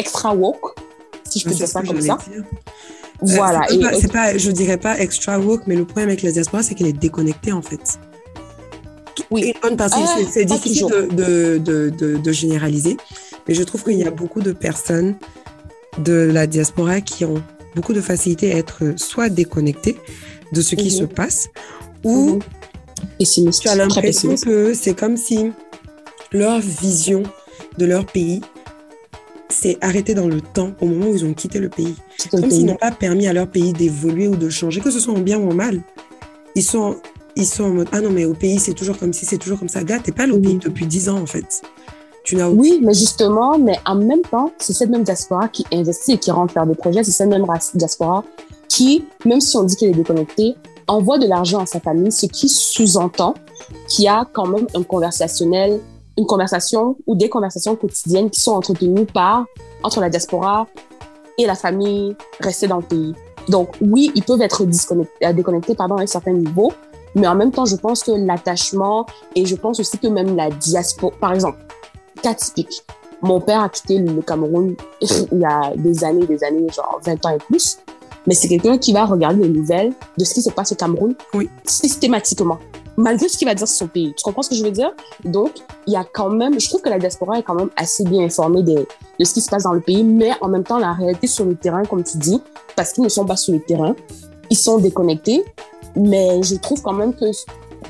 extra 0.01 0.35
woke, 0.35 0.75
si 1.29 1.39
je 1.41 1.49
peux 1.49 1.55
dire 1.55 1.69
ça 1.69 1.83
comme 1.83 2.01
ça. 2.01 2.19
Euh, 2.31 2.43
voilà. 3.23 3.67
C'est 4.01 4.13
pas, 4.13 4.37
je 4.37 4.51
dirais 4.51 4.79
pas 4.79 4.99
extra 4.99 5.39
woke, 5.39 5.63
mais 5.67 5.77
le 5.77 5.85
problème 5.85 6.09
avec 6.09 6.23
la 6.23 6.33
diaspora, 6.33 6.63
c'est 6.63 6.75
qu'elle 6.75 6.89
est 6.89 6.93
déconnectée 6.93 7.53
en 7.53 7.63
fait. 7.63 7.99
Oui. 9.31 9.53
Une 9.55 9.61
bonne 9.61 9.77
partie, 9.77 10.01
ah, 10.03 10.17
c'est 10.31 10.45
difficile 10.45 10.87
de, 10.89 11.59
de, 11.59 11.91
de, 11.91 12.17
de, 12.17 12.33
généraliser, 12.33 12.97
mais 13.47 13.55
je 13.55 13.63
trouve 13.63 13.85
qu'il 13.85 13.99
y 13.99 14.05
a 14.05 14.11
beaucoup 14.11 14.41
de 14.41 14.53
personnes 14.53 15.17
de 15.99 16.31
la 16.33 16.47
diaspora 16.47 17.01
qui 17.01 17.25
ont 17.25 17.43
beaucoup 17.75 17.93
de 17.93 18.01
facilité 18.01 18.53
à 18.53 18.57
être 18.57 18.95
soit 18.97 19.29
déconnectées 19.29 19.97
de 20.53 20.61
ce 20.61 20.75
qui 20.75 20.87
mhm. 20.87 20.91
se 20.91 21.05
passe, 21.05 21.49
ou 22.05 22.41
mhm. 23.21 23.51
tu 23.51 23.69
as 23.69 23.77
l'impression 23.77 24.35
que 24.37 24.75
c'est 24.75 24.95
comme 24.95 25.17
si 25.17 25.53
leur 26.33 26.61
vision 26.61 27.23
de 27.79 27.87
leur 27.87 28.07
pays 28.07 28.41
c'est 29.51 29.79
arrêté 29.81 30.15
dans 30.15 30.29
le 30.29 30.41
temps 30.41 30.73
au 30.81 30.87
moment 30.87 31.09
où 31.09 31.15
ils 31.15 31.25
ont 31.25 31.35
quitté 31.35 31.59
le 31.59 31.69
pays. 31.69 31.97
Comme 32.31 32.51
s'ils 32.51 32.65
n'ont 32.65 32.77
pas 32.77 32.91
permis 32.91 33.27
à 33.27 33.33
leur 33.33 33.49
pays 33.49 33.73
d'évoluer 33.73 34.29
ou 34.29 34.37
de 34.37 34.49
changer, 34.49 34.81
que 34.81 34.91
ce 34.91 35.01
soit 35.01 35.15
en 35.15 35.21
bien 35.21 35.39
ou 35.39 35.51
en 35.51 35.55
mal. 35.55 35.83
Ils 36.55 36.63
sont, 36.63 36.97
ils 37.37 37.47
sont 37.47 37.65
en 37.65 37.71
mode 37.71 37.89
Ah 37.93 38.01
non, 38.01 38.11
mais 38.11 38.25
au 38.25 38.35
pays, 38.35 38.59
c'est 38.59 38.75
toujours 38.75 38.97
comme 38.97 39.13
si, 39.13 39.27
c'est 39.27 39.39
toujours 39.39 39.59
comme 39.59 39.69
ça. 39.69 39.83
Gars, 39.85 39.99
t'es 39.99 40.13
pas 40.13 40.29
au 40.29 40.39
pays 40.39 40.57
depuis 40.57 40.87
10 40.87 41.09
ans 41.09 41.19
en 41.19 41.27
fait. 41.27 41.63
Oui, 42.33 42.81
mais 42.83 42.95
justement, 42.95 43.59
mais 43.59 43.79
en 43.87 43.97
même 43.97 44.23
temps, 44.23 44.53
c'est 44.59 44.73
cette 44.73 44.91
même 44.91 45.03
diaspora 45.03 45.49
qui 45.49 45.65
investit 45.73 46.13
et 46.13 46.19
qui 46.19 46.31
rentre 46.31 46.53
faire 46.53 46.67
des 46.67 46.75
projets. 46.75 47.03
C'est 47.05 47.13
cette 47.13 47.29
même 47.29 47.47
diaspora 47.75 48.25
qui, 48.69 49.05
même 49.25 49.41
si 49.41 49.57
on 49.57 49.65
dit 49.65 49.77
qu'elle 49.77 49.91
est 49.91 49.95
déconnectée, 49.95 50.55
envoie 50.87 51.19
de 51.19 51.27
l'argent 51.27 51.61
à 51.61 51.67
sa 51.67 51.81
famille, 51.81 52.13
ce 52.13 52.27
qui 52.27 52.49
sous-entend 52.49 53.35
qu'il 53.89 54.05
y 54.05 54.09
a 54.09 54.27
quand 54.33 54.47
même 54.47 54.67
un 54.75 54.83
conversationnel 54.83 55.81
une 56.21 56.27
conversation 56.27 56.97
ou 57.07 57.17
des 57.17 57.29
conversations 57.29 57.77
quotidiennes 57.77 58.31
qui 58.31 58.41
sont 58.41 58.53
entretenues 58.53 59.07
par, 59.07 59.47
entre 59.83 60.01
la 60.01 60.11
diaspora 60.11 60.67
et 61.39 61.47
la 61.47 61.55
famille 61.55 62.15
restée 62.41 62.69
dans 62.69 62.77
le 62.77 62.83
pays. 62.83 63.15
Donc, 63.49 63.71
oui, 63.81 64.13
ils 64.15 64.23
peuvent 64.23 64.43
être 64.43 64.63
euh, 64.63 65.33
déconnectés 65.33 65.75
pardon, 65.75 65.97
à 65.97 66.03
un 66.03 66.07
certain 66.07 66.33
niveau, 66.33 66.73
mais 67.15 67.27
en 67.27 67.35
même 67.35 67.51
temps, 67.51 67.65
je 67.65 67.77
pense 67.77 68.03
que 68.03 68.13
l'attachement 68.13 69.07
et 69.35 69.47
je 69.47 69.57
pense 69.57 69.81
aussi 69.81 69.99
que 69.99 70.09
même 70.09 70.37
la 70.37 70.51
diaspora, 70.51 71.13
par 71.19 71.33
exemple, 71.33 71.59
cas 72.21 72.35
typique, 72.35 72.85
mon 73.23 73.41
père 73.41 73.63
a 73.63 73.69
quitté 73.69 73.99
le 73.99 74.23
Cameroun 74.23 74.77
il 75.01 75.39
y 75.39 75.45
a 75.45 75.73
des 75.77 76.05
années, 76.05 76.27
des 76.27 76.43
années, 76.45 76.67
genre 76.75 77.01
20 77.05 77.27
ans 77.27 77.31
et 77.31 77.39
plus, 77.39 77.79
mais 78.27 78.35
c'est 78.35 78.49
quelqu'un 78.49 78.79
qui 78.79 78.93
va 78.93 79.05
regarder 79.05 79.43
les 79.43 79.49
nouvelles 79.49 79.93
de 80.19 80.25
ce 80.25 80.35
qui 80.35 80.43
se 80.43 80.51
passe 80.51 80.73
au 80.73 80.75
Cameroun 80.75 81.15
oui. 81.35 81.49
systématiquement 81.65 82.59
malgré 83.01 83.29
ce 83.29 83.37
qu'il 83.37 83.49
va 83.49 83.55
dire 83.55 83.67
sur 83.67 83.77
son 83.77 83.87
pays. 83.89 84.15
Tu 84.17 84.23
comprends 84.23 84.43
ce 84.43 84.51
que 84.51 84.55
je 84.55 84.63
veux 84.63 84.71
dire? 84.71 84.93
Donc, 85.25 85.53
il 85.87 85.93
y 85.93 85.97
a 85.97 86.05
quand 86.05 86.31
même, 86.31 86.59
je 86.61 86.69
trouve 86.69 86.83
que 86.83 86.89
la 86.89 86.99
diaspora 86.99 87.39
est 87.39 87.43
quand 87.43 87.55
même 87.55 87.71
assez 87.77 88.05
bien 88.05 88.25
informée 88.25 88.63
de, 88.63 88.87
de 89.19 89.25
ce 89.25 89.35
qui 89.35 89.41
se 89.41 89.49
passe 89.49 89.65
dans 89.65 89.73
le 89.73 89.81
pays, 89.81 90.05
mais 90.05 90.33
en 90.41 90.49
même 90.49 90.65
temps, 90.65 90.79
la 90.79 90.93
réalité 90.93 91.27
sur 91.27 91.45
le 91.45 91.55
terrain, 91.55 91.83
comme 91.85 92.05
tu 92.05 92.19
dis, 92.19 92.41
parce 92.77 92.93
qu'ils 92.93 93.05
ne 93.05 93.09
sont 93.09 93.25
pas 93.25 93.37
sur 93.37 93.53
le 93.53 93.61
terrain, 93.61 93.95
ils 94.51 94.57
sont 94.57 94.79
déconnectés, 94.79 95.45
mais 95.97 96.43
je 96.43 96.57
trouve 96.57 96.83
quand 96.83 96.93
même 96.93 97.15
que 97.15 97.27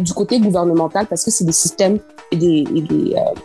du 0.00 0.12
côté 0.12 0.38
gouvernemental, 0.38 1.06
parce 1.06 1.24
que 1.24 1.30
c'est 1.30 1.44
des 1.44 1.52
systèmes 1.52 1.98
et 2.30 2.36
des, 2.36 2.64
des, 2.64 3.14
euh, 3.14 3.40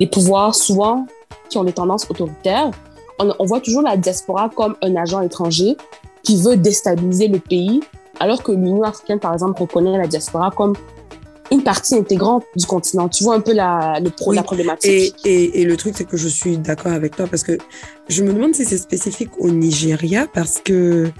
des, 0.00 0.06
pouvoirs 0.06 0.54
souvent 0.54 1.06
qui 1.48 1.58
ont 1.58 1.64
des 1.64 1.72
tendances 1.72 2.08
autoritaires, 2.10 2.70
on, 3.18 3.32
on 3.38 3.44
voit 3.44 3.60
toujours 3.60 3.82
la 3.82 3.96
diaspora 3.96 4.48
comme 4.48 4.76
un 4.82 4.96
agent 4.96 5.20
étranger 5.22 5.76
qui 6.22 6.40
veut 6.42 6.56
déstabiliser 6.56 7.28
le 7.28 7.38
pays, 7.38 7.80
alors 8.18 8.42
que 8.42 8.52
l'Union 8.52 8.82
africaine, 8.82 9.20
par 9.20 9.32
exemple, 9.32 9.60
reconnaît 9.60 9.96
la 9.96 10.06
diaspora 10.06 10.50
comme 10.50 10.74
une 11.52 11.62
partie 11.62 11.94
intégrante 11.94 12.44
du 12.56 12.66
continent. 12.66 13.08
Tu 13.08 13.24
vois 13.24 13.34
un 13.34 13.40
peu 13.40 13.52
la, 13.52 14.00
le 14.00 14.10
pro, 14.10 14.32
la 14.32 14.42
problématique? 14.42 15.14
Et, 15.24 15.30
et, 15.30 15.60
et, 15.60 15.64
le 15.64 15.76
truc, 15.76 15.94
c'est 15.96 16.04
que 16.04 16.16
je 16.16 16.28
suis 16.28 16.58
d'accord 16.58 16.92
avec 16.92 17.16
toi 17.16 17.26
parce 17.26 17.42
que 17.42 17.58
je 18.08 18.22
me 18.22 18.32
demande 18.32 18.54
si 18.54 18.64
c'est 18.64 18.78
spécifique 18.78 19.30
au 19.38 19.50
Nigeria 19.50 20.26
parce 20.32 20.58
que 20.58 21.10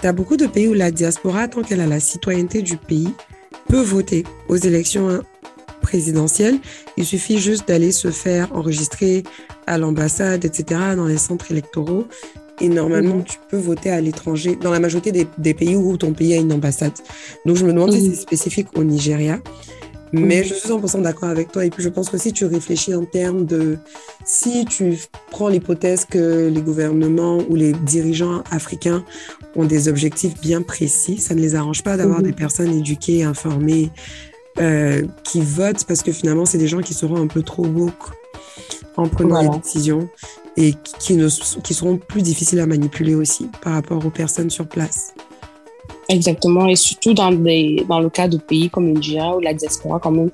tu 0.00 0.06
as 0.06 0.12
beaucoup 0.12 0.36
de 0.36 0.46
pays 0.46 0.68
où 0.68 0.74
la 0.74 0.90
diaspora, 0.90 1.48
tant 1.48 1.62
qu'elle 1.62 1.80
a 1.80 1.86
la 1.86 2.00
citoyenneté 2.00 2.62
du 2.62 2.76
pays, 2.76 3.12
peut 3.68 3.82
voter 3.82 4.24
aux 4.48 4.56
élections 4.56 5.22
présidentielles. 5.82 6.58
Il 6.96 7.04
suffit 7.04 7.38
juste 7.38 7.68
d'aller 7.68 7.92
se 7.92 8.10
faire 8.10 8.54
enregistrer 8.54 9.24
à 9.66 9.76
l'ambassade, 9.78 10.44
etc., 10.44 10.80
dans 10.96 11.06
les 11.06 11.18
centres 11.18 11.50
électoraux. 11.50 12.06
Et 12.60 12.68
normalement, 12.68 13.16
mmh. 13.16 13.24
tu 13.24 13.38
peux 13.50 13.56
voter 13.56 13.90
à 13.90 14.00
l'étranger, 14.00 14.56
dans 14.56 14.70
la 14.70 14.78
majorité 14.78 15.10
des, 15.10 15.26
des, 15.38 15.54
pays 15.54 15.74
où 15.74 15.96
ton 15.96 16.12
pays 16.12 16.34
a 16.34 16.36
une 16.36 16.52
ambassade. 16.52 16.92
Donc, 17.44 17.56
je 17.56 17.64
me 17.64 17.72
demande 17.72 17.90
mmh. 17.90 17.98
si 17.98 18.10
c'est 18.10 18.22
spécifique 18.22 18.68
au 18.76 18.84
Nigeria. 18.84 19.40
Mais 20.12 20.42
mmh. 20.42 20.44
je 20.44 20.54
suis 20.54 20.68
100% 20.68 21.02
d'accord 21.02 21.30
avec 21.30 21.50
toi. 21.50 21.64
Et 21.64 21.70
puis, 21.70 21.82
je 21.82 21.88
pense 21.88 22.10
que 22.10 22.18
si 22.18 22.32
tu 22.32 22.44
réfléchis 22.44 22.94
en 22.94 23.04
termes 23.04 23.46
de... 23.46 23.78
Si 24.24 24.64
tu 24.66 24.96
prends 25.30 25.48
l'hypothèse 25.48 26.04
que 26.04 26.48
les 26.48 26.60
gouvernements 26.60 27.38
ou 27.48 27.56
les 27.56 27.72
dirigeants 27.72 28.44
africains 28.50 29.04
ont 29.56 29.64
des 29.64 29.88
objectifs 29.88 30.38
bien 30.40 30.62
précis, 30.62 31.18
ça 31.18 31.34
ne 31.34 31.40
les 31.40 31.54
arrange 31.54 31.82
pas 31.82 31.96
d'avoir 31.96 32.22
des 32.22 32.32
personnes 32.32 32.72
éduquées, 32.72 33.24
informées, 33.24 33.90
euh, 34.58 35.06
qui 35.24 35.40
votent 35.40 35.84
parce 35.84 36.02
que 36.02 36.12
finalement, 36.12 36.44
c'est 36.44 36.58
des 36.58 36.68
gens 36.68 36.80
qui 36.80 36.94
seront 36.94 37.16
un 37.16 37.26
peu 37.26 37.42
trop 37.42 37.64
woke 37.64 38.12
en 38.96 39.08
prenant 39.08 39.36
voilà. 39.36 39.50
les 39.50 39.58
décisions 39.58 40.08
et 40.56 40.74
qui, 40.98 41.14
ne, 41.14 41.28
qui 41.62 41.74
seront 41.74 41.96
plus 41.96 42.22
difficiles 42.22 42.60
à 42.60 42.66
manipuler 42.66 43.14
aussi 43.14 43.48
par 43.62 43.74
rapport 43.74 44.04
aux 44.04 44.10
personnes 44.10 44.50
sur 44.50 44.66
place. 44.66 45.14
Exactement, 46.08 46.66
et 46.66 46.76
surtout 46.76 47.14
dans, 47.14 47.32
des, 47.32 47.84
dans 47.88 48.00
le 48.00 48.10
cas 48.10 48.28
de 48.28 48.36
pays 48.36 48.68
comme 48.68 48.86
le 48.86 48.92
Nigeria 48.92 49.34
où 49.36 49.40
la 49.40 49.54
diaspora 49.54 49.96
a 49.96 50.00
quand 50.00 50.10
même 50.10 50.30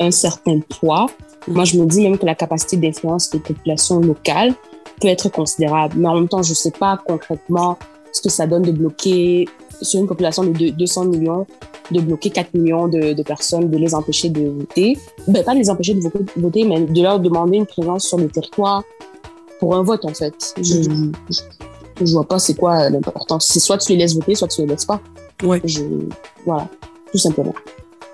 un 0.00 0.10
certain 0.10 0.60
poids. 0.60 1.06
Mmh. 1.46 1.52
Moi, 1.52 1.64
je 1.64 1.78
me 1.78 1.86
dis 1.86 2.02
même 2.02 2.16
que 2.16 2.24
la 2.24 2.34
capacité 2.34 2.76
d'influence 2.76 3.28
des 3.30 3.40
populations 3.40 4.00
locales 4.00 4.54
peut 5.00 5.08
être 5.08 5.28
considérable. 5.28 5.94
Mais 5.98 6.08
en 6.08 6.14
même 6.14 6.28
temps, 6.28 6.42
je 6.42 6.50
ne 6.50 6.54
sais 6.54 6.70
pas 6.70 6.98
concrètement 7.06 7.78
ce 8.12 8.22
que 8.22 8.30
ça 8.30 8.46
donne 8.46 8.62
de 8.62 8.72
bloquer 8.72 9.48
sur 9.82 10.00
une 10.00 10.06
population 10.06 10.44
de 10.44 10.70
200 10.70 11.04
millions, 11.06 11.46
de 11.90 12.00
bloquer 12.00 12.30
4 12.30 12.54
millions 12.54 12.88
de, 12.88 13.12
de 13.12 13.22
personnes, 13.22 13.70
de 13.70 13.76
les 13.76 13.94
empêcher 13.94 14.28
de 14.28 14.48
voter. 14.48 14.98
Ben, 15.26 15.44
pas 15.44 15.54
de 15.54 15.58
les 15.58 15.70
empêcher 15.70 15.94
de 15.94 16.00
voter, 16.36 16.64
mais 16.64 16.80
de 16.80 17.02
leur 17.02 17.20
demander 17.20 17.58
une 17.58 17.66
présence 17.66 18.06
sur 18.06 18.18
le 18.18 18.28
territoire, 18.28 18.82
pour 19.60 19.74
un 19.74 19.82
vote, 19.82 20.04
en 20.04 20.14
fait. 20.14 20.54
Je, 20.60 20.88
mmh. 20.88 21.12
je, 21.30 21.40
je 22.04 22.12
vois 22.12 22.24
pas 22.24 22.38
c'est 22.38 22.54
quoi 22.54 22.90
l'importance. 22.90 23.48
C'est 23.48 23.60
soit 23.60 23.78
tu 23.78 23.92
les 23.92 23.98
laisses 23.98 24.14
voter, 24.14 24.34
soit 24.34 24.48
tu 24.48 24.62
les 24.62 24.68
laisses 24.68 24.84
pas. 24.84 25.00
Ouais. 25.42 25.60
Je, 25.64 25.82
voilà, 26.44 26.68
tout 27.10 27.18
simplement. 27.18 27.54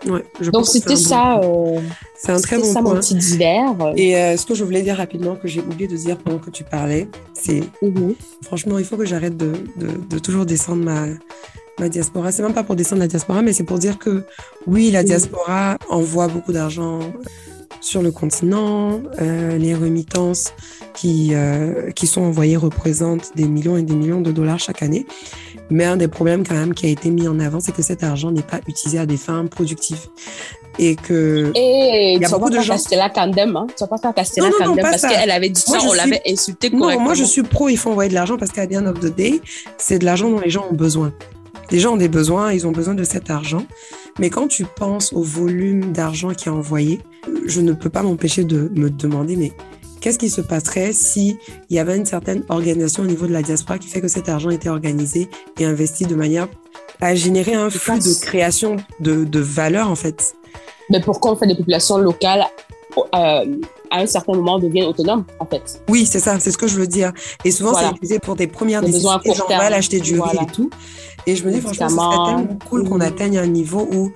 Ouais, 0.07 0.25
je 0.39 0.51
Donc 0.51 0.67
c'était 0.67 0.97
ça. 0.97 1.39
Bon 1.41 1.79
euh, 1.79 1.81
c'est 2.17 2.33
un 2.33 2.41
très 2.41 2.59
bon 2.59 2.65
ça, 2.65 2.83
point. 2.83 2.95
mon 2.95 3.01
petit 3.01 3.15
divers. 3.15 3.75
Et 3.97 4.17
euh, 4.17 4.37
ce 4.37 4.45
que 4.45 4.55
je 4.55 4.63
voulais 4.63 4.83
dire 4.83 4.97
rapidement, 4.97 5.35
que 5.35 5.49
j'ai 5.49 5.61
oublié 5.61 5.89
de 5.89 5.97
dire 5.97 6.19
pendant 6.19 6.39
que 6.39 6.51
tu 6.51 6.63
parlais, 6.63 7.09
c'est 7.33 7.63
mmh. 7.81 8.13
franchement, 8.43 8.79
il 8.79 8.85
faut 8.85 8.97
que 8.97 9.07
j'arrête 9.07 9.37
de, 9.37 9.53
de, 9.77 9.89
de, 10.11 10.19
toujours 10.19 10.45
descendre 10.45 10.85
ma, 10.85 11.07
ma 11.79 11.89
diaspora. 11.89 12.33
C'est 12.33 12.43
même 12.43 12.55
pas 12.55 12.65
pour 12.65 12.77
descendre 12.77 13.01
la 13.01 13.09
diaspora, 13.09 13.43
mais 13.43 13.53
c'est 13.53 13.65
pour 13.65 13.79
dire 13.79 13.99
que 13.99 14.25
oui, 14.67 14.91
la 14.91 15.03
diaspora 15.03 15.79
envoie 15.89 16.29
beaucoup 16.29 16.53
d'argent 16.53 17.01
sur 17.81 18.03
le 18.03 18.11
continent. 18.11 19.01
Euh, 19.21 19.59
les 19.59 19.75
remittances 19.75 20.53
qui, 20.95 21.31
euh, 21.35 21.91
qui 21.91 22.07
sont 22.07 22.23
envoyées 22.23 22.57
représentent 22.57 23.33
des 23.37 23.47
millions 23.47 23.77
et 23.77 23.83
des 23.83 23.95
millions 23.95 24.21
de 24.21 24.33
dollars 24.33 24.59
chaque 24.59 24.83
année. 24.83 25.07
Mais 25.71 25.85
un 25.85 25.97
des 25.97 26.09
problèmes 26.09 26.47
quand 26.47 26.55
même 26.55 26.75
qui 26.75 26.87
a 26.87 26.89
été 26.89 27.11
mis 27.11 27.27
en 27.29 27.39
avant, 27.41 27.61
c'est 27.61 27.73
que 27.73 27.83
cet 27.83 28.03
argent 28.03 28.31
n'est 28.31 28.43
pas 28.43 28.61
utilisé 28.67 28.99
à 28.99 29.07
des 29.07 29.17
fins 29.17 29.47
productives. 29.47 30.09
Et 30.77 30.97
que 30.97 31.53
et 31.55 32.15
il 32.15 32.21
y 32.21 32.25
a 32.25 32.29
beaucoup 32.29 32.51
de 32.51 32.61
gens. 32.61 32.75
Castella 32.75 33.09
Candem, 33.09 33.55
hein. 33.55 33.67
Tu 33.77 33.85
vas 33.85 33.87
pas 33.87 33.99
faire 33.99 34.13
Castella 34.13 34.51
Candem 34.59 34.83
parce 34.83 35.03
qu'elle 35.03 35.31
avait 35.31 35.49
dit 35.49 35.61
ça, 35.61 35.79
on 35.89 35.93
l'avait 35.93 36.21
insulté 36.27 36.69
correctement. 36.71 36.99
Non, 36.99 37.01
moi 37.01 37.15
je 37.15 37.23
suis 37.23 37.45
pro, 37.45 37.69
il 37.69 37.77
faut 37.77 37.91
envoyer 37.91 38.09
de 38.09 38.15
l'argent 38.15 38.37
parce 38.37 38.51
qu'à 38.51 38.67
the 38.67 38.75
end 38.75 38.87
of 38.87 38.99
the 38.99 39.15
day, 39.15 39.41
c'est 39.79 40.01
de 40.01 40.05
l'argent 40.05 40.29
dont 40.29 40.41
les 40.41 40.51
gens 40.51 40.67
ont 40.69 40.75
besoin. 40.75 41.13
Les 41.71 41.79
gens 41.81 41.95
ont 41.95 41.97
des 41.97 42.09
besoins, 42.09 42.53
ils 42.53 42.67
ont 42.67 42.73
besoin 42.73 42.95
de 42.95 43.05
cet 43.05 43.31
argent. 43.31 43.65
Mais 44.19 44.31
quand 44.31 44.49
tu 44.49 44.65
penses 44.65 45.13
au 45.13 45.23
volume 45.23 45.93
d'argent 45.93 46.31
qui 46.31 46.49
est 46.49 46.53
envoyé, 46.53 47.01
je 47.47 47.61
ne 47.61 47.73
peux 47.73 47.91
pas 47.91 48.03
m'empêcher 48.03 48.45
de 48.45 48.71
me 48.75 48.91
demander, 48.91 49.35
mais 49.37 49.53
qu'est-ce 50.01 50.19
qui 50.19 50.31
se 50.31 50.41
passerait 50.41 50.93
si 50.93 51.37
il 51.71 51.77
y 51.77 51.79
avait 51.79 51.97
une 51.97 52.05
certaine 52.07 52.45
organisation 52.49 53.03
au 53.03 53.07
niveau 53.07 53.27
de 53.27 53.33
la 53.33 53.43
diaspora 53.43 53.79
qui 53.79 53.89
fait 53.89 54.01
que 54.01 54.09
cet 54.09 54.29
argent 54.29 54.51
était 54.51 54.69
organisé 54.69 55.29
et 55.59 55.65
investi 55.65 56.05
de 56.05 56.15
manière 56.15 56.47
à 57.01 57.15
générer 57.15 57.55
un 57.55 57.71
flux 57.71 57.99
de 57.99 58.21
création 58.21 58.77
de, 59.01 59.25
de 59.25 59.41
valeur, 59.41 59.91
en 59.91 59.97
fait? 59.97 60.35
Mais 60.91 61.01
pourquoi 61.01 61.33
on 61.33 61.37
fait 61.37 61.47
des 61.47 61.57
populations 61.57 61.99
locales 61.99 62.45
euh, 62.97 63.07
à 63.13 63.99
un 63.99 64.07
certain 64.07 64.35
moment 64.35 64.59
deviennent 64.59 64.87
autonomes, 64.87 65.25
en 65.41 65.47
fait? 65.47 65.83
Oui, 65.89 66.07
c'est 66.07 66.21
ça, 66.21 66.39
c'est 66.39 66.53
ce 66.53 66.59
que 66.59 66.69
je 66.69 66.77
veux 66.77 66.87
dire. 66.87 67.13
Et 67.45 67.51
souvent, 67.51 67.73
voilà. 67.73 67.89
c'est 67.89 67.95
utilisé 67.97 68.19
pour 68.21 68.37
des 68.37 68.47
premières 68.47 68.81
décisions, 68.83 69.17
besoins 69.17 69.21
à 69.33 69.35
genre, 69.35 69.47
court 69.47 69.47
on 69.49 69.59
va 69.59 69.61
terme. 69.69 69.79
acheter 69.79 70.01
du 70.01 70.17
Voilà. 70.17 70.41
riz 70.41 70.47
et 70.49 70.53
tout. 70.53 70.71
Et 71.27 71.37
je 71.37 71.45
me 71.47 71.53
dis, 71.53 71.61
franchement, 71.61 71.89
ce 71.89 71.95
serait 71.95 72.37
tellement 72.37 72.59
cool 72.69 72.85
qu'on 72.89 72.97
Mhm. 72.97 73.01
atteigne 73.03 73.39
un 73.39 73.47
niveau 73.47 73.89
où, 73.93 74.11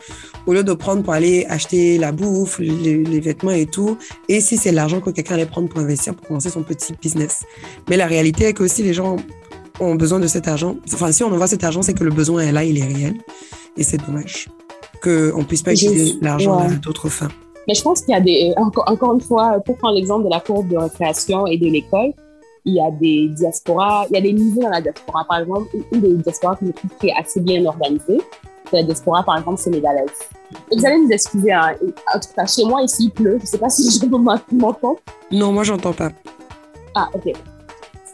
au 0.46 0.52
lieu 0.52 0.62
de 0.62 0.72
prendre 0.74 1.02
pour 1.02 1.12
aller 1.14 1.46
acheter 1.48 1.96
la 1.98 2.12
bouffe, 2.12 2.58
les, 2.58 3.02
les 3.02 3.20
vêtements 3.20 3.50
et 3.50 3.66
tout, 3.66 3.96
et 4.28 4.40
si 4.40 4.56
c'est 4.56 4.72
l'argent 4.72 5.00
que 5.00 5.10
quelqu'un 5.10 5.34
allait 5.34 5.46
prendre 5.46 5.68
pour 5.68 5.80
investir, 5.80 6.14
pour 6.14 6.26
commencer 6.26 6.50
son 6.50 6.62
petit 6.62 6.92
business. 7.00 7.44
Mais 7.88 7.96
la 7.96 8.06
réalité 8.06 8.44
est 8.44 8.52
que 8.52 8.66
si 8.68 8.82
les 8.82 8.92
gens 8.94 9.16
ont 9.80 9.94
besoin 9.94 10.20
de 10.20 10.26
cet 10.26 10.48
argent, 10.48 10.76
enfin, 10.92 11.12
si 11.12 11.22
on 11.24 11.32
envoie 11.32 11.46
cet 11.46 11.64
argent, 11.64 11.82
c'est 11.82 11.94
que 11.94 12.04
le 12.04 12.10
besoin 12.10 12.42
est 12.42 12.52
là, 12.52 12.64
il 12.64 12.78
est 12.78 12.84
réel. 12.84 13.14
Et 13.76 13.84
c'est 13.84 13.98
dommage 14.04 14.48
qu'on 15.02 15.44
puisse 15.44 15.62
pas 15.62 15.72
utiliser 15.72 16.18
l'argent 16.20 16.58
ouais. 16.66 16.72
à 16.72 16.76
d'autres 16.76 17.08
fins. 17.08 17.28
Mais 17.68 17.74
je 17.74 17.82
pense 17.82 18.00
qu'il 18.00 18.12
y 18.12 18.16
a 18.16 18.20
des, 18.20 18.52
encore, 18.56 18.84
encore 18.88 19.14
une 19.14 19.20
fois, 19.20 19.60
pour 19.64 19.76
prendre 19.76 19.94
l'exemple 19.94 20.24
de 20.24 20.30
la 20.30 20.40
courbe 20.40 20.68
de 20.68 20.76
récréation 20.76 21.46
et 21.46 21.58
de 21.58 21.66
l'école, 21.66 22.12
il 22.68 22.74
y 22.74 22.80
a 22.80 22.90
des 22.90 23.28
diasporas, 23.34 24.06
il 24.10 24.14
y 24.16 24.18
a 24.18 24.20
des 24.20 24.32
niveaux 24.32 24.62
dans 24.62 24.68
la 24.70 24.80
diaspora. 24.80 25.24
Par 25.28 25.38
exemple, 25.40 25.68
une- 25.92 26.00
des 26.00 26.14
diasporas 26.16 26.56
que 26.56 26.66
je 26.66 26.72
trouve 26.72 26.90
qui 27.00 27.08
est 27.08 27.14
assez 27.18 27.40
bien 27.40 27.64
organisée, 27.66 28.20
c'est 28.70 28.76
la 28.76 28.82
diaspora, 28.82 29.22
par 29.22 29.38
exemple, 29.38 29.58
sénégalaise. 29.58 30.10
Et 30.70 30.76
vous 30.76 30.86
allez 30.86 30.98
nous 31.00 31.10
excuser, 31.10 31.52
hein, 31.52 31.74
en 32.14 32.18
tout 32.20 32.28
cas, 32.36 32.46
chez 32.46 32.64
moi, 32.64 32.82
ici, 32.82 33.04
il 33.04 33.10
pleut. 33.10 33.38
Je 33.40 33.46
sais 33.46 33.58
pas 33.58 33.68
si 33.76 33.82
gens 33.90 34.06
m'entendent. 34.52 34.96
Non, 35.30 35.52
moi, 35.52 35.62
j'entends 35.64 35.92
pas. 35.92 36.10
Ah, 36.94 37.08
ok. 37.14 37.32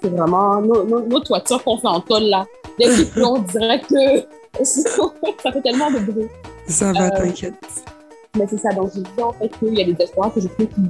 C'est 0.01 0.11
vraiment 0.11 0.61
nos, 0.61 0.85
nos, 0.85 1.01
nos 1.01 1.20
toitures 1.20 1.62
qu'on 1.64 1.78
fait 1.78 1.89
en 1.89 2.01
tôle, 2.01 2.24
là. 2.24 2.45
Dès 2.78 2.89
qu'il 2.95 3.07
pleut, 3.11 3.26
on 3.26 3.39
dirait 3.39 3.81
que 3.81 4.20
ça 4.64 5.53
fait 5.53 5.62
tellement 5.62 5.91
de 5.91 5.99
bruit. 6.01 6.28
Ça 6.66 6.93
va, 6.93 7.07
Euh, 7.07 7.11
t'inquiète. 7.16 7.55
Mais 8.37 8.47
c'est 8.49 8.59
ça, 8.59 8.70
donc 8.70 8.91
je 8.95 9.01
disais 9.01 9.22
en 9.22 9.33
fait 9.33 9.49
qu'il 9.59 9.78
y 9.78 9.83
a 9.83 9.85
des 9.85 9.93
diasporas 9.95 10.31
que 10.31 10.41
je 10.41 10.49
trouve 10.49 10.66
qui 10.66 10.81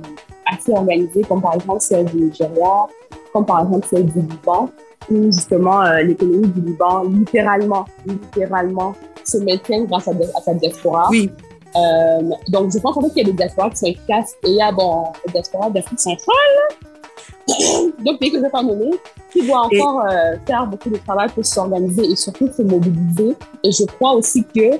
assez 0.53 0.72
organisées, 0.72 1.22
comme 1.22 1.40
par 1.42 1.55
exemple 1.55 1.80
celle 1.80 2.07
du 2.07 2.16
Nigeria, 2.16 2.86
comme 3.32 3.47
par 3.47 3.62
exemple 3.62 3.86
celle 3.88 4.07
du 4.07 4.20
Liban, 4.20 4.70
où 5.11 5.24
justement 5.26 5.82
euh, 5.82 6.03
l'économie 6.03 6.49
du 6.49 6.61
Liban, 6.61 7.05
littéralement, 7.05 7.84
littéralement, 8.07 8.95
se 9.24 9.38
maintient 9.38 9.84
grâce 9.84 10.09
à, 10.09 10.12
à 10.12 10.40
sa 10.40 10.55
diaspora. 10.55 11.09
Oui, 11.11 11.30
Euh, 11.76 12.22
donc 12.49 12.70
je 12.72 12.78
pense 12.78 12.97
en 12.97 13.01
fait 13.01 13.09
qu'il 13.11 13.18
y 13.18 13.20
a 13.22 13.24
des 13.24 13.32
diasporas 13.32 13.70
qui 13.70 13.76
sont 13.78 13.86
efficaces 13.86 14.36
et 14.45 14.51
il 14.51 14.55
y 14.55 14.62
a 14.62 14.70
bon, 14.70 15.07
des 15.26 15.32
diasporas 15.32 15.70
d'Afrique 15.70 15.99
centrale, 15.99 16.57
donc 18.05 18.20
pays 18.20 18.30
que 18.30 18.38
je 18.38 18.42
vais 18.42 18.51
pas 18.51 18.62
nommer, 18.62 18.92
qui 19.32 19.45
doivent 19.45 19.66
encore 19.66 20.05
euh, 20.05 20.36
faire 20.47 20.66
beaucoup 20.68 20.90
de 20.90 20.99
travail 20.99 21.28
pour 21.34 21.45
s'organiser 21.45 22.05
et 22.05 22.14
surtout 22.14 22.49
se 22.57 22.62
mobiliser. 22.62 23.34
Et 23.64 23.72
je 23.72 23.84
crois 23.86 24.12
aussi 24.12 24.45
que 24.45 24.78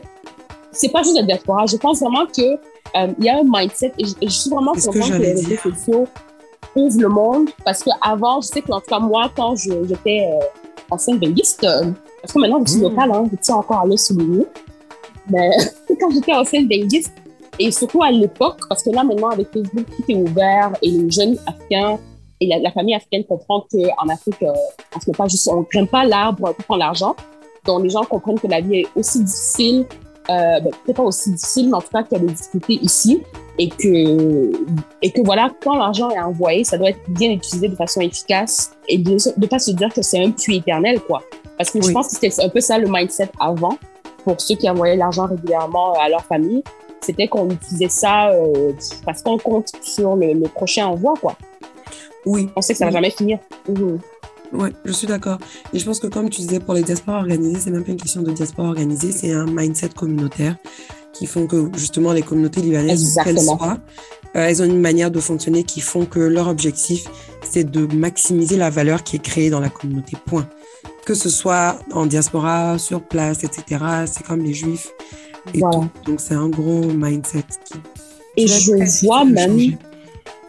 c'est 0.71 0.91
pas 0.91 1.03
juste 1.03 1.17
la 1.17 1.25
diaspora. 1.25 1.67
Je 1.67 1.77
pense 1.77 2.01
vraiment 2.01 2.27
que 2.27 2.59
euh, 2.97 3.09
il 3.19 3.25
y 3.25 3.29
a 3.29 3.39
un 3.39 3.45
mindset 3.45 3.93
et 3.99 4.05
je, 4.05 4.15
je 4.23 4.29
suis 4.29 4.51
vraiment 4.51 4.73
que 4.73 4.85
contente 4.85 5.11
que, 5.11 5.17
les 5.17 5.33
réseaux 5.33 5.57
sociaux 5.57 6.07
ouvrent 6.77 7.01
le 7.01 7.09
monde 7.09 7.51
parce 7.65 7.83
que 7.83 7.91
avant, 8.01 8.41
je 8.41 8.49
sais 8.49 8.63
que 8.63 8.73
en 8.73 8.81
tout 8.81 8.89
cas 8.89 8.99
moi, 9.01 9.31
quand 9.35 9.57
j'étais 9.57 10.29
euh, 10.31 10.45
ancienne 10.91 11.21
euh, 11.23 11.91
parce 12.21 12.33
que 12.33 12.39
maintenant 12.39 12.61
je 12.65 12.71
suis 12.71 12.81
Mm. 12.81 12.85
locale, 12.85 13.11
hein, 13.13 13.25
je 13.31 13.37
tiens 13.41 13.57
encore 13.57 13.81
à 13.81 13.87
le 13.87 13.97
souligner, 13.97 14.47
mais 15.29 15.51
quand 16.01 16.11
j'étais 16.11 16.33
ancienne 16.33 16.69
benguiste 16.69 17.13
et 17.59 17.71
surtout 17.71 18.03
à 18.03 18.11
l'époque, 18.11 18.61
parce 18.69 18.83
que 18.83 18.91
là 18.91 19.05
maintenant 19.05 19.31
avec 19.31 19.49
Facebook 19.53 19.87
tout 19.97 20.05
est 20.09 20.17
ouvert 20.17 20.73
et 20.83 20.91
les 20.91 21.11
jeunes 21.11 21.37
africains 21.47 21.99
et 22.41 22.47
la, 22.47 22.59
la 22.59 22.71
famille 22.73 22.95
africaine 22.95 23.25
comprend 23.25 23.65
qu'en 23.71 24.09
Afrique, 24.09 24.43
euh, 24.43 24.53
on 24.95 25.01
se 25.01 25.11
met 25.11 25.17
pas 25.17 25.29
juste, 25.29 25.49
on 25.49 25.63
grimpe 25.63 25.91
pas 25.91 26.05
l'arbre 26.05 26.53
pour 26.53 26.65
prendre 26.65 26.81
l'argent. 26.81 27.15
Donc 27.65 27.83
les 27.83 27.91
gens 27.91 28.03
comprennent 28.03 28.39
que 28.39 28.49
la 28.49 28.61
vie 28.61 28.81
est 28.81 28.87
aussi 28.97 29.23
difficile 29.23 29.87
euh, 30.31 30.61
ben, 30.61 30.71
peut-être 30.85 30.97
pas 30.97 31.03
aussi 31.03 31.33
difficile, 31.33 31.69
mais 31.69 31.77
en 31.77 31.81
tout 31.81 31.89
cas 31.93 32.03
qu'il 32.03 32.19
y 32.19 32.21
a 32.21 32.25
des 32.25 32.33
difficultés 32.33 32.79
ici 32.83 33.23
et 33.59 33.69
que, 33.69 34.53
et 35.03 35.11
que 35.11 35.21
voilà, 35.23 35.51
quand 35.63 35.77
l'argent 35.77 36.11
est 36.11 36.19
envoyé, 36.21 36.65
ça 36.65 36.79
doit 36.79 36.91
être 36.91 37.01
bien 37.09 37.31
utilisé 37.31 37.69
de 37.69 37.77
façon 37.77 38.01
efficace 38.01 38.73
et 38.89 38.99
de 38.99 39.17
ne 39.39 39.47
pas 39.47 39.59
se 39.59 39.71
dire 39.73 39.93
que 39.93 40.03
c'est 40.03 40.23
un 40.23 40.31
puits 40.31 40.57
éternel, 40.57 41.01
quoi. 41.01 41.23
Parce 41.59 41.71
que 41.71 41.81
je 41.81 41.91
pense 41.93 42.09
que 42.09 42.15
c'était 42.15 42.43
un 42.43 42.49
peu 42.49 42.61
ça 42.61 42.79
le 42.79 42.89
mindset 42.91 43.31
avant 43.39 43.79
pour 44.25 44.41
ceux 44.41 44.57
qui 44.57 44.69
envoyaient 44.69 44.97
l'argent 44.97 45.27
régulièrement 45.27 45.93
à 45.93 46.09
leur 46.09 46.25
famille. 46.25 46.65
C'était 47.01 47.29
qu'on 47.29 47.49
utilisait 47.51 47.91
ça 47.91 48.31
euh, 48.31 48.73
parce 49.05 49.23
qu'on 49.23 49.37
compte 49.37 49.69
sur 49.83 50.17
le, 50.17 50.33
le 50.33 50.49
prochain 50.49 50.87
envoi, 50.87 51.15
quoi. 51.21 51.37
Oui, 52.27 52.49
On 52.57 52.63
sait 52.63 52.73
que 52.73 52.79
ça 52.79 52.87
va 52.87 52.91
Oui. 52.91 52.95
jamais 52.95 53.11
finir. 53.11 53.39
Mhm. 53.69 53.99
Ouais, 54.53 54.73
je 54.85 54.93
suis 54.93 55.07
d'accord. 55.07 55.39
Et 55.73 55.79
je 55.79 55.85
pense 55.85 55.99
que 55.99 56.07
comme 56.07 56.31
tu 56.31 56.41
disais, 56.43 56.61
pour 56.61 56.75
les 56.75 56.83
diasporas 56.83 57.19
organisées, 57.19 57.59
c'est 57.61 57.71
même 57.71 57.85
pas 57.85 57.91
une 57.93 58.01
question 58.01 58.23
de 58.23 58.31
diaspora 58.31 58.69
organisée, 58.69 59.11
c'est 59.13 59.33
un 59.33 59.47
mindset 59.47 59.91
communautaire 59.91 60.57
qui 61.13 61.27
font 61.27 61.47
que 61.47 61.71
justement 61.77 62.13
les 62.13 62.23
communautés 62.23 62.61
libanaises, 62.61 63.17
qu'elles 63.25 63.41
soient, 63.41 63.79
euh, 64.37 64.47
elles 64.47 64.63
ont 64.63 64.65
une 64.67 64.81
manière 64.81 65.11
de 65.11 65.21
fonctionner 65.21 65.65
qui 65.65 65.81
font 65.81 66.07
que 66.07 66.19
leur 66.21 66.49
objectif, 66.49 67.05
c'est 67.43 67.65
de 67.71 67.87
maximiser 67.95 68.57
la 68.57 68.71
valeur 68.71 69.03
qui 69.03 69.17
est 69.17 69.23
créée 69.23 69.51
dans 69.51 69.61
la 69.61 69.69
communauté. 69.71 70.17
Point. 70.27 70.49
Que 71.07 71.15
ce 71.15 71.29
soit 71.29 71.79
en 71.93 72.07
diaspora, 72.07 72.79
sur 72.79 73.03
place, 73.03 73.45
etc. 73.45 73.85
C'est 74.07 74.25
comme 74.27 74.43
les 74.43 74.55
juifs 74.55 74.91
et 75.53 75.59
Voilà. 75.59 75.79
tout. 75.79 75.89
Donc 76.11 76.21
c'est 76.21 76.35
un 76.35 76.49
gros 76.49 76.81
mindset 76.85 77.45
qui. 77.65 77.75
Et 78.37 78.47
je 78.49 79.05
vois 79.07 79.25
même 79.25 79.51
changer. 79.53 79.79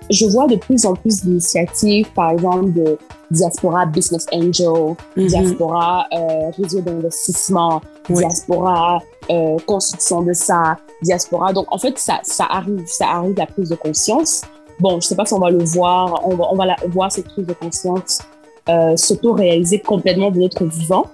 Je 0.09 0.25
vois 0.27 0.47
de 0.47 0.55
plus 0.55 0.85
en 0.85 0.93
plus 0.93 1.23
d'initiatives, 1.23 2.07
par 2.13 2.31
exemple, 2.31 2.73
de 2.73 2.97
Diaspora 3.31 3.85
Business 3.85 4.25
Angel, 4.31 4.95
Mhm. 5.15 5.27
Diaspora 5.27 6.05
euh, 6.13 6.51
Réseau 6.57 6.81
d'investissement. 6.81 7.81
Diaspora 8.09 8.99
euh, 9.31 9.57
Construction 9.65 10.21
de 10.21 10.33
ça, 10.33 10.77
Diaspora. 11.01 11.53
Donc, 11.53 11.65
en 11.73 11.77
fait, 11.77 11.97
ça, 11.97 12.19
ça 12.23 12.45
arrive, 12.49 12.83
ça 12.85 13.07
arrive 13.09 13.35
la 13.37 13.47
prise 13.47 13.69
de 13.69 13.75
conscience. 13.75 14.41
Bon, 14.79 14.99
je 14.99 15.07
sais 15.07 15.15
pas 15.15 15.25
si 15.25 15.33
on 15.33 15.39
va 15.39 15.49
le 15.49 15.63
voir, 15.63 16.21
on 16.25 16.35
va, 16.35 16.45
on 16.51 16.55
va 16.55 16.65
la, 16.67 16.75
voir 16.89 17.11
cette 17.11 17.27
prise 17.29 17.45
de 17.47 17.53
conscience 17.53 18.19
euh, 18.69 18.95
s'auto-réaliser 18.97 19.79
complètement 19.79 20.31
de 20.31 20.39
notre 20.39 20.65
vivant, 20.65 21.05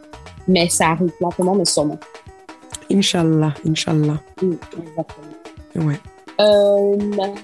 mais 0.48 0.68
ça 0.70 0.90
arrive 0.90 1.12
lentement, 1.22 1.56
mais 1.56 1.66
sûrement. 1.66 2.00
Inch'Allah, 2.92 3.54
Inch'Allah. 3.66 4.18
Mm, 4.42 4.54
exactement. 4.80 5.88
Ouais. 5.88 6.00
Euh, 6.40 6.96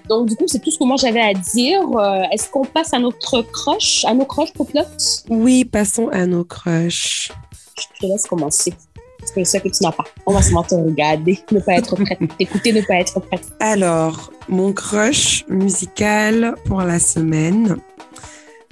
donc, 0.08 0.28
du 0.28 0.36
coup, 0.36 0.46
c'est 0.48 0.60
tout 0.60 0.72
ce 0.72 0.80
que 0.80 0.84
moi 0.84 0.96
j'avais 0.98 1.22
à 1.22 1.34
dire. 1.34 1.82
Euh, 1.98 2.22
Est-ce 2.32 2.50
qu'on 2.50 2.66
passe 2.66 2.94
à 2.94 3.00
notre 3.00 3.42
crush, 3.42 4.06
à 4.06 4.14
nos 4.14 4.26
crushs 4.26 4.54
pour 4.54 4.68
pilote? 4.68 4.88
Oui, 5.30 5.66
passons 5.66 6.08
à 6.10 6.26
nos 6.26 6.44
crushs. 6.44 7.32
Je 7.78 8.00
te 8.00 8.12
laisse 8.12 8.26
commencer. 8.26 8.74
Parce 9.20 9.32
que 9.32 9.42
je 9.42 9.46
sais 9.46 9.60
que 9.60 9.68
tu 9.68 9.84
n'as 9.84 9.92
pas. 9.92 10.06
On 10.26 10.34
va 10.34 10.42
seulement 10.42 10.64
te 10.64 10.76
regarder, 10.76 11.40
ne 11.52 11.60
pas 11.60 11.74
être 11.74 11.96
prête. 11.96 12.20
T'écouter, 12.38 12.72
ne 12.72 12.82
pas 12.82 12.96
être 12.96 13.20
prête. 13.20 13.46
Alors, 13.60 14.32
mon 14.48 14.72
crush 14.74 15.46
musical 15.50 16.56
pour 16.66 16.82
la 16.82 17.00
semaine. 17.00 17.78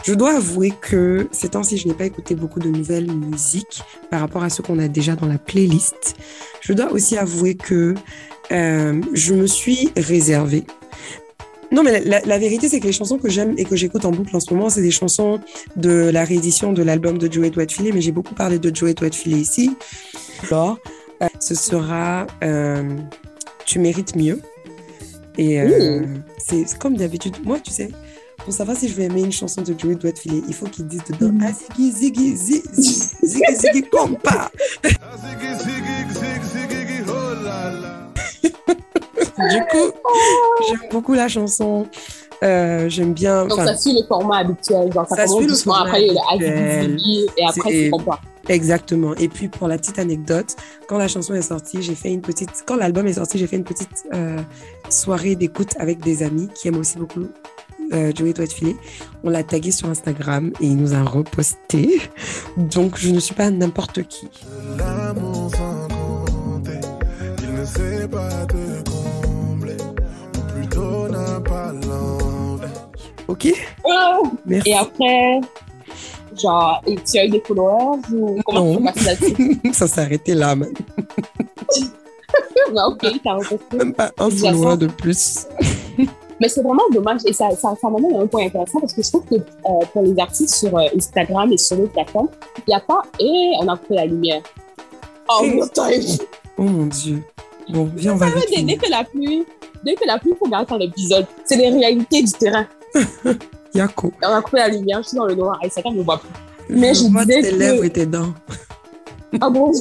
Je 0.06 0.14
dois 0.14 0.36
avouer 0.38 0.72
que 0.82 1.28
ces 1.32 1.50
temps-ci, 1.50 1.78
je 1.78 1.88
n'ai 1.88 1.96
pas 1.96 2.06
écouté 2.06 2.36
beaucoup 2.36 2.60
de 2.60 2.70
nouvelles 2.70 3.12
musiques 3.12 3.82
par 4.12 4.20
rapport 4.20 4.44
à 4.44 4.52
ce 4.52 4.62
qu'on 4.62 4.78
a 4.78 4.88
déjà 4.88 5.16
dans 5.16 5.26
la 5.26 5.40
playlist. 5.40 6.16
Je 6.62 6.74
dois 6.74 6.92
aussi 6.92 7.18
avouer 7.18 7.56
que 7.56 7.96
euh, 8.52 9.02
je 9.14 9.34
me 9.34 9.48
suis 9.48 9.92
réservée. 9.98 10.64
Non, 11.72 11.84
mais 11.84 12.00
la, 12.02 12.22
la 12.22 12.38
vérité, 12.38 12.70
c'est 12.70 12.80
que 12.80 12.86
les 12.86 12.92
chansons 12.94 13.18
que 13.18 13.30
j'aime 13.30 13.56
et 13.58 13.66
que 13.66 13.76
j'écoute 13.76 14.06
en 14.06 14.12
boucle 14.12 14.36
en 14.36 14.40
ce 14.40 14.54
moment, 14.54 14.70
c'est 14.70 14.82
des 14.82 14.92
chansons 14.92 15.40
de 15.76 16.10
la 16.10 16.24
réédition 16.24 16.74
de 16.74 16.84
l'album 16.84 17.18
de 17.18 17.32
Joey 17.32 17.50
Doit 17.50 17.68
Filer, 17.68 17.92
mais 17.92 18.02
j'ai 18.02 18.12
beaucoup 18.12 18.36
parlé 18.36 18.60
de 18.60 18.74
Joey 18.74 18.94
Doit 18.94 19.12
Filer 19.12 19.38
ici. 19.40 19.76
Alors, 20.44 20.78
euh, 21.24 21.28
ce 21.40 21.56
sera 21.56 22.28
euh, 22.44 22.84
Tu 23.66 23.80
mérites 23.80 24.16
mieux. 24.16 24.40
Et 25.38 25.60
euh, 25.60 26.06
c'est 26.38 26.78
comme 26.78 26.96
d'habitude. 26.96 27.36
Moi, 27.44 27.60
tu 27.60 27.72
sais, 27.72 27.90
pour 28.38 28.54
savoir 28.54 28.78
si 28.78 28.88
je 28.88 28.94
vais 28.94 29.06
aimer 29.06 29.22
une 29.22 29.32
chanson 29.32 29.62
de 29.62 29.74
Joey 29.78 29.96
Doit 29.96 30.16
Filer, 30.16 30.44
il 30.48 30.54
faut 30.54 30.68
qu'ils 30.68 30.88
disent 30.88 31.04
dedans 31.10 31.34
Mm. 31.34 31.44
Ah, 31.44 31.52
Ziggy, 31.52 31.92
Ziggy, 31.92 32.38
Ziggy, 32.38 32.64
Ziggy, 33.24 33.56
Ziggy, 33.56 33.84
compa. 33.90 34.50
J'aime 40.68 40.90
beaucoup 40.92 41.14
la 41.14 41.28
chanson. 41.28 41.88
Euh, 42.44 42.90
j'aime 42.90 43.14
bien. 43.14 43.46
Donc, 43.46 43.60
ça 43.60 43.78
suit 43.78 43.94
le 43.94 44.06
format 44.08 44.40
habituel. 44.40 44.92
Genre, 44.92 45.08
ça, 45.08 45.16
Ça 45.16 45.24
commence 45.24 45.38
suit 45.38 45.46
le 45.46 45.52
doucement, 45.52 45.74
format 45.76 45.90
après, 45.90 46.06
il 46.06 46.14
y 46.14 46.18
a 46.18 46.36
le 46.38 46.58
habituel. 46.88 47.00
Et 47.38 47.46
après, 47.46 47.72
C'est- 47.72 47.90
comprends. 47.90 48.18
Exactement. 48.48 49.16
Et 49.16 49.28
puis 49.28 49.48
pour 49.48 49.68
la 49.68 49.78
petite 49.78 49.98
anecdote, 49.98 50.56
quand 50.88 51.00
la 51.00 51.08
chanson 51.08 51.34
est 51.34 51.42
sortie, 51.42 51.82
j'ai 51.82 51.96
fait 51.96 52.12
une 52.12 52.22
petite, 52.22 52.52
quand 52.68 52.76
l'album 52.76 53.08
est 53.08 53.14
sorti, 53.14 53.40
j'ai 53.40 53.48
fait 53.48 53.56
une 53.56 53.64
petite 53.64 54.04
euh, 54.14 54.38
soirée 54.90 55.36
d'écoute 55.36 55.72
avec 55.80 56.00
des 56.02 56.22
amis 56.22 56.50
qui 56.54 56.68
aiment 56.68 56.78
aussi 56.78 57.00
beaucoup 57.00 57.26
euh, 57.94 58.12
Joey 58.16 58.34
Doit 58.34 58.46
Filer. 58.46 58.76
On 59.24 59.32
l'a 59.32 59.42
tagué 59.44 59.72
sur 59.72 59.90
Instagram 59.90 60.52
et 60.62 60.66
il 60.66 60.78
nous 60.78 60.94
a 60.94 61.02
reposté. 61.02 62.00
Donc 62.58 62.98
je 62.98 63.10
ne 63.10 63.20
suis 63.20 63.34
pas 63.34 63.50
n'importe 63.50 64.04
qui. 64.04 64.28
L'amour 64.78 65.50
sans 65.56 65.88
compter, 65.88 66.80
il 67.42 67.52
ne 67.54 67.66
sait 67.66 68.08
pas 68.08 68.30
te 68.46 68.58
Ok. 73.28 73.52
Merci. 74.46 74.70
Et 74.70 74.74
après, 74.76 75.42
genre, 76.40 76.82
et 76.86 76.96
tu 76.96 77.18
as 77.18 77.26
eu 77.26 77.30
des 77.30 77.42
followers 77.46 78.00
ou 78.14 78.42
comment 78.46 78.80
Non. 78.80 78.92
tu? 78.94 79.62
Ça 79.74 79.88
s'est 79.88 80.02
arrêté 80.02 80.34
là, 80.34 80.56
man. 80.56 80.72
Non, 82.74 82.88
ok, 82.92 83.06
t'as. 83.24 83.38
Même 83.78 83.94
pas 83.94 84.12
un 84.20 84.30
follower 84.30 84.78
de 84.78 84.88
plus. 84.88 85.46
Mais 86.42 86.50
c'est 86.50 86.62
vraiment 86.62 86.84
dommage 86.92 87.22
et 87.26 87.32
ça, 87.32 87.50
ça, 87.52 87.74
ça 87.80 87.90
m'amène 87.90 88.14
à 88.18 88.20
un 88.20 88.28
point 88.28 88.46
intéressant 88.46 88.82
parce 88.82 88.92
que 88.92 89.02
je 89.02 89.08
trouve 89.10 89.24
que 89.26 89.36
euh, 89.36 89.86
pour 89.94 90.02
les 90.04 90.20
artistes 90.20 90.54
sur 90.56 90.78
euh, 90.78 90.84
Instagram 90.94 91.50
et 91.54 91.58
sur 91.58 91.78
d'autres 91.78 91.94
plateformes, 91.94 92.28
il 92.58 92.64
n'y 92.68 92.74
a 92.76 92.82
pas 92.82 93.04
et 93.22 93.54
on 93.62 93.68
a 93.70 93.78
coupé 93.78 93.96
la 93.96 94.06
lumière. 94.06 94.42
Oh 95.30 95.44
Et- 95.46 95.52
mon 95.56 95.66
Dieu! 95.66 96.18
Oh 96.58 96.64
mon 96.64 96.86
dieu. 96.88 97.24
Bon, 97.70 97.90
viens, 97.96 98.14
on 98.14 98.18
va 98.18 98.28
Dès, 98.54 98.62
dès 98.64 98.76
que 98.76 98.90
la 98.92 99.06
pluie, 99.06 99.46
dès 99.86 99.96
que 99.96 100.06
la 100.06 100.20
pluie, 100.20 100.32
il 100.34 100.38
faut 100.38 100.46
regarder 100.46 100.78
l'épisode. 100.86 101.26
C'est 101.46 101.56
les 101.56 101.70
réalités 101.70 102.22
du 102.22 102.32
terrain. 102.34 102.68
Yako. 103.74 104.12
On 104.24 104.28
a 104.28 104.42
coupé 104.42 104.58
la 104.58 104.70
lumière, 104.70 105.02
je 105.04 105.10
suis 105.10 105.18
dans 105.18 105.26
le 105.26 105.36
noir 105.36 105.60
et 105.64 105.70
ça 105.70 105.82
ne 105.86 105.92
me 105.98 106.04
voit 106.04 106.18
plus. 106.18 106.30
Mais 106.70 106.94
je 106.94 107.12
vois 107.12 107.26
disais 107.26 107.42
tes 107.42 107.52
que- 107.52 107.56
lèvres 107.56 107.84
et 107.84 107.90
tes 107.90 108.06
dents. 108.06 108.34
Ah 109.42 109.50
bon? 109.50 109.72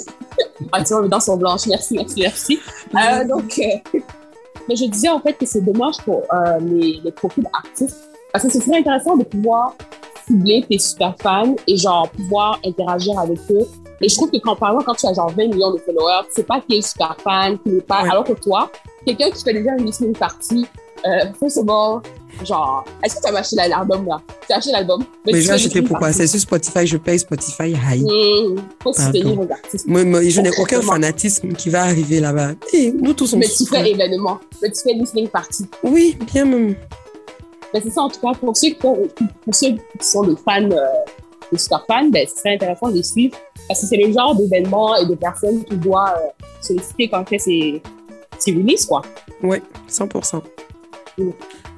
Ah, 0.73 0.83
tu 0.83 0.93
vois, 0.93 1.03
mes 1.03 1.09
dents 1.09 1.21
sont 1.21 1.37
blanches. 1.37 1.67
Merci, 1.69 1.95
merci, 1.95 2.21
merci. 2.21 2.59
Euh, 2.97 3.25
donc, 3.25 3.59
euh, 3.59 3.99
mais 4.69 4.75
je 4.77 4.87
disais 4.87 5.09
en 5.09 5.21
fait 5.21 5.35
que 5.35 5.47
c'est 5.47 5.61
dommage 5.61 5.97
pour 6.05 6.23
euh, 6.33 6.59
les, 6.61 7.01
les 7.05 7.13
profils 7.13 7.47
artistes 7.53 7.97
parce 8.33 8.45
que 8.45 8.51
ce 8.53 8.61
serait 8.61 8.79
intéressant 8.79 9.17
de 9.17 9.23
pouvoir 9.25 9.75
cibler 10.27 10.65
tes 10.69 10.79
super 10.79 11.15
fans 11.23 11.55
et 11.69 11.77
genre 11.77 12.09
pouvoir 12.11 12.59
interagir 12.65 13.17
avec 13.19 13.39
eux. 13.51 13.67
Et 14.01 14.09
je 14.09 14.15
trouve 14.17 14.31
que 14.31 14.39
quand, 14.39 14.57
par 14.57 14.71
exemple, 14.71 14.87
quand 14.87 14.95
tu 14.95 15.07
as 15.07 15.13
genre 15.15 15.31
20 15.31 15.49
millions 15.49 15.73
de 15.73 15.79
followers, 15.79 16.27
c'est 16.31 16.47
pas 16.47 16.61
qui 16.61 16.79
est 16.79 16.83
super 16.83 17.17
fan, 17.23 17.57
qui 17.61 17.69
n'est 17.71 17.81
pas. 17.81 18.03
Ouais. 18.03 18.11
Alors 18.11 18.25
que 18.25 18.33
toi, 18.33 18.71
quelqu'un 19.07 19.31
qui 19.31 19.45
fait 19.45 19.53
déjà 19.55 19.71
une 19.79 19.85
listening 19.87 20.15
party, 20.17 20.67
euh, 21.07 21.33
first 21.39 21.59
of 21.59 21.69
all, 21.71 22.01
genre, 22.45 22.85
est-ce 23.03 23.17
que 23.17 23.23
tu 23.23 23.35
as 23.35 23.39
acheté 23.39 23.57
l'album 23.57 24.07
là? 24.07 24.21
Tu 24.47 24.53
as 24.53 24.57
acheté 24.57 24.73
l'album? 24.73 25.05
Mais 25.27 25.33
tu 25.33 25.43
j'ai 25.43 25.51
acheté 25.51 25.83
pourquoi. 25.83 26.13
C'est 26.13 26.27
sur 26.27 26.41
Spotify, 26.41 26.87
je 26.87 26.97
paye 26.97 27.19
Spotify 27.19 27.71
High. 27.71 28.03
Mmh, 28.03 28.61
faut 28.83 28.93
soutenir 28.93 29.39
artistes. 29.51 29.87
Moi, 29.87 30.05
moi, 30.05 30.21
je 30.27 30.41
n'ai 30.41 30.51
aucun 30.59 30.81
fanatisme 30.81 31.53
qui 31.53 31.71
va 31.71 31.85
arriver 31.85 32.21
là-bas. 32.21 32.53
Et 32.73 32.93
nous 32.93 33.13
tous, 33.13 33.33
on 33.35 33.39
Mais 33.39 33.47
tu 33.47 33.67
fais 33.67 33.91
événement, 33.91 34.41
mais 34.63 34.71
tu 34.71 34.81
fais 34.83 34.93
listening 34.93 35.29
party. 35.29 35.67
Oui, 35.83 36.17
bien 36.33 36.45
même. 36.45 36.75
Mais 37.73 37.81
c'est 37.81 37.91
ça, 37.91 38.03
en 38.03 38.09
tout 38.09 38.21
cas, 38.21 38.33
pour 38.39 38.57
ceux 38.57 38.69
qui, 38.69 38.75
pour 38.75 39.09
ceux 39.53 39.73
qui 39.73 40.07
sont 40.07 40.23
des 40.23 40.37
fans, 40.37 40.71
euh, 40.71 40.87
des 41.51 41.59
super 41.59 41.85
fans, 41.87 42.09
ben, 42.09 42.27
ce 42.29 42.41
serait 42.41 42.55
intéressant 42.55 42.89
de 42.89 42.95
les 42.95 43.03
suivre 43.03 43.37
parce 43.67 43.81
que 43.81 43.87
c'est 43.87 43.97
le 43.97 44.13
genre 44.13 44.35
d'événement 44.37 44.97
et 44.97 45.07
de 45.07 45.15
personnes 45.15 45.65
qui 45.65 45.77
doivent 45.77 46.17
euh, 46.17 46.45
solliciter 46.61 47.09
quand 47.09 47.25
ses 47.39 47.83
releases, 48.47 48.87
quoi. 48.87 49.03
Ouais, 49.43 49.63
100%. 49.91 50.43
Mm. 51.19 51.31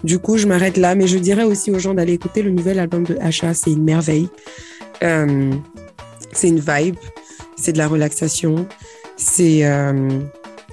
Du 0.07 0.21
coup, 0.21 0.37
je 0.37 0.47
m'arrête 0.47 0.77
là, 0.77 0.95
mais 0.95 1.09
je 1.09 1.19
dirais 1.19 1.43
aussi 1.43 1.73
aux 1.73 1.81
gens 1.81 1.93
d'aller 1.93 2.13
écouter 2.13 2.41
le 2.41 2.53
nouvel 2.53 2.79
album 2.79 3.03
de 3.03 3.19
Asha. 3.21 3.55
C'est 3.55 3.73
une 3.73 3.83
merveille. 3.83 4.29
Euh, 5.03 5.51
c'est 6.31 6.49
une 6.49 6.61
vibe, 6.61 6.95
c'est 7.57 7.73
de 7.73 7.79
la 7.79 7.89
relaxation, 7.89 8.69
c'est 9.17 9.67
euh, 9.67 10.09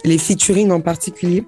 les 0.06 0.20
featuring 0.20 0.70
en 0.72 0.82
particulier. 0.82 1.46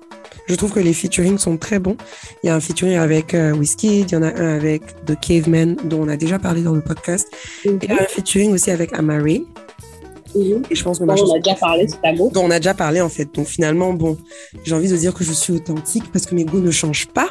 Je 0.48 0.56
trouve 0.56 0.74
que 0.74 0.80
les 0.80 0.94
featuring 0.94 1.38
sont 1.38 1.58
très 1.58 1.78
bons. 1.78 1.96
Il 2.44 2.48
y 2.48 2.50
a 2.50 2.56
un 2.56 2.60
featuring 2.60 2.96
avec 2.96 3.36
euh, 3.36 3.54
Whiskey, 3.54 4.00
il 4.00 4.12
y 4.12 4.16
en 4.16 4.24
a 4.24 4.34
un 4.34 4.56
avec 4.56 4.82
The 5.06 5.20
Caveman, 5.20 5.76
dont 5.84 6.02
on 6.02 6.08
a 6.08 6.18
déjà 6.18 6.40
parlé 6.40 6.64
dans 6.64 6.74
le 6.74 6.82
podcast. 6.82 7.28
Mhm. 7.66 7.80
Et 7.82 7.86
il 7.86 7.90
y 7.90 7.94
a 7.94 8.02
un 8.02 8.08
featuring 8.08 8.52
aussi 8.52 8.72
avec 8.72 8.94
Amari. 8.94 9.46
Mhm. 10.36 10.64
Et 10.70 10.76
je 10.76 10.84
pense 10.84 11.00
que 11.00 11.04
Bon, 11.06 11.08
ma 11.08 11.14
on 11.14 11.18
chanson 11.18 11.36
a 11.36 11.40
déjà 11.40 11.56
parlé, 11.56 11.88
c'est 11.88 12.14
go. 12.16 12.30
dont 12.34 12.44
on 12.44 12.52
a 12.52 12.60
déjà 12.60 12.74
parlé 12.74 13.00
en 13.02 13.10
fait. 13.10 13.34
Donc 13.34 13.48
finalement, 13.48 13.94
bon, 13.94 14.18
j'ai 14.64 14.76
envie 14.76 14.90
de 14.90 14.98
dire 14.98 15.14
que 15.14 15.24
je 15.24 15.32
suis 15.32 15.54
authentique 15.54 16.12
parce 16.12 16.26
que 16.26 16.36
mes 16.36 16.44
goûts 16.44 16.60
ne 16.60 16.72
changent 16.72 17.08
pas. 17.08 17.30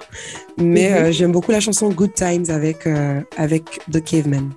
Mais 0.56 0.88
Mhm. 0.90 0.96
euh, 0.96 1.12
j'aime 1.12 1.32
beaucoup 1.32 1.52
la 1.52 1.60
chanson 1.60 1.88
Good 1.90 2.14
Times 2.14 2.46
avec, 2.48 2.86
euh, 2.86 3.20
avec 3.36 3.64
The 3.92 4.02
Caveman. 4.02 4.50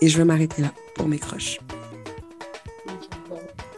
Et 0.00 0.08
je 0.08 0.16
vais 0.16 0.24
m'arrêter 0.24 0.62
là 0.62 0.68
pour 0.94 1.08
mes 1.08 1.18
crushs. 1.18 1.58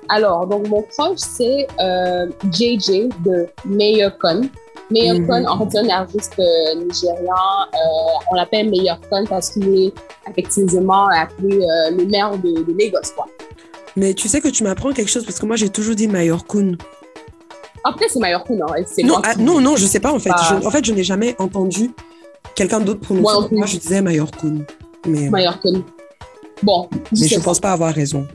Alors, 0.09 0.47
donc 0.47 0.67
mon 0.69 0.83
crush, 0.83 1.19
c'est 1.19 1.67
euh, 1.81 2.27
JJ 2.53 3.09
de 3.25 3.47
Mayor 3.65 4.19
Con. 4.19 4.43
Mayor 4.91 5.21
Mhm. 5.21 5.27
Con, 5.29 5.45
en 5.47 5.59
fait, 5.61 5.71
c'est 5.71 5.79
un 5.79 5.89
artiste 5.89 6.35
euh, 6.41 6.75
nigérian. 6.85 7.23
Euh, 7.75 7.79
on 8.31 8.35
l'appelle 8.35 8.69
Mayor 8.71 8.99
Con 9.09 9.25
parce 9.29 9.51
qu'il 9.51 9.87
est 9.87 9.93
effectivement 10.29 11.07
appelé 11.09 11.59
euh, 11.59 11.91
le 11.97 12.07
maire 12.07 12.33
de, 12.37 12.51
de 12.65 12.77
Lagos, 12.77 13.13
quoi. 13.15 13.27
Mais 13.97 14.15
tu 14.15 14.29
sais 14.29 14.41
que 14.41 14.49
tu 14.49 14.63
m'apprends 14.65 14.93
quelque 14.93 15.11
chose 15.11 15.25
parce 15.25 15.39
que 15.39 15.47
moi 15.47 15.57
j'ai 15.57 15.69
toujours 15.69 15.95
dit 15.95 16.09
Mayor 16.09 16.47
Kun. 16.47 16.77
Après, 17.85 18.07
c'est 18.09 18.19
Mayor 18.19 18.45
Con, 18.45 18.59
hein, 18.61 18.83
Non, 19.05 19.17
ah, 19.23 19.35
non, 19.39 19.61
non, 19.61 19.77
je 19.77 19.87
sais 19.87 20.01
pas 20.01 20.13
en 20.13 20.19
fait. 20.19 20.31
Ah. 20.33 20.59
Je- 20.61 20.67
en 20.67 20.71
fait, 20.71 20.85
je 20.85 20.93
n'ai 20.93 21.03
jamais 21.03 21.35
entendu 21.39 21.91
quelqu'un 22.55 22.81
d'autre 22.81 23.01
prononcer. 23.01 23.23
Moi 23.23 23.33
non 23.33 23.41
Donc, 23.41 23.49
plus. 23.49 23.57
Moi, 23.57 23.67
je 23.67 23.77
disais 23.79 24.03
Mayor 24.03 24.31
Kun. 24.31 24.59
Mais, 25.07 25.31
Mayor 25.31 25.61
Con. 25.61 25.83
Bon, 26.63 26.89
mais 26.93 27.27
je 27.27 27.37
sais 27.37 27.41
pense 27.41 27.59
pas 27.59 27.73
avoir 27.73 27.95
raison. 27.95 28.27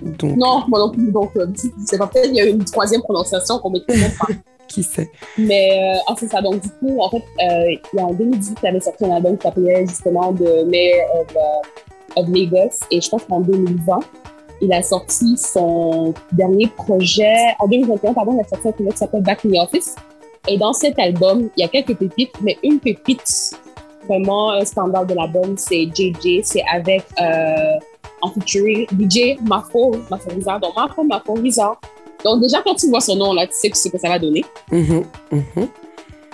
Donc, 0.00 0.36
Non, 0.36 0.64
moi 0.68 0.78
non 0.78 0.90
plus. 0.90 1.10
Donc, 1.10 1.30
euh, 1.36 1.46
c'est 1.84 1.98
pas 1.98 2.06
peut-être 2.06 2.26
qu'il 2.26 2.36
y 2.36 2.40
a 2.40 2.46
une 2.46 2.64
troisième 2.64 3.02
prononciation 3.02 3.58
qu'on 3.58 3.70
met 3.70 3.80
pas. 3.80 3.94
qui 4.68 4.82
sait 4.82 5.10
Mais 5.36 5.94
euh, 5.96 5.98
ah, 6.08 6.14
c'est 6.18 6.30
ça. 6.30 6.40
Donc, 6.40 6.60
du 6.60 6.68
coup, 6.68 7.00
en 7.00 7.10
fait, 7.10 7.16
euh, 7.18 7.70
il 7.92 7.96
y 7.96 8.00
a 8.00 8.04
en 8.04 8.12
2018, 8.14 8.58
il 8.62 8.66
avait 8.68 8.80
sorti 8.80 9.04
un 9.04 9.16
album 9.16 9.36
qui 9.36 9.42
s'appelait 9.42 9.86
justement 9.86 10.32
The 10.32 10.64
Mayor 10.66 11.06
of, 11.20 11.36
euh, 11.36 12.20
of 12.20 12.28
Lagos. 12.28 12.76
Et 12.90 13.00
je 13.00 13.08
pense 13.08 13.24
qu'en 13.24 13.40
2020, 13.40 14.00
il 14.62 14.72
a 14.72 14.82
sorti 14.82 15.36
son 15.36 16.14
dernier 16.30 16.68
projet. 16.68 17.34
En 17.58 17.66
2021, 17.66 18.14
pardon, 18.14 18.32
il 18.34 18.40
a 18.40 18.48
sorti 18.48 18.68
un 18.68 18.72
projet 18.72 18.90
qui 18.90 18.96
s'appelle 18.96 19.22
Back 19.22 19.44
in 19.44 19.50
the 19.50 19.58
Office. 19.58 19.96
Et 20.48 20.56
dans 20.56 20.72
cet 20.72 20.98
album, 20.98 21.50
il 21.56 21.60
y 21.60 21.64
a 21.64 21.68
quelques 21.68 21.96
pépites, 21.96 22.32
mais 22.40 22.56
une 22.62 22.78
pépite, 22.78 23.58
vraiment 24.08 24.52
un 24.52 24.64
standard 24.64 25.04
de 25.04 25.14
l'album, 25.14 25.56
c'est 25.56 25.88
JJ. 25.94 26.42
C'est 26.44 26.62
avec 26.72 27.04
euh, 27.20 27.78
en 28.22 28.30
featuring 28.30 28.86
DJ 28.98 29.36
Mafo, 29.42 29.96
Mafo 30.08 30.30
Rizar. 30.30 30.60
Donc, 30.60 30.76
Mafo, 30.76 31.02
Mafo 31.02 31.34
Rizar. 31.34 31.80
Donc, 32.24 32.40
déjà, 32.40 32.62
quand 32.62 32.76
tu 32.76 32.88
vois 32.88 33.00
son 33.00 33.16
nom, 33.16 33.32
là, 33.32 33.46
tu 33.46 33.52
sais 33.54 33.70
ce 33.74 33.88
que 33.88 33.98
ça 33.98 34.08
va 34.08 34.18
donner. 34.18 34.44
Mhm, 34.70 35.04
mhm. 35.32 35.68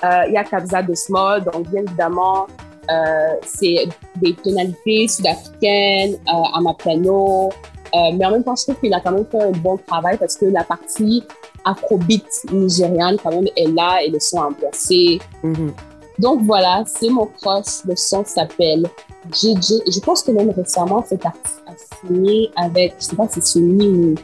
Euh, 0.05 0.23
il 0.29 0.35
y 0.35 0.37
a 0.37 0.45
Kabza 0.45 0.83
de 0.83 0.95
Small, 0.95 1.43
donc 1.43 1.69
bien 1.71 1.83
évidemment, 1.83 2.47
euh, 2.91 3.35
c'est 3.45 3.89
des 4.17 4.35
tonalités 4.35 5.09
sud-africaines, 5.09 6.15
euh, 6.29 6.43
amapiano, 6.55 7.51
euh, 7.95 7.99
mais 8.17 8.25
en 8.27 8.31
même 8.33 8.45
temps, 8.45 8.55
je 8.57 8.65
trouve 8.65 8.77
qu'il 8.81 8.93
a 8.95 9.01
quand 9.01 9.13
même 9.13 9.27
fait 9.31 9.43
un 9.43 9.51
bon 9.53 9.77
travail 9.87 10.17
parce 10.19 10.37
que 10.37 10.47
la 10.47 10.65
partie 10.65 11.25
afrobeat 11.65 12.25
nigériane, 12.53 13.17
quand 13.23 13.31
même, 13.31 13.47
est 13.57 13.69
là 13.69 14.03
et 14.05 14.11
le 14.11 14.21
son 14.21 14.39
embrassé. 14.39 15.19
Mhm. 15.43 15.73
Donc 16.19 16.43
voilà, 16.43 16.83
c'est 16.87 17.11
mon 17.11 17.27
crush. 17.27 17.85
Le 17.87 17.95
son 17.97 18.25
s'appelle 18.25 18.87
JJ. 19.33 19.83
Je 19.87 20.01
pense 20.01 20.23
que 20.23 20.33
même 20.33 20.51
récemment, 20.51 21.05
cet 21.09 21.25
artiste 21.25 21.63
a 21.67 22.07
signé 22.07 22.51
avec, 22.57 22.95
je 22.99 23.05
sais 23.07 23.17
pas 23.17 23.27
si 23.29 23.35
c'est 23.35 23.45
Sony 23.45 23.89
ou 23.89 24.15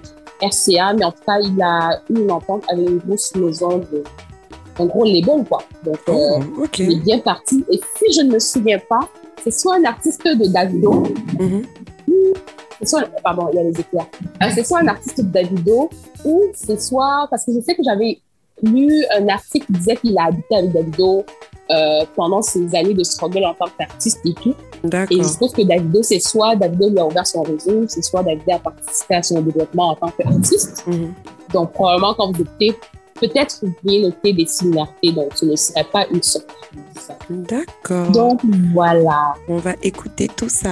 RCA, 0.42 0.92
mais 0.94 1.04
en 1.04 1.12
tout 1.12 1.22
cas, 1.24 1.38
il 1.40 1.60
a 1.62 2.00
eu 2.10 2.18
une 2.20 2.30
entente 2.32 2.64
avec 2.68 2.88
une 2.88 2.98
grosse 2.98 3.34
maison 3.36 3.78
de, 3.78 4.02
en 4.78 4.86
gros, 4.86 5.04
les 5.04 5.22
bons, 5.22 5.44
quoi. 5.44 5.62
Donc, 5.84 5.98
euh, 6.08 6.12
Oh, 6.58 6.64
il 6.78 6.92
est 6.92 7.00
bien 7.00 7.18
parti. 7.20 7.64
Et 7.70 7.80
si 7.96 8.12
je 8.12 8.22
ne 8.22 8.32
me 8.32 8.38
souviens 8.40 8.80
pas, 8.88 9.08
c'est 9.42 9.52
soit 9.52 9.76
un 9.76 9.84
artiste 9.84 10.24
de 10.24 10.46
Davido, 10.52 11.04
Mhm. 11.38 11.62
C'est 12.84 12.96
soit, 12.96 13.04
pardon, 13.22 13.48
il 13.52 13.56
y 13.56 13.58
a 13.58 13.62
les 13.62 13.80
éclairs. 13.80 14.06
Euh, 14.42 14.46
c'est 14.54 14.64
soit 14.64 14.80
un 14.80 14.88
artiste 14.88 15.20
de 15.20 15.28
Davido, 15.28 15.90
ou 16.24 16.42
c'est 16.54 16.80
soit, 16.80 17.26
parce 17.30 17.44
que 17.44 17.52
je 17.52 17.60
sais 17.60 17.74
que 17.74 17.82
j'avais 17.82 18.18
lu 18.62 19.04
un 19.18 19.28
article 19.28 19.66
qui 19.66 19.72
disait 19.72 19.96
qu'il 19.96 20.16
a 20.18 20.26
habité 20.26 20.56
avec 20.56 20.72
Davido 20.72 21.24
euh, 21.70 22.04
pendant 22.14 22.42
ses 22.42 22.74
années 22.74 22.94
de 22.94 23.04
struggle 23.04 23.44
en 23.44 23.54
tant 23.54 23.66
qu'artiste 23.78 24.20
et 24.24 24.34
tout. 24.34 24.54
Et 25.10 25.16
je 25.16 25.22
suppose 25.22 25.52
que 25.52 25.62
Davido, 25.62 26.02
c'est 26.02 26.18
soit 26.18 26.56
Davido 26.56 26.90
lui 26.90 26.98
a 26.98 27.06
ouvert 27.06 27.26
son 27.26 27.42
réseau, 27.42 27.84
c'est 27.88 28.02
soit 28.02 28.22
Davido 28.22 28.52
a 28.52 28.58
participé 28.58 29.14
à 29.14 29.22
son 29.22 29.40
développement 29.40 29.90
en 29.90 29.96
tant 29.96 30.10
qu'artiste. 30.10 30.86
Mhm. 30.86 31.12
Donc, 31.52 31.72
probablement, 31.72 32.14
quand 32.14 32.32
vous 32.32 32.42
écoutez, 32.42 32.74
peut-être 33.14 33.60
vous 33.62 33.72
pourriez 33.80 34.02
noter 34.02 34.32
des 34.32 34.46
similarités, 34.46 35.12
donc 35.12 35.32
ce 35.34 35.46
ne 35.46 35.56
serait 35.56 35.84
pas 35.84 36.06
une 36.10 36.22
surprise. 36.22 36.58
D'accord. 37.30 38.10
Donc, 38.10 38.40
voilà. 38.72 39.34
On 39.48 39.56
va 39.56 39.72
écouter 39.82 40.28
tout 40.28 40.48
ça. 40.48 40.70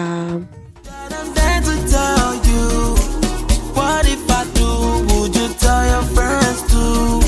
What 3.93 4.09
if 4.09 4.25
I 4.31 4.43
do? 4.59 4.71
Would 5.11 5.37
you 5.37 5.49
tell 5.63 5.85
your 5.93 6.05
friends 6.17 6.61
too? 6.73 7.21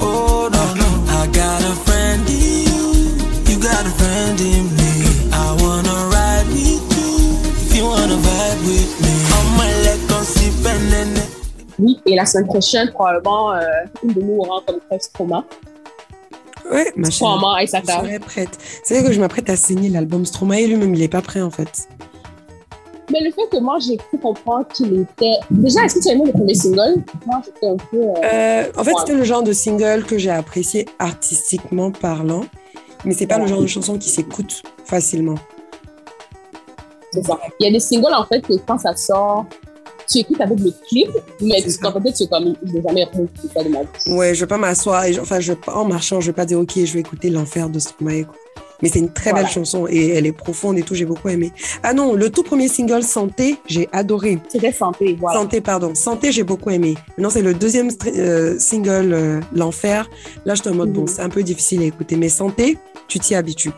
Oh 0.00 0.48
no, 0.56 0.64
no. 0.80 0.88
I 1.20 1.26
got 1.40 1.60
a 1.72 1.74
friend 1.86 2.24
in 2.30 2.64
you. 2.68 2.84
You 3.48 3.56
got 3.60 3.84
a 3.84 3.92
friend 4.00 4.40
in 4.40 4.64
me. 4.78 4.92
I 5.44 5.48
wanna 5.62 5.96
ride 6.14 6.48
with 6.48 6.86
you. 6.96 7.12
If 7.64 7.76
you 7.76 7.84
wanna 7.84 8.18
vibe 8.26 8.60
with 8.70 8.92
me. 9.04 9.12
On 9.36 9.46
my 9.60 9.70
leg, 9.84 10.00
on 10.16 10.24
sip 10.24 10.66
and 10.72 11.20
Oui, 11.78 12.00
et 12.06 12.16
la 12.16 12.24
semaine 12.24 12.46
prochaine, 12.46 12.90
probablement, 12.90 13.52
euh, 13.52 13.62
une 14.02 14.14
de 14.14 14.22
nous 14.22 14.38
aura 14.38 14.62
comme 14.66 14.80
trauma. 15.12 15.44
Ouais, 16.72 16.90
ma 16.96 17.10
chérie. 17.10 17.30
Trauma 17.30 17.62
et 17.62 17.66
Je 17.66 17.72
serais 17.72 18.18
prête. 18.18 18.58
C'est 18.82 18.94
vrai 18.94 19.04
que 19.08 19.12
je 19.12 19.20
m'apprête 19.20 19.50
à 19.50 19.56
signer 19.56 19.90
l'album 19.90 20.24
Stromae 20.24 20.66
lui-même, 20.66 20.94
il 20.94 21.02
est 21.02 21.08
pas 21.08 21.22
prêt 21.22 21.42
en 21.42 21.50
fait. 21.50 21.86
Mais 23.10 23.20
le 23.20 23.30
fait 23.32 23.48
que 23.50 23.58
moi, 23.60 23.78
j'ai 23.80 23.96
cru 23.96 24.18
comprendre 24.18 24.66
qu'il 24.68 25.00
était. 25.00 25.34
Déjà, 25.50 25.84
est-ce 25.84 25.96
que 25.96 26.02
tu 26.02 26.08
as 26.08 26.12
aimé 26.12 26.24
le 26.26 26.32
premier 26.32 26.54
single? 26.54 27.02
Moi, 27.26 27.42
j'étais 27.44 27.66
un 27.66 27.76
peu. 27.76 27.96
euh, 27.98 28.14
Euh, 28.24 28.70
en 28.76 28.84
fait, 28.84 28.90
Ouais. 28.92 28.96
c'était 29.00 29.14
le 29.14 29.24
genre 29.24 29.42
de 29.42 29.52
single 29.52 30.04
que 30.04 30.18
j'ai 30.18 30.30
apprécié 30.30 30.86
artistiquement 30.98 31.90
parlant, 31.90 32.44
mais 33.04 33.12
c'est 33.14 33.26
pas 33.26 33.36
Ouais. 33.36 33.42
le 33.42 33.46
genre 33.48 33.60
de 33.60 33.66
chanson 33.66 33.98
qui 33.98 34.08
s'écoute 34.08 34.62
facilement. 34.84 35.34
C'est 37.12 37.22
ça. 37.26 37.38
Il 37.60 37.66
y 37.66 37.68
a 37.68 37.72
des 37.72 37.80
singles, 37.80 38.14
en 38.14 38.24
fait, 38.24 38.40
que 38.40 38.54
quand 38.66 38.78
ça 38.78 38.94
sort, 38.96 39.44
tu 40.10 40.18
écoutes 40.18 40.40
avec 40.40 40.58
le 40.60 40.72
clip, 40.88 41.10
mais 41.40 41.62
tu 41.62 41.76
ta 41.78 41.92
tête, 41.92 42.14
tu 42.14 42.22
es 42.24 42.26
comme, 42.28 42.54
je 42.64 42.72
n'ai 42.72 42.82
jamais 42.82 43.06
ça 43.54 43.62
de 43.64 43.68
ma 43.68 43.80
vie. 43.82 43.88
Ouais, 44.14 44.34
je 44.34 44.40
vais 44.40 44.46
pas 44.46 44.58
m'asseoir, 44.58 45.04
et 45.04 45.12
je- 45.12 45.20
enfin, 45.20 45.40
je, 45.40 45.52
en 45.66 45.84
marchant, 45.84 46.20
je 46.20 46.26
vais 46.26 46.32
pas 46.32 46.44
dire, 46.46 46.58
ok, 46.60 46.72
je 46.76 46.92
vais 46.92 47.00
écouter 47.00 47.30
l'enfer 47.30 47.68
de 47.68 47.78
Stromae. 47.78 48.24
Mais 48.82 48.88
c'est 48.88 48.98
une 48.98 49.12
très 49.12 49.30
Voilà. 49.30 49.44
belle 49.44 49.52
chanson 49.52 49.86
et 49.88 50.08
elle 50.08 50.26
est 50.26 50.32
profonde 50.32 50.76
et 50.76 50.82
tout, 50.82 50.96
j'ai 50.96 51.04
beaucoup 51.04 51.28
aimé. 51.28 51.52
Ah 51.84 51.94
non, 51.94 52.14
le 52.14 52.30
tout 52.30 52.42
premier 52.42 52.66
single, 52.66 53.04
Santé, 53.04 53.56
j'ai 53.68 53.88
adoré. 53.92 54.38
C'était 54.48 54.72
santé, 54.72 55.16
voilà. 55.20 55.38
Santé, 55.38 55.60
pardon. 55.60 55.94
Santé, 55.94 56.32
j'ai 56.32 56.42
beaucoup 56.42 56.70
aimé. 56.70 56.96
Maintenant, 57.10 57.30
c'est 57.30 57.42
le 57.42 57.54
deuxième 57.54 57.90
euh, 58.08 58.58
single, 58.58 59.12
euh, 59.12 59.40
L'Enfer. 59.54 60.10
Là, 60.46 60.56
je 60.56 60.62
te 60.62 60.68
en 60.68 60.74
mode, 60.74 60.92
bon, 60.92 61.02
Mhm. 61.02 61.06
c'est 61.06 61.22
un 61.22 61.28
peu 61.28 61.44
difficile 61.44 61.80
à 61.82 61.84
écouter, 61.84 62.16
mais 62.16 62.28
Santé, 62.28 62.76
tu 63.06 63.20
t'y 63.20 63.36
habitues. 63.36 63.70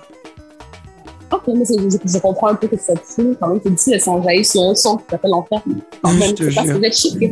Ok, 1.35 1.43
mais 1.49 1.65
je, 1.65 1.99
je 2.05 2.19
comprends 2.19 2.49
un 2.49 2.55
peu 2.55 2.69
que 2.69 2.77
c'est 2.79 2.99
fou. 3.03 3.35
Quand 3.41 3.49
même, 3.49 3.61
c'est 3.63 3.71
difficile 3.71 3.95
de 3.95 3.99
s'enjailler 3.99 4.45
sur 4.45 4.63
un 4.63 4.75
son 4.75 4.97
qui 4.99 5.05
s'appelle 5.11 5.31
L'Enfer. 5.33 5.63
Quand 6.03 6.13
même, 6.13 6.35
te 6.35 6.49
c'est 6.49 6.55
pas 6.55 6.65
jure. 6.65 6.79
vous 6.79 6.85
êtes 6.85 6.97
chic. 6.97 7.19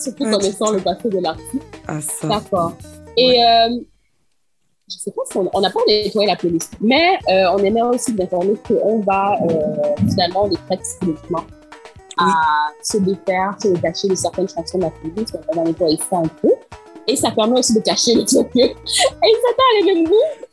Surtout 0.00 0.24
Ouais, 0.24 0.30
connaissant 0.30 0.66
tu 0.66 0.74
le 0.76 0.80
passé 0.80 1.08
de 1.08 1.18
l'artiste. 1.18 1.62
Ah, 1.86 2.00
ça. 2.00 2.28
D'accord. 2.28 2.72
Et 3.16 3.44
euh, 3.44 3.68
je 4.88 4.96
sais 4.96 5.10
pas 5.10 5.22
si 5.30 5.36
on 5.36 5.50
on 5.52 5.60
n'a 5.60 5.70
pas 5.70 5.80
nettoyé 5.86 6.28
la 6.28 6.36
playlist, 6.36 6.74
mais 6.80 7.18
euh, 7.28 7.50
on 7.52 7.58
aimerait 7.58 7.94
aussi 7.94 8.12
vous 8.12 8.22
informer 8.22 8.54
qu'on 8.66 9.00
va 9.00 9.36
euh, 9.42 9.94
finalement 10.08 10.46
les 10.46 10.56
traiter 10.56 10.82
psychologiquement 10.82 11.44
à 12.16 12.32
se 12.82 12.98
défaire, 12.98 13.56
se 13.60 13.68
détacher 13.68 14.08
de 14.08 14.14
certaines 14.14 14.48
chansons 14.48 14.78
de 14.78 14.84
la 14.84 14.90
playlist. 14.90 15.36
On 15.48 15.56
va 15.56 15.64
nettoyer 15.64 15.98
ça 16.08 16.18
un 16.18 16.28
peu. 16.40 16.50
Et 17.06 17.16
ça 17.16 17.30
permet 17.30 17.58
aussi 17.58 17.74
de 17.74 17.80
cacher 17.80 18.14
le 18.14 18.24
truc 18.24 18.50
que 18.52 18.58
et 18.60 18.74
ça 18.74 19.50
t'a 19.56 19.62
les 19.86 19.94
mêmes 19.94 20.04
goûts. 20.04 20.12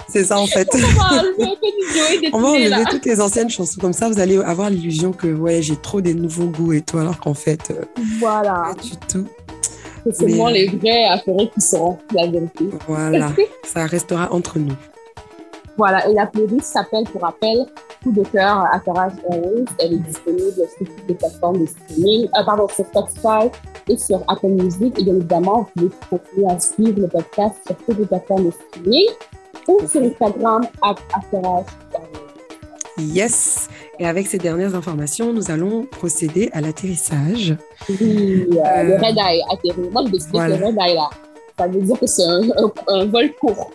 C'est 0.10 0.26
ça, 0.26 0.38
en 0.40 0.46
fait. 0.48 0.68
On 0.74 0.78
va 0.78 1.22
enlever 1.22 2.30
On 2.34 2.40
va 2.42 2.48
enlever 2.50 2.68
là. 2.70 2.84
toutes 2.90 3.06
les 3.06 3.22
anciennes 3.22 3.50
chansons. 3.50 3.80
Comme 3.80 3.94
ça, 3.94 4.10
vous 4.10 4.20
allez 4.20 4.38
avoir 4.38 4.70
l'illusion 4.70 5.14
que, 5.14 5.28
ouais, 5.28 5.62
j'ai 5.62 5.78
trop 5.78 6.02
des 6.02 6.14
nouveaux 6.14 6.48
goûts 6.48 6.74
et 6.74 6.82
tout, 6.82 6.98
alors 6.98 7.18
qu'en 7.20 7.34
fait, 7.34 7.72
euh, 7.72 7.86
Voilà. 8.20 8.74
pas 8.76 8.82
du 8.82 8.92
tout. 9.08 9.26
C'est 10.06 10.16
seulement 10.16 10.46
Mais- 10.48 10.54
les 10.54 10.68
vrais 10.68 11.04
affairés 11.06 11.50
qui 11.54 11.62
seront 11.62 11.98
la 12.14 12.28
vérité. 12.28 12.66
Voilà. 12.88 13.32
ça 13.64 13.86
restera 13.86 14.34
entre 14.34 14.60
nous. 14.60 14.74
Voilà, 15.82 16.08
et 16.08 16.14
la 16.14 16.28
playlist 16.28 16.74
s'appelle, 16.74 17.06
pour 17.06 17.22
rappel, 17.22 17.66
Coup 18.04 18.12
de 18.12 18.24
cœur 18.24 18.66
à 18.72 18.80
Farage 18.80 19.14
Airways. 19.32 19.66
Elle 19.80 19.94
est 19.94 19.98
disponible 19.98 20.52
sur 20.54 20.68
toutes 20.78 21.08
les 21.08 21.16
plateformes 21.16 21.60
de 21.60 21.66
streaming, 21.66 22.26
euh, 22.38 22.44
pardon, 22.46 22.68
sur 22.68 22.86
Spotify 22.86 23.50
et 23.90 23.98
sur 23.98 24.24
Apple 24.28 24.48
Music. 24.50 24.94
Et 25.00 25.04
bien 25.04 25.16
évidemment, 25.16 25.68
vous 25.76 25.90
pouvez 25.90 26.20
continuer 26.20 26.52
à 26.52 26.60
suivre 26.60 27.00
le 27.02 27.08
podcast 27.08 27.56
sur 27.66 27.76
toutes 27.78 27.98
les 27.98 28.06
plateformes 28.06 28.46
de 28.46 28.52
streaming 28.52 29.08
ou 29.68 29.80
sur 29.88 30.02
Instagram, 30.04 30.62
à 30.84 30.94
Airways. 31.34 31.66
Yes. 33.00 33.68
Et 34.00 34.06
avec 34.06 34.28
ces 34.28 34.38
dernières 34.38 34.76
informations, 34.76 35.34
nous 35.34 35.50
allons 35.50 35.86
procéder 35.86 36.50
à 36.54 36.62
l'atterrissage. 36.62 37.56
Oui, 37.90 38.48
euh, 38.52 38.84
le 38.84 38.96
red 38.96 39.18
eye 39.18 39.42
atterri. 39.52 39.90
Moi, 39.92 40.04
je 40.06 40.12
décide 40.12 40.30
Voilà. 40.32 40.58
le 40.58 40.66
red 40.68 40.76
eye, 40.80 40.94
là, 40.96 41.10
ça 41.58 41.68
veut 41.68 41.82
dire 41.82 42.00
que 42.00 42.06
c'est 42.08 42.24
un, 42.26 42.42
un- 42.44 42.72
un 42.88 43.06
vol 43.06 43.32
court. 43.40 43.72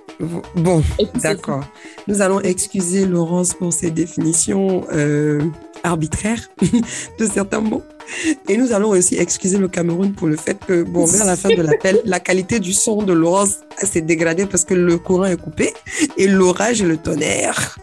Bon, 0.55 0.83
d'accord. 1.23 1.63
Nous 2.09 2.23
allons 2.23 2.41
excuser 2.41 3.05
Laurence 3.07 3.53
pour 3.55 3.73
ses 3.73 3.91
définitions 3.91 4.87
euh, 4.93 5.43
arbitraires 5.85 6.41
de 7.19 7.27
certains 7.27 7.61
mots. 7.61 7.83
Et 8.49 8.57
nous 8.57 8.73
allons 8.73 8.91
aussi 8.91 9.17
excuser 9.19 9.59
le 9.59 9.67
Cameroun 9.69 10.13
pour 10.13 10.29
le 10.29 10.37
fait 10.37 10.57
que, 10.65 10.85
bon, 10.85 11.05
vers 11.07 11.25
la 11.25 11.37
fin 11.37 11.49
de 11.49 11.61
l'appel, 11.61 12.01
la 12.05 12.21
qualité 12.21 12.61
du 12.61 12.73
son 12.73 13.03
de 13.03 13.13
Laurence 13.13 13.57
s'est 13.79 14.01
dégradée 14.01 14.47
parce 14.47 14.65
que 14.65 14.75
le 14.75 14.97
courant 14.97 15.25
est 15.25 15.37
coupé 15.37 15.75
et 16.17 16.29
l'orage 16.29 16.81
et 16.81 16.87
le 16.87 16.97
tonnerre 16.97 17.77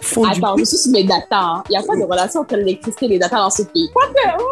font 0.00 0.22
du 0.26 0.38
Attends, 0.38 0.52
bruit. 0.52 0.64
je 0.64 0.68
suis 0.70 0.78
sur 0.78 0.92
mes 0.92 1.04
datas. 1.04 1.26
hein. 1.32 1.64
Il 1.68 1.72
n'y 1.72 1.76
a 1.76 1.82
pas 1.82 1.96
de 1.96 2.02
relation 2.04 2.40
entre 2.40 2.54
l'électricité 2.56 3.06
et 3.06 3.08
les 3.08 3.18
datas 3.18 3.36
dans 3.38 3.50
ce 3.50 3.62
pays. 3.62 3.90
Quoi 3.92 4.04
que, 4.14 4.28
oh, 4.40 4.44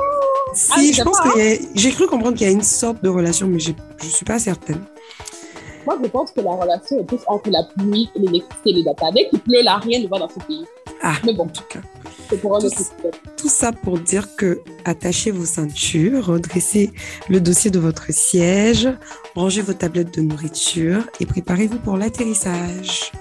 Si, 0.55 0.71
Ah, 0.75 0.81
je 0.93 1.03
pense 1.03 1.19
y 1.37 1.41
a- 1.41 1.57
j'ai 1.77 1.91
cru 1.93 2.07
comprendre 2.09 2.37
qu'il 2.37 2.47
y 2.47 2.51
a 2.51 2.53
une 2.53 2.62
sorte 2.62 3.03
de 3.03 3.09
relation, 3.09 3.47
mais 3.47 3.61
je 3.61 3.73
suis 4.09 4.25
pas 4.25 4.39
certaine. 4.41 4.81
Moi, 5.87 5.99
je 6.03 6.09
pense 6.09 6.32
que 6.32 6.41
la 6.41 6.51
relation 6.53 6.99
est 7.01 7.05
plus 7.05 7.20
entre 7.28 7.49
la 7.51 7.62
pluie 7.62 8.11
et 8.14 8.18
l'électricité 8.18 8.70
et 8.70 8.72
les 8.74 8.82
datas. 8.84 9.12
Dès 9.12 9.28
qu'il 9.28 9.39
pleut, 9.41 9.62
là, 9.62 9.76
rien 9.78 10.01
ne 10.01 10.09
va 10.09 10.18
dans 10.18 10.28
ce 10.28 10.39
pays. 10.47 10.64
Ah, 11.03 11.14
Mais 11.24 11.32
bon, 11.32 11.45
en 11.45 11.49
tout 11.49 11.62
cas. 11.68 11.80
c'est 12.28 12.41
pour 12.41 12.57
un 12.57 12.61
Tous- 12.61 12.66
autre 12.66 12.80
épisode. 12.80 13.14
Tout 13.37 13.49
ça 13.49 13.70
pour 13.72 13.99
dire 13.99 14.34
que 14.37 14.61
attachez 14.84 15.30
vos 15.30 15.45
ceintures, 15.45 16.26
redressez 16.26 16.91
le 17.28 17.41
dossier 17.41 17.70
de 17.70 17.78
votre 17.78 18.12
siège, 18.12 18.89
rangez 19.34 19.61
vos 19.62 19.74
tablettes 19.74 20.14
de 20.16 20.22
nourriture 20.22 21.03
et 21.20 21.26
préparez-vous 21.26 21.78
pour 21.78 21.97
l'atterrissage. 21.97 23.12